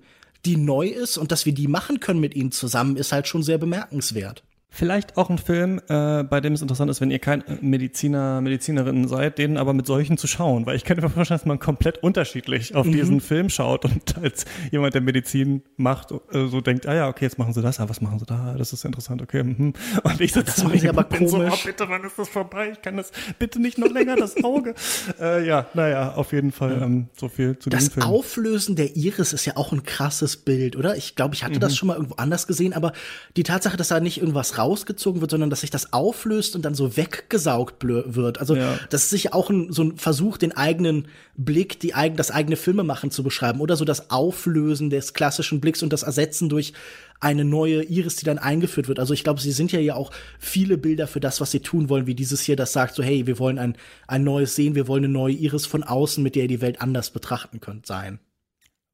die 0.46 0.58
neu 0.58 0.88
ist 0.88 1.18
und 1.18 1.32
dass 1.32 1.46
wir 1.46 1.54
die 1.54 1.68
machen 1.68 2.00
können 2.00 2.20
mit 2.20 2.36
ihnen 2.36 2.52
zusammen, 2.52 2.96
ist 2.96 3.12
halt 3.12 3.28
schon 3.28 3.44
sehr 3.44 3.58
bemerkenswert. 3.58 4.44
Vielleicht 4.78 5.18
auch 5.18 5.32
ein 5.32 5.40
Film, 5.40 5.82
äh, 5.90 6.22
bei 6.22 6.40
dem 6.40 6.54
es 6.54 6.62
interessant 6.62 6.92
ist, 6.92 7.02
wenn 7.02 7.10
ihr 7.10 7.18
kein 7.18 7.44
Mediziner, 7.62 8.42
Medizinerin 8.42 9.08
seid, 9.08 9.40
den 9.40 9.58
aber 9.58 9.74
mit 9.74 9.88
solchen 9.88 10.20
zu 10.20 10.28
schauen. 10.28 10.68
Weil 10.68 10.76
ich 10.76 10.84
könnte 10.84 11.02
mir 11.02 11.10
vorstellen, 11.10 11.40
dass 11.40 11.48
man 11.48 11.58
komplett 11.58 12.04
unterschiedlich 12.04 12.76
auf 12.76 12.86
mhm. 12.86 12.92
diesen 12.92 13.20
Film 13.20 13.50
schaut 13.50 13.86
und 13.86 14.16
als 14.22 14.46
jemand, 14.70 14.94
der 14.94 15.02
Medizin 15.02 15.64
macht, 15.78 16.12
äh, 16.12 16.46
so 16.46 16.62
denkt, 16.62 16.86
ah 16.86 16.94
ja, 16.94 17.08
okay, 17.08 17.26
jetzt 17.26 17.40
machen 17.40 17.54
sie 17.54 17.64
das, 17.64 17.80
ah, 17.80 17.90
was 17.90 18.02
machen 18.02 18.20
sie 18.20 18.28
da? 18.28 18.54
Das 18.56 18.72
ist 18.72 18.86
interessant, 18.86 19.24
okay. 19.24 19.42
Mhm. 19.42 19.74
Und 20.04 20.22
ich 20.22 20.32
sitze 20.32 20.62
so 20.62 20.68
aber 20.68 21.06
bin 21.06 21.28
komisch. 21.28 21.32
so, 21.32 21.40
oh, 21.42 21.66
bitte, 21.66 21.90
wann 21.90 22.04
ist 22.04 22.20
das 22.20 22.30
vorbei? 22.30 22.70
Ich 22.74 22.82
kann 22.84 22.98
das 22.98 23.12
bitte 23.40 23.60
nicht 23.60 23.80
noch 23.80 23.90
länger, 23.90 24.16
das 24.16 24.44
Auge. 24.44 24.76
äh, 25.20 25.44
ja, 25.44 25.66
naja, 25.74 26.14
auf 26.14 26.34
jeden 26.34 26.52
Fall 26.52 26.80
ähm, 26.84 27.08
so 27.18 27.30
viel 27.30 27.58
zu 27.58 27.72
das 27.72 27.86
dem 27.86 27.94
Film. 27.94 28.02
Das 28.02 28.10
Auflösen 28.12 28.76
der 28.76 28.96
Iris 28.96 29.34
ist 29.34 29.46
ja 29.46 29.58
auch 29.58 29.72
ein 29.72 29.82
krasses 29.82 30.38
Bild, 30.38 30.76
oder? 30.76 30.96
Ich 30.98 31.16
glaube, 31.16 31.34
ich 31.34 31.44
hatte 31.44 31.56
mhm. 31.56 31.62
das 31.62 31.76
schon 31.76 31.88
mal 31.88 31.96
irgendwo 31.96 32.14
anders 32.18 32.46
gesehen, 32.46 32.74
aber 32.74 32.94
die 33.38 33.42
Tatsache, 33.42 33.76
dass 33.76 33.88
da 33.88 34.00
nicht 34.00 34.20
irgendwas 34.20 34.60
raus 34.60 34.67
rausgezogen 34.68 35.22
wird, 35.22 35.32
sondern 35.32 35.50
dass 35.50 35.62
sich 35.62 35.70
das 35.70 35.94
auflöst 35.94 36.56
und 36.56 36.66
dann 36.66 36.76
so 36.76 36.98
weggesaugt 36.98 37.84
wird. 37.84 38.40
Also 38.40 38.56
ja. 38.56 38.78
das 38.90 39.04
ist 39.04 39.10
sicher 39.12 39.34
auch 39.34 39.50
ein, 39.50 39.72
so 39.72 39.84
ein 39.84 39.98
Versuch, 39.98 40.38
den 40.38 40.56
eigenen 40.56 41.08
Blick, 41.36 41.80
die 41.80 41.94
eigen, 41.94 42.18
das 42.18 42.32
eigene 42.32 42.58
Filmemachen 42.58 43.12
zu 43.12 43.24
beschreiben 43.24 43.62
oder 43.62 43.76
so 43.78 43.86
das 43.86 44.12
Auflösen 44.12 44.90
des 44.90 45.14
klassischen 45.14 45.62
Blicks 45.62 45.84
und 45.84 45.94
das 45.94 46.04
Ersetzen 46.04 46.50
durch 46.50 46.74
eine 47.20 47.46
neue 47.46 47.84
Iris, 47.84 48.18
die 48.18 48.26
dann 48.26 48.38
eingeführt 48.38 48.88
wird. 48.88 49.00
Also 49.00 49.14
ich 49.14 49.24
glaube, 49.24 49.42
sie 49.42 49.52
sind 49.52 49.72
ja 49.72 49.80
ja 49.80 49.96
auch 49.96 50.12
viele 50.40 50.78
Bilder 50.78 51.08
für 51.08 51.20
das, 51.20 51.42
was 51.42 51.52
sie 51.52 51.62
tun 51.62 51.90
wollen, 51.90 52.06
wie 52.08 52.16
dieses 52.16 52.42
hier, 52.42 52.56
das 52.56 52.74
sagt 52.74 52.96
so, 52.96 53.04
hey, 53.04 53.26
wir 53.26 53.40
wollen 53.40 53.58
ein, 53.58 53.78
ein 54.08 54.24
neues 54.24 54.56
sehen, 54.56 54.76
wir 54.76 54.88
wollen 54.88 55.06
eine 55.06 55.14
neue 55.14 55.34
Iris 55.34 55.66
von 55.66 55.84
außen, 55.84 56.24
mit 56.24 56.36
der 56.36 56.44
ihr 56.44 56.50
die 56.50 56.62
Welt 56.62 56.82
anders 56.82 57.10
betrachten 57.10 57.60
könnt, 57.60 57.86
sein. 57.86 58.20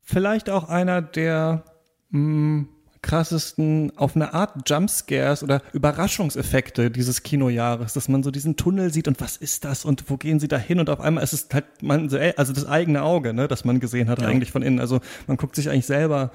Vielleicht 0.01 0.49
auch 0.49 0.69
einer 0.69 1.01
der 1.01 1.65
mh, 2.09 2.19
mm, 2.19 2.69
krassesten 3.03 3.91
auf 3.95 4.15
eine 4.15 4.33
Art 4.33 4.67
Jumpscares 4.67 5.43
oder 5.43 5.61
Überraschungseffekte 5.73 6.89
dieses 6.89 7.21
Kinojahres, 7.21 7.93
dass 7.93 8.09
man 8.09 8.23
so 8.23 8.31
diesen 8.31 8.55
Tunnel 8.55 8.91
sieht 8.91 9.07
und 9.07 9.21
was 9.21 9.37
ist 9.37 9.65
das 9.65 9.85
und 9.85 10.09
wo 10.09 10.17
gehen 10.17 10.39
sie 10.39 10.47
da 10.47 10.57
hin 10.57 10.79
und 10.79 10.89
auf 10.89 10.99
einmal 10.99 11.23
ist 11.23 11.33
es 11.33 11.47
halt 11.53 11.65
man 11.81 12.11
also 12.37 12.53
das 12.53 12.65
eigene 12.65 13.03
Auge, 13.03 13.33
ne, 13.33 13.47
das 13.47 13.65
man 13.65 13.79
gesehen 13.79 14.09
hat 14.09 14.21
ja. 14.21 14.27
eigentlich 14.27 14.51
von 14.51 14.63
innen. 14.63 14.79
Also 14.79 15.01
man 15.27 15.37
guckt 15.37 15.55
sich 15.55 15.69
eigentlich 15.69 15.85
selber 15.85 16.31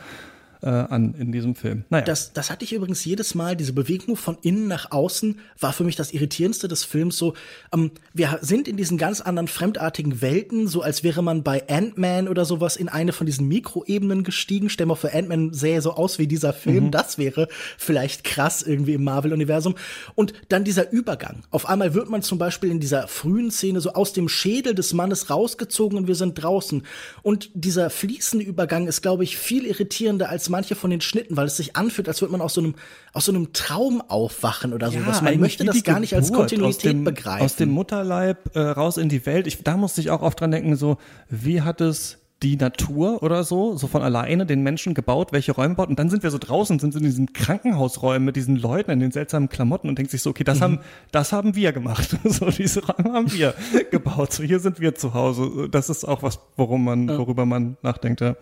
äh, 0.62 0.66
an 0.68 1.14
in 1.14 1.32
diesem 1.32 1.54
Film. 1.54 1.84
Naja. 1.90 2.04
Das, 2.04 2.32
das 2.32 2.50
hatte 2.50 2.64
ich 2.64 2.72
übrigens 2.72 3.04
jedes 3.04 3.34
Mal, 3.34 3.56
diese 3.56 3.72
Bewegung 3.72 4.16
von 4.16 4.38
innen 4.42 4.68
nach 4.68 4.90
außen 4.90 5.38
war 5.58 5.72
für 5.72 5.84
mich 5.84 5.96
das 5.96 6.12
Irritierendste 6.12 6.68
des 6.68 6.84
Films. 6.84 7.16
So, 7.16 7.34
ähm, 7.72 7.90
wir 8.14 8.38
sind 8.42 8.68
in 8.68 8.76
diesen 8.76 8.98
ganz 8.98 9.20
anderen 9.20 9.48
fremdartigen 9.48 10.20
Welten, 10.20 10.68
so 10.68 10.82
als 10.82 11.02
wäre 11.02 11.22
man 11.22 11.42
bei 11.42 11.68
Ant-Man 11.68 12.28
oder 12.28 12.44
sowas 12.44 12.76
in 12.76 12.88
eine 12.88 13.12
von 13.12 13.26
diesen 13.26 13.48
Mikroebenen 13.48 14.24
gestiegen. 14.24 14.68
Stell 14.70 14.86
mal 14.86 14.94
vor, 14.94 15.10
Ant-Man 15.12 15.52
sähe 15.52 15.80
so 15.82 15.92
aus 15.92 16.18
wie 16.18 16.26
dieser 16.26 16.52
Film. 16.52 16.86
Mhm. 16.86 16.90
Das 16.90 17.18
wäre 17.18 17.48
vielleicht 17.76 18.24
krass 18.24 18.62
irgendwie 18.62 18.94
im 18.94 19.04
Marvel-Universum. 19.04 19.74
Und 20.14 20.32
dann 20.48 20.64
dieser 20.64 20.90
Übergang. 20.90 21.42
Auf 21.50 21.68
einmal 21.68 21.94
wird 21.94 22.10
man 22.10 22.22
zum 22.22 22.38
Beispiel 22.38 22.70
in 22.70 22.80
dieser 22.80 23.08
frühen 23.08 23.50
Szene 23.50 23.80
so 23.80 23.92
aus 23.92 24.12
dem 24.12 24.28
Schädel 24.28 24.74
des 24.74 24.92
Mannes 24.92 25.30
rausgezogen 25.30 25.98
und 25.98 26.06
wir 26.06 26.14
sind 26.14 26.42
draußen. 26.42 26.82
Und 27.22 27.50
dieser 27.54 27.90
fließende 27.90 28.44
Übergang 28.44 28.86
ist, 28.86 29.02
glaube 29.02 29.24
ich, 29.24 29.36
viel 29.36 29.66
irritierender 29.66 30.28
als 30.28 30.47
manche 30.48 30.74
von 30.74 30.90
den 30.90 31.00
Schnitten, 31.00 31.36
weil 31.36 31.46
es 31.46 31.56
sich 31.56 31.76
anfühlt, 31.76 32.08
als 32.08 32.20
würde 32.20 32.32
man 32.32 32.40
aus 32.40 32.54
so 32.54 32.60
einem, 32.60 32.74
aus 33.12 33.24
so 33.24 33.32
einem 33.32 33.52
Traum 33.52 34.00
aufwachen 34.00 34.72
oder 34.72 34.88
ja, 34.88 35.00
sowas. 35.00 35.22
Man 35.22 35.38
möchte 35.40 35.64
das 35.64 35.82
gar 35.82 36.00
nicht 36.00 36.14
als 36.14 36.32
Kontinuität 36.32 36.92
dem, 36.92 37.04
begreifen. 37.04 37.44
Aus 37.44 37.56
dem 37.56 37.70
Mutterleib 37.70 38.54
äh, 38.56 38.60
raus 38.60 38.96
in 38.96 39.08
die 39.08 39.24
Welt. 39.26 39.46
Ich, 39.46 39.62
da 39.62 39.76
musste 39.76 40.00
ich 40.00 40.10
auch 40.10 40.22
oft 40.22 40.40
dran 40.40 40.50
denken, 40.50 40.76
so, 40.76 40.98
wie 41.28 41.62
hat 41.62 41.80
es 41.80 42.18
die 42.42 42.56
Natur 42.56 43.22
oder 43.22 43.42
so, 43.42 43.76
so 43.76 43.88
von 43.88 44.02
alleine 44.02 44.46
den 44.46 44.62
Menschen 44.62 44.94
gebaut, 44.94 45.32
welche 45.32 45.52
Räume 45.52 45.74
baut. 45.74 45.88
Und 45.88 45.98
dann 45.98 46.08
sind 46.08 46.22
wir 46.22 46.30
so 46.30 46.38
draußen, 46.38 46.78
sind 46.78 46.94
in 46.94 47.02
diesen 47.02 47.32
Krankenhausräumen 47.32 48.24
mit 48.24 48.36
diesen 48.36 48.56
Leuten 48.56 48.92
in 48.92 49.00
den 49.00 49.10
seltsamen 49.10 49.48
Klamotten 49.48 49.88
und 49.88 49.98
denkt 49.98 50.12
sich 50.12 50.22
so, 50.22 50.30
okay, 50.30 50.44
das 50.44 50.58
mhm. 50.58 50.62
haben, 50.62 50.80
das 51.10 51.32
haben 51.32 51.56
wir 51.56 51.72
gemacht. 51.72 52.16
so, 52.24 52.46
diese 52.50 52.86
Räume 52.86 53.12
haben 53.12 53.32
wir 53.32 53.54
gebaut. 53.90 54.32
So, 54.32 54.44
hier 54.44 54.60
sind 54.60 54.78
wir 54.78 54.94
zu 54.94 55.14
Hause. 55.14 55.68
Das 55.70 55.90
ist 55.90 56.04
auch 56.04 56.22
was, 56.22 56.38
worum 56.56 56.84
man, 56.84 57.08
worüber 57.08 57.44
man 57.44 57.76
nachdenkt, 57.82 58.20
ja 58.20 58.36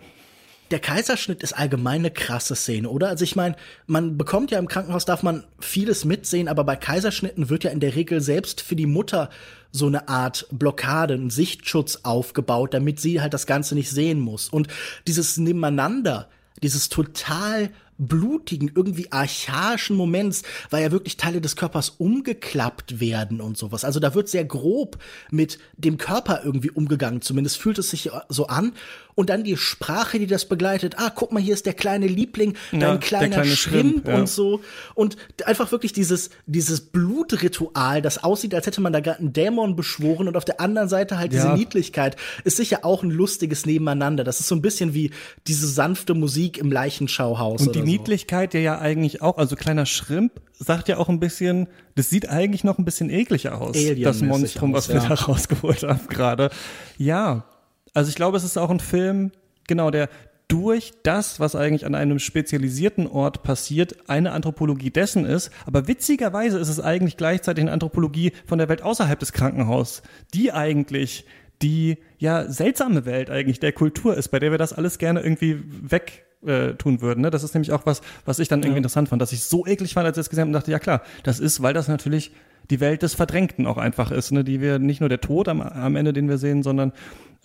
der 0.71 0.79
Kaiserschnitt 0.79 1.43
ist 1.43 1.53
allgemein 1.53 2.01
eine 2.01 2.11
krasse 2.11 2.55
Szene, 2.55 2.89
oder? 2.89 3.09
Also 3.09 3.23
ich 3.23 3.35
meine, 3.35 3.55
man 3.85 4.17
bekommt 4.17 4.51
ja 4.51 4.59
im 4.59 4.67
Krankenhaus, 4.67 5.05
darf 5.05 5.23
man 5.23 5.45
vieles 5.59 6.05
mitsehen, 6.05 6.47
aber 6.47 6.63
bei 6.63 6.75
Kaiserschnitten 6.75 7.49
wird 7.49 7.63
ja 7.63 7.71
in 7.71 7.79
der 7.79 7.95
Regel 7.95 8.21
selbst 8.21 8.61
für 8.61 8.75
die 8.75 8.85
Mutter 8.85 9.29
so 9.71 9.87
eine 9.87 10.07
Art 10.07 10.47
Blockade, 10.51 11.13
ein 11.13 11.29
Sichtschutz 11.29 11.99
aufgebaut, 12.03 12.73
damit 12.73 12.99
sie 12.99 13.21
halt 13.21 13.33
das 13.33 13.45
Ganze 13.45 13.75
nicht 13.75 13.89
sehen 13.89 14.19
muss. 14.19 14.49
Und 14.49 14.67
dieses 15.07 15.37
Nebeneinander, 15.37 16.29
dieses 16.61 16.89
total 16.89 17.69
blutigen, 17.97 18.71
irgendwie 18.75 19.11
archaischen 19.11 19.95
Moments, 19.95 20.43
weil 20.69 20.83
ja 20.83 20.91
wirklich 20.91 21.17
Teile 21.17 21.41
des 21.41 21.55
Körpers 21.55 21.89
umgeklappt 21.97 22.99
werden 22.99 23.41
und 23.41 23.57
sowas. 23.57 23.83
Also 23.83 23.99
da 23.99 24.13
wird 24.15 24.29
sehr 24.29 24.45
grob 24.45 24.97
mit 25.31 25.59
dem 25.77 25.97
Körper 25.97 26.41
irgendwie 26.43 26.71
umgegangen. 26.71 27.21
Zumindest 27.21 27.57
fühlt 27.57 27.77
es 27.79 27.89
sich 27.89 28.09
so 28.29 28.47
an. 28.47 28.73
Und 29.15 29.31
dann 29.31 29.43
die 29.43 29.57
Sprache, 29.57 30.19
die 30.19 30.27
das 30.27 30.45
begleitet. 30.45 30.99
Ah, 30.99 31.09
guck 31.09 31.31
mal, 31.31 31.41
hier 31.41 31.55
ist 31.55 31.65
der 31.65 31.73
kleine 31.73 32.05
Liebling, 32.05 32.53
dein 32.71 32.81
Ja, 32.81 32.97
kleiner 32.97 33.29
kleine 33.37 33.55
Schrimp, 33.55 33.93
Schrimp, 34.03 34.07
ja. 34.07 34.15
und 34.15 34.29
so. 34.29 34.61
Und 34.93 35.17
einfach 35.45 35.71
wirklich 35.71 35.91
dieses, 35.91 36.29
dieses 36.45 36.81
Blutritual, 36.81 38.03
das 38.03 38.23
aussieht, 38.23 38.53
als 38.53 38.67
hätte 38.67 38.79
man 38.79 38.93
da 38.93 38.99
gerade 38.99 39.17
einen 39.17 39.33
Dämon 39.33 39.75
beschworen 39.75 40.27
und 40.27 40.37
auf 40.37 40.45
der 40.45 40.61
anderen 40.61 40.87
Seite 40.87 41.17
halt 41.17 41.33
diese 41.33 41.47
Ja. 41.47 41.55
Niedlichkeit, 41.55 42.15
ist 42.43 42.57
sicher 42.57 42.85
auch 42.85 43.01
ein 43.01 43.09
lustiges 43.09 43.65
Nebeneinander. 43.65 44.23
Das 44.23 44.39
ist 44.39 44.49
so 44.49 44.55
ein 44.55 44.61
bisschen 44.61 44.93
wie 44.93 45.09
diese 45.47 45.67
sanfte 45.67 46.13
Musik 46.13 46.59
im 46.59 46.71
Leichenschauhaus. 46.71 47.65
Und 47.65 47.75
die. 47.75 47.81
Niedlichkeit, 47.91 48.53
der 48.53 48.61
ja 48.61 48.79
eigentlich 48.79 49.21
auch, 49.21 49.37
also 49.37 49.55
kleiner 49.55 49.85
Schrimp, 49.85 50.41
sagt 50.53 50.87
ja 50.87 50.97
auch 50.97 51.09
ein 51.09 51.19
bisschen, 51.19 51.67
das 51.95 52.09
sieht 52.09 52.29
eigentlich 52.29 52.63
noch 52.63 52.77
ein 52.77 52.85
bisschen 52.85 53.09
ekliger 53.09 53.59
aus. 53.61 53.77
Das 54.01 54.21
Monstrum, 54.21 54.73
was 54.73 54.89
wir 54.89 54.97
ja. 54.97 55.07
da 55.07 55.15
rausgeholt 55.15 55.83
haben 55.83 56.07
gerade. 56.09 56.49
Ja, 56.97 57.45
also 57.93 58.09
ich 58.09 58.15
glaube, 58.15 58.37
es 58.37 58.43
ist 58.43 58.57
auch 58.57 58.69
ein 58.69 58.79
Film, 58.79 59.31
genau, 59.67 59.91
der 59.91 60.09
durch 60.47 60.93
das, 61.03 61.39
was 61.39 61.55
eigentlich 61.55 61.85
an 61.85 61.95
einem 61.95 62.19
spezialisierten 62.19 63.07
Ort 63.07 63.43
passiert, 63.43 64.09
eine 64.09 64.31
Anthropologie 64.31 64.91
dessen 64.91 65.25
ist. 65.25 65.51
Aber 65.65 65.87
witzigerweise 65.87 66.57
ist 66.57 66.69
es 66.69 66.79
eigentlich 66.79 67.17
gleichzeitig 67.17 67.63
eine 67.63 67.71
Anthropologie 67.71 68.31
von 68.45 68.57
der 68.57 68.69
Welt 68.69 68.81
außerhalb 68.81 69.19
des 69.19 69.33
Krankenhauses, 69.33 70.03
die 70.33 70.53
eigentlich 70.53 71.25
die 71.61 71.97
ja 72.17 72.49
seltsame 72.49 73.05
Welt 73.05 73.29
eigentlich 73.29 73.59
der 73.59 73.73
Kultur 73.73 74.15
ist, 74.15 74.29
bei 74.29 74.39
der 74.39 74.51
wir 74.51 74.57
das 74.57 74.73
alles 74.73 74.99
gerne 74.99 75.21
irgendwie 75.21 75.59
weg 75.81 76.26
äh, 76.45 76.73
tun 76.73 77.01
würden. 77.01 77.21
Ne? 77.21 77.29
Das 77.29 77.43
ist 77.43 77.53
nämlich 77.53 77.71
auch 77.71 77.85
was, 77.85 78.01
was 78.25 78.39
ich 78.39 78.47
dann 78.47 78.61
irgendwie 78.61 78.77
interessant 78.77 79.09
fand, 79.09 79.21
dass 79.21 79.31
ich 79.31 79.43
so 79.43 79.65
eklig 79.65 79.93
fand, 79.93 80.05
als 80.05 80.17
ich 80.17 80.21
das 80.21 80.29
gesehen 80.29 80.41
habe 80.41 80.49
und 80.49 80.53
dachte, 80.53 80.71
ja 80.71 80.79
klar, 80.79 81.01
das 81.23 81.39
ist, 81.39 81.61
weil 81.61 81.73
das 81.73 81.87
natürlich 81.87 82.31
die 82.69 82.79
Welt 82.79 83.01
des 83.01 83.13
Verdrängten 83.13 83.65
auch 83.65 83.77
einfach 83.77 84.11
ist, 84.11 84.31
ne? 84.31 84.43
die 84.43 84.61
wir 84.61 84.79
nicht 84.79 84.99
nur 84.99 85.09
der 85.09 85.21
Tod 85.21 85.47
am, 85.47 85.61
am 85.61 85.95
Ende, 85.95 86.13
den 86.13 86.27
wir 86.29 86.37
sehen, 86.37 86.63
sondern 86.63 86.91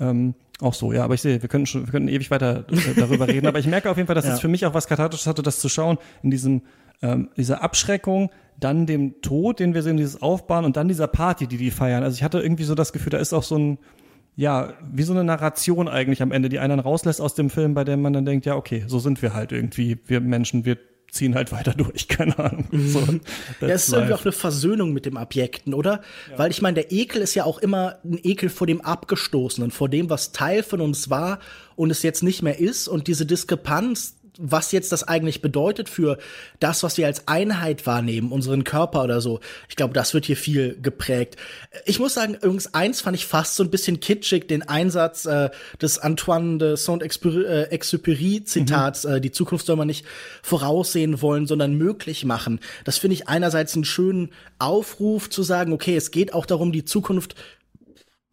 ähm, 0.01 0.35
auch 0.61 0.75
so, 0.75 0.93
ja, 0.93 1.05
aber 1.05 1.15
ich 1.15 1.23
sehe, 1.23 1.43
wir 1.43 1.49
können 1.49 1.67
schon, 1.67 1.87
wir 1.87 1.93
können 1.93 2.09
ewig 2.09 2.31
weiter 2.31 2.65
äh, 2.71 2.95
darüber 2.97 3.29
reden, 3.29 3.47
aber 3.47 3.59
ich 3.59 3.67
merke 3.67 3.91
auf 3.91 3.97
jeden 3.97 4.07
Fall, 4.07 4.15
dass 4.15 4.25
Ja. 4.33 4.35
es 4.35 4.41
für 4.41 4.49
mich 4.49 4.67
auch 4.67 4.75
was 4.75 4.87
Kathartisches 4.89 5.27
hatte, 5.27 5.43
das 5.43 5.61
zu 5.61 5.69
schauen, 5.69 5.99
in 6.23 6.31
diesem, 6.31 6.63
ähm, 7.03 7.31
dieser 7.37 7.63
Abschreckung, 7.63 8.31
dann 8.59 8.87
dem 8.87 9.21
Tod, 9.23 9.59
den 9.61 9.75
wir 9.75 9.83
sehen, 9.83 9.97
dieses 9.97 10.23
Aufbauen 10.23 10.65
und 10.65 10.77
dann 10.77 10.89
dieser 10.89 11.09
Party, 11.09 11.47
die 11.47 11.57
die 11.57 11.71
feiern. 11.71 12.03
Also 12.03 12.17
ich 12.17 12.23
hatte 12.23 12.41
irgendwie 12.41 12.65
so 12.65 12.75
das 12.75 12.93
Gefühl, 12.93 13.11
da 13.11 13.19
ist 13.19 13.33
auch 13.33 13.43
so 13.43 13.59
ein, 13.59 13.79
ja, 14.35 14.73
wie 14.91 15.03
so 15.03 15.13
eine 15.13 15.25
Narration 15.25 15.89
eigentlich 15.89 16.23
am 16.23 16.33
Ende, 16.33 16.49
die 16.49 16.59
einen 16.59 16.71
dann 16.71 16.81
rauslässt 16.81 17.21
aus 17.21 17.35
dem 17.35 17.51
Film, 17.51 17.75
bei 17.75 17.85
dem 17.85 18.01
man 18.03 18.13
dann 18.13 18.25
denkt, 18.25 18.47
ja, 18.47 18.57
okay, 18.57 18.85
so 18.87 18.99
sind 18.99 19.21
wir 19.23 19.35
halt 19.35 19.53
irgendwie, 19.53 19.99
wir 20.07 20.21
Menschen, 20.21 20.65
wir 20.65 20.79
ziehen 21.11 21.35
halt 21.35 21.53
weiter 21.53 21.75
durch, 21.77 22.09
keine 22.09 22.39
Ahnung. 22.39 22.65
So, 22.73 23.01
Ja, 23.61 23.69
es 23.69 23.89
ist 23.89 23.93
irgendwie 23.93 24.11
life. 24.11 24.15
auch 24.21 24.25
eine 24.25 24.33
Versöhnung 24.33 24.93
mit 24.93 25.05
dem 25.05 25.17
Objekten, 25.17 25.75
oder? 25.75 26.01
Weil 26.37 26.51
ich 26.51 26.63
meine, 26.63 26.77
der 26.77 26.91
Ekel 26.91 27.21
ist 27.21 27.35
ja 27.35 27.45
auch 27.45 27.59
immer 27.59 27.99
ein 28.05 28.19
Ekel 28.23 28.49
vor 28.49 28.67
dem 28.67 28.81
Abgestoßenen, 28.81 29.71
vor 29.71 29.91
dem, 29.91 30.09
was 30.09 30.33
Teil 30.33 30.63
von 30.63 30.81
uns 30.81 31.11
war 31.11 31.39
und 31.77 31.91
es 31.91 32.03
jetzt 32.03 32.23
nicht 32.23 32.43
mehr 32.43 32.59
ist. 32.59 32.89
Und 32.89 33.09
diese 33.09 33.27
Diskrepanz, 33.27 34.17
was 34.39 34.73
jetzt 34.73 34.93
das 34.93 35.07
eigentlich 35.07 35.43
bedeutet 35.43 35.89
für 35.89 36.19
das, 36.59 36.83
was 36.83 36.97
wir 36.97 37.07
als 37.07 37.29
Einheit 37.29 37.87
wahrnehmen, 37.87 38.33
unseren 38.33 38.65
Körper 38.65 39.05
oder 39.05 39.21
so. 39.21 39.41
Ich 39.69 39.77
glaube, 39.77 39.95
das 39.95 40.15
wird 40.15 40.25
hier 40.25 40.37
viel 40.37 40.77
geprägt. 40.81 41.37
Ich 41.85 41.99
muss 41.99 42.15
sagen, 42.15 42.35
übrigens 42.35 42.73
eins 42.75 43.03
fand 43.03 43.17
ich 43.17 43.27
fast 43.27 43.57
so 43.57 43.63
ein 43.63 43.71
bisschen 43.71 44.01
kitschig, 44.01 44.49
den 44.49 44.63
Einsatz 44.63 45.27
äh, 45.27 45.51
des 45.81 45.99
Antoine 45.99 46.59
de 46.59 46.77
Saint-Exupéry-Zitats, 46.77 49.05
äh, 49.05 49.21
die 49.21 49.33
Zukunft 49.33 49.67
soll 49.67 49.77
man 49.77 49.89
nicht 49.89 50.07
voraussehen 50.43 51.21
wollen, 51.21 51.47
sondern 51.47 51.75
möglich 51.75 52.25
machen. 52.25 52.61
Das 52.85 52.99
finde 52.99 53.15
ich 53.15 53.29
einerseits 53.29 53.75
einen 53.75 53.85
schönen 53.85 54.31
Aufruf 54.59 55.29
zu 55.29 55.43
sagen, 55.43 55.73
okay, 55.73 55.97
es 55.97 56.11
geht 56.11 56.33
auch 56.33 56.47
darum, 56.47 56.73
die 56.73 56.85
Zukunft 56.85 57.35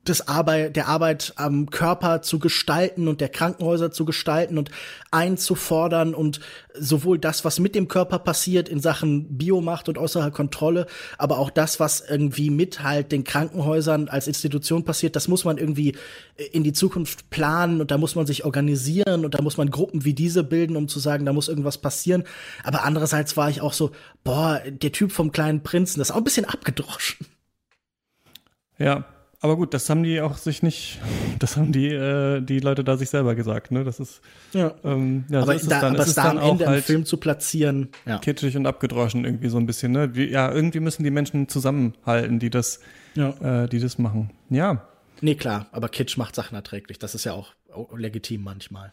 des 0.07 0.27
Arbeit, 0.27 0.75
der 0.75 0.87
Arbeit 0.87 1.33
am 1.35 1.69
Körper 1.69 2.21
zu 2.21 2.39
gestalten 2.39 3.07
und 3.07 3.19
der 3.21 3.29
Krankenhäuser 3.29 3.91
zu 3.91 4.05
gestalten 4.05 4.57
und 4.57 4.71
einzufordern 5.11 6.15
und 6.15 6.39
sowohl 6.73 7.19
das, 7.19 7.43
was 7.43 7.59
mit 7.59 7.75
dem 7.75 7.89
Körper 7.89 8.17
passiert 8.19 8.69
in 8.69 8.79
Sachen 8.79 9.37
Biomacht 9.37 9.89
und 9.89 9.97
äußerer 9.97 10.31
Kontrolle, 10.31 10.87
aber 11.17 11.37
auch 11.37 11.49
das, 11.49 11.79
was 11.79 12.01
irgendwie 12.01 12.49
mit 12.49 12.81
halt 12.81 13.11
den 13.11 13.25
Krankenhäusern 13.25 14.07
als 14.07 14.27
Institution 14.27 14.85
passiert, 14.85 15.15
das 15.15 15.27
muss 15.27 15.43
man 15.43 15.57
irgendwie 15.57 15.95
in 16.51 16.63
die 16.63 16.73
Zukunft 16.73 17.29
planen 17.29 17.81
und 17.81 17.91
da 17.91 17.97
muss 17.97 18.15
man 18.15 18.25
sich 18.25 18.45
organisieren 18.45 19.25
und 19.25 19.35
da 19.35 19.41
muss 19.41 19.57
man 19.57 19.69
Gruppen 19.69 20.05
wie 20.05 20.13
diese 20.13 20.43
bilden, 20.43 20.77
um 20.77 20.87
zu 20.87 20.99
sagen, 20.99 21.25
da 21.25 21.33
muss 21.33 21.49
irgendwas 21.49 21.77
passieren. 21.77 22.23
Aber 22.63 22.83
andererseits 22.83 23.35
war 23.35 23.49
ich 23.49 23.61
auch 23.61 23.73
so, 23.73 23.91
boah, 24.23 24.61
der 24.65 24.93
Typ 24.93 25.11
vom 25.11 25.33
kleinen 25.33 25.61
Prinzen, 25.61 25.99
das 25.99 26.09
ist 26.09 26.15
auch 26.15 26.19
ein 26.19 26.23
bisschen 26.23 26.45
abgedroschen. 26.45 27.27
Ja, 28.77 29.05
aber 29.41 29.55
gut, 29.55 29.73
das 29.73 29.89
haben 29.89 30.03
die 30.03 30.21
auch 30.21 30.37
sich 30.37 30.63
nicht, 30.63 30.99
das 31.39 31.57
haben 31.57 31.71
die, 31.71 31.87
äh, 31.87 32.41
die 32.41 32.59
Leute 32.59 32.83
da 32.83 32.97
sich 32.97 33.09
selber 33.09 33.35
gesagt, 33.35 33.71
ne? 33.71 33.83
Das 33.83 33.99
ist, 33.99 34.21
Ja. 34.53 34.73
ähm, 34.83 35.25
ja, 35.29 35.39
aber 35.39 35.47
so 35.47 35.51
ist 35.53 35.63
es 35.63 35.69
da, 35.69 35.81
dann. 35.81 35.93
aber 35.93 35.99
es 35.99 36.05
es 36.05 36.09
ist 36.09 36.17
da 36.17 36.23
dann 36.23 36.37
am 36.37 36.43
auch 36.43 36.51
Ende 36.51 36.63
im 36.65 36.69
halt 36.69 36.83
Film 36.85 37.05
zu 37.05 37.17
platzieren, 37.17 37.89
ja. 38.05 38.17
kitschig 38.19 38.55
und 38.57 38.65
abgedroschen 38.65 39.25
irgendwie 39.25 39.49
so 39.49 39.57
ein 39.57 39.65
bisschen, 39.65 39.91
ne? 39.91 40.15
Wie, 40.15 40.29
ja, 40.29 40.51
irgendwie 40.51 40.79
müssen 40.79 41.03
die 41.03 41.11
Menschen 41.11 41.47
zusammenhalten, 41.47 42.39
die 42.39 42.49
das, 42.49 42.79
ja. 43.15 43.63
äh, 43.63 43.67
die 43.69 43.79
das 43.79 43.97
machen. 43.97 44.31
Ja, 44.49 44.85
Nee, 45.21 45.35
klar, 45.35 45.67
aber 45.73 45.89
Kitsch 45.89 46.15
macht 46.15 46.33
Sachen 46.33 46.55
erträglich. 46.55 46.97
Das 46.97 47.13
ist 47.13 47.25
ja 47.25 47.33
auch 47.33 47.53
auch 47.73 47.95
legitim 47.97 48.41
manchmal. 48.41 48.91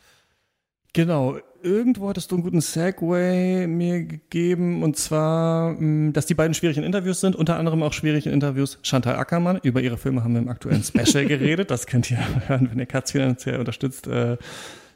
Genau, 0.97 1.37
irgendwo 1.63 2.09
hattest 2.09 2.31
du 2.31 2.37
einen 2.37 2.43
guten 2.43 2.63
Segway 2.63 3.67
mir 3.67 4.05
gegeben 4.05 4.83
und 4.83 4.97
zwar, 4.97 5.73
mh, 5.73 6.13
dass 6.13 6.25
die 6.25 6.33
beiden 6.33 6.55
schwierig 6.55 6.79
in 6.79 6.85
Interviews 6.85 7.21
sind, 7.21 7.37
unter 7.37 7.59
anderem 7.59 7.83
auch 7.83 7.93
schwierig 7.93 8.25
in 8.25 8.33
Interviews 8.33 8.79
Chantal 8.81 9.17
Ackermann. 9.17 9.61
Über 9.63 9.83
ihre 9.83 9.99
Filme 9.99 10.25
haben 10.25 10.33
wir 10.33 10.41
im 10.41 10.49
aktuellen 10.49 10.83
Special 10.83 11.27
geredet, 11.29 11.71
das 11.71 11.87
könnt 11.87 12.11
ihr 12.11 12.17
hören, 12.49 12.71
wenn 12.71 12.79
ihr 12.79 12.87
Katz 12.87 13.13
finanziell 13.13 13.59
unterstützt. 13.59 14.07
Äh, 14.07 14.39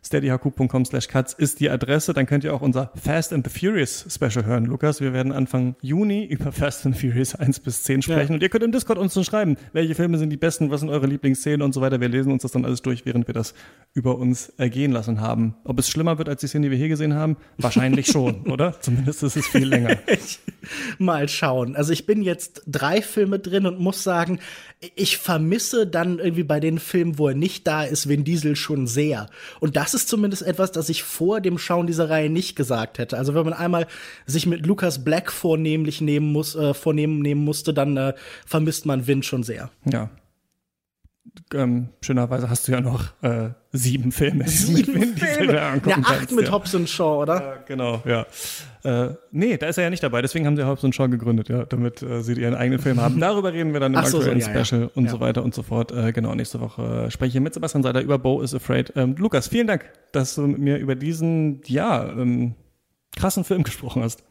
steadyhq.com 0.04 0.84
slash 0.84 1.08
cuts 1.08 1.32
ist 1.34 1.60
die 1.60 1.70
Adresse. 1.70 2.12
Dann 2.12 2.26
könnt 2.26 2.44
ihr 2.44 2.54
auch 2.54 2.60
unser 2.60 2.92
Fast 2.94 3.32
and 3.32 3.46
the 3.46 3.58
Furious 3.58 4.06
Special 4.08 4.44
hören, 4.44 4.64
Lukas. 4.64 5.00
Wir 5.00 5.12
werden 5.12 5.32
Anfang 5.32 5.76
Juni 5.82 6.24
über 6.24 6.52
Fast 6.52 6.86
and 6.86 6.96
Furious 6.96 7.34
1 7.34 7.60
bis 7.60 7.82
10 7.84 8.02
sprechen. 8.02 8.32
Ja. 8.32 8.34
Und 8.34 8.42
ihr 8.42 8.48
könnt 8.48 8.64
im 8.64 8.72
Discord 8.72 8.98
uns 8.98 9.14
dann 9.14 9.24
schreiben, 9.24 9.56
welche 9.72 9.94
Filme 9.94 10.18
sind 10.18 10.30
die 10.30 10.36
besten, 10.36 10.70
was 10.70 10.80
sind 10.80 10.90
eure 10.90 11.06
Lieblingsszenen 11.06 11.62
und 11.62 11.72
so 11.72 11.80
weiter. 11.80 12.00
Wir 12.00 12.08
lesen 12.08 12.32
uns 12.32 12.42
das 12.42 12.52
dann 12.52 12.64
alles 12.64 12.82
durch, 12.82 13.06
während 13.06 13.26
wir 13.26 13.34
das 13.34 13.54
über 13.92 14.18
uns 14.18 14.50
ergehen 14.56 14.92
lassen 14.92 15.20
haben. 15.20 15.54
Ob 15.64 15.78
es 15.78 15.88
schlimmer 15.88 16.18
wird 16.18 16.28
als 16.28 16.40
die 16.40 16.46
Szenen, 16.46 16.64
die 16.64 16.70
wir 16.70 16.78
hier 16.78 16.88
gesehen 16.88 17.14
haben? 17.14 17.36
Wahrscheinlich 17.58 18.06
schon, 18.10 18.46
oder? 18.50 18.80
Zumindest 18.80 19.22
ist 19.22 19.36
es 19.36 19.46
viel 19.46 19.66
länger. 19.66 19.98
Mal 20.98 21.28
schauen. 21.28 21.76
Also 21.76 21.92
ich 21.92 22.06
bin 22.06 22.22
jetzt 22.22 22.62
drei 22.66 23.02
Filme 23.02 23.38
drin 23.38 23.66
und 23.66 23.80
muss 23.80 24.02
sagen, 24.02 24.38
ich 24.94 25.18
vermisse 25.18 25.86
dann 25.86 26.18
irgendwie 26.18 26.42
bei 26.42 26.58
den 26.58 26.78
Filmen, 26.78 27.18
wo 27.18 27.28
er 27.28 27.34
nicht 27.34 27.66
da 27.66 27.84
ist, 27.84 28.08
Vin 28.08 28.24
Diesel 28.24 28.56
schon 28.56 28.86
sehr. 28.86 29.28
Und 29.60 29.76
das 29.76 29.89
ist 29.94 30.08
zumindest 30.08 30.42
etwas, 30.42 30.72
das 30.72 30.88
ich 30.88 31.02
vor 31.02 31.40
dem 31.40 31.58
Schauen 31.58 31.86
dieser 31.86 32.10
Reihe 32.10 32.30
nicht 32.30 32.56
gesagt 32.56 32.98
hätte. 32.98 33.16
Also 33.16 33.34
wenn 33.34 33.44
man 33.44 33.52
einmal 33.52 33.86
sich 34.26 34.46
mit 34.46 34.66
Lucas 34.66 35.04
Black 35.04 35.32
vornehmlich 35.32 36.00
nehmen 36.00 36.32
muss, 36.32 36.54
äh, 36.54 36.74
vornehmen 36.74 37.20
nehmen 37.20 37.44
musste, 37.44 37.74
dann 37.74 37.96
äh, 37.96 38.14
vermisst 38.46 38.86
man 38.86 39.06
Vin 39.06 39.22
schon 39.22 39.42
sehr. 39.42 39.70
Ja. 39.84 40.10
Ähm, 41.52 41.88
schönerweise 42.02 42.48
hast 42.48 42.68
du 42.68 42.72
ja 42.72 42.80
noch 42.80 43.04
äh, 43.22 43.50
sieben 43.72 44.12
Filme. 44.12 44.44
die 44.44 44.82
du 44.82 44.92
mit 44.92 45.18
Filme. 45.18 45.52
da 45.52 45.72
angucken 45.72 46.02
Ja, 46.02 46.08
acht 46.08 46.18
kannst, 46.18 46.36
mit 46.36 46.46
ja. 46.46 46.52
Hobbs 46.52 46.74
und 46.74 46.88
Shaw, 46.88 47.22
oder? 47.22 47.34
Ja, 47.34 47.56
genau, 47.66 48.02
ja. 48.04 48.26
Äh, 48.82 49.14
nee, 49.30 49.56
da 49.56 49.66
ist 49.66 49.78
er 49.78 49.84
ja 49.84 49.90
nicht 49.90 50.02
dabei, 50.02 50.22
deswegen 50.22 50.46
haben 50.46 50.56
sie 50.56 50.66
Hobbs 50.66 50.84
und 50.84 50.94
Shaw 50.94 51.08
gegründet, 51.08 51.48
ja, 51.48 51.64
damit 51.66 52.02
äh, 52.02 52.22
sie 52.22 52.34
ihren 52.34 52.54
eigenen 52.54 52.80
Film 52.80 53.00
haben. 53.00 53.20
Darüber 53.20 53.52
reden 53.52 53.72
wir 53.72 53.80
dann 53.80 53.92
im 53.94 53.98
Ach 53.98 54.06
so, 54.06 54.12
so, 54.12 54.30
aktuellen 54.30 54.40
ja, 54.40 54.52
ja. 54.54 54.64
Special 54.64 54.90
und 54.94 55.10
so 55.10 55.20
weiter 55.20 55.42
und 55.42 55.54
so 55.54 55.62
fort. 55.62 55.92
Äh, 55.92 56.12
genau, 56.12 56.34
nächste 56.34 56.60
Woche 56.60 57.06
äh, 57.06 57.10
spreche 57.10 57.38
ich 57.38 57.42
mit 57.44 57.54
Sebastian 57.54 57.82
Seiler 57.82 58.00
über 58.00 58.18
Bo 58.18 58.40
is 58.42 58.54
Afraid. 58.54 58.92
Ähm, 58.96 59.16
Lukas, 59.18 59.48
vielen 59.48 59.66
Dank, 59.66 59.84
dass 60.12 60.34
du 60.34 60.42
mit 60.42 60.58
mir 60.58 60.78
über 60.78 60.94
diesen, 60.94 61.60
ja, 61.66 62.08
ähm, 62.08 62.54
krassen 63.16 63.44
Film 63.44 63.62
gesprochen 63.62 64.02
hast. 64.02 64.22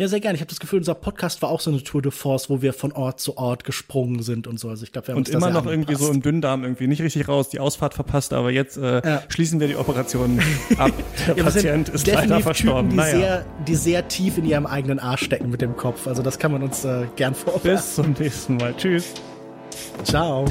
Ja, 0.00 0.08
sehr 0.08 0.18
gerne. 0.20 0.36
Ich 0.36 0.40
habe 0.40 0.48
das 0.48 0.60
Gefühl, 0.60 0.78
unser 0.78 0.94
Podcast 0.94 1.42
war 1.42 1.50
auch 1.50 1.60
so 1.60 1.70
eine 1.70 1.82
Tour 1.82 2.00
de 2.00 2.10
Force, 2.10 2.48
wo 2.48 2.62
wir 2.62 2.72
von 2.72 2.90
Ort 2.92 3.20
zu 3.20 3.36
Ort 3.36 3.64
gesprungen 3.64 4.22
sind 4.22 4.46
und 4.46 4.58
so. 4.58 4.70
Also 4.70 4.82
ich 4.84 4.92
glaube, 4.92 5.08
wir 5.08 5.12
haben 5.12 5.18
Und 5.18 5.28
uns 5.28 5.36
immer 5.36 5.50
noch 5.50 5.66
irgendwie 5.66 5.94
so 5.94 6.06
angepasst. 6.06 6.14
im 6.16 6.22
Dünndarm 6.22 6.62
irgendwie 6.62 6.86
nicht 6.86 7.02
richtig 7.02 7.28
raus, 7.28 7.50
die 7.50 7.60
Ausfahrt 7.60 7.92
verpasst, 7.92 8.32
aber 8.32 8.50
jetzt 8.50 8.78
äh, 8.78 9.02
Ja. 9.06 9.22
schließen 9.28 9.60
wir 9.60 9.68
die 9.68 9.76
Operation 9.76 10.40
ab. 10.78 10.90
Der 11.28 11.36
Ja, 11.36 11.44
Patient 11.44 11.90
ist 11.90 12.06
leider 12.06 12.40
verstorben. 12.40 12.90
Typen, 12.90 12.90
die, 12.92 12.96
naja, 12.96 13.18
sehr, 13.18 13.46
die 13.68 13.74
sehr 13.74 14.08
tief 14.08 14.38
in 14.38 14.46
ihrem 14.46 14.64
eigenen 14.64 14.98
Arsch 15.00 15.22
stecken 15.22 15.50
mit 15.50 15.60
dem 15.60 15.76
Kopf. 15.76 16.06
Also 16.06 16.22
das 16.22 16.38
kann 16.38 16.52
man 16.52 16.62
uns 16.62 16.82
äh, 16.86 17.04
gern 17.16 17.34
vorwerfen. 17.34 17.70
bis 17.70 17.94
zum 17.94 18.12
nächsten 18.18 18.56
Mal. 18.56 18.74
Tschüss. 18.78 19.12
Ciao. 20.04 20.46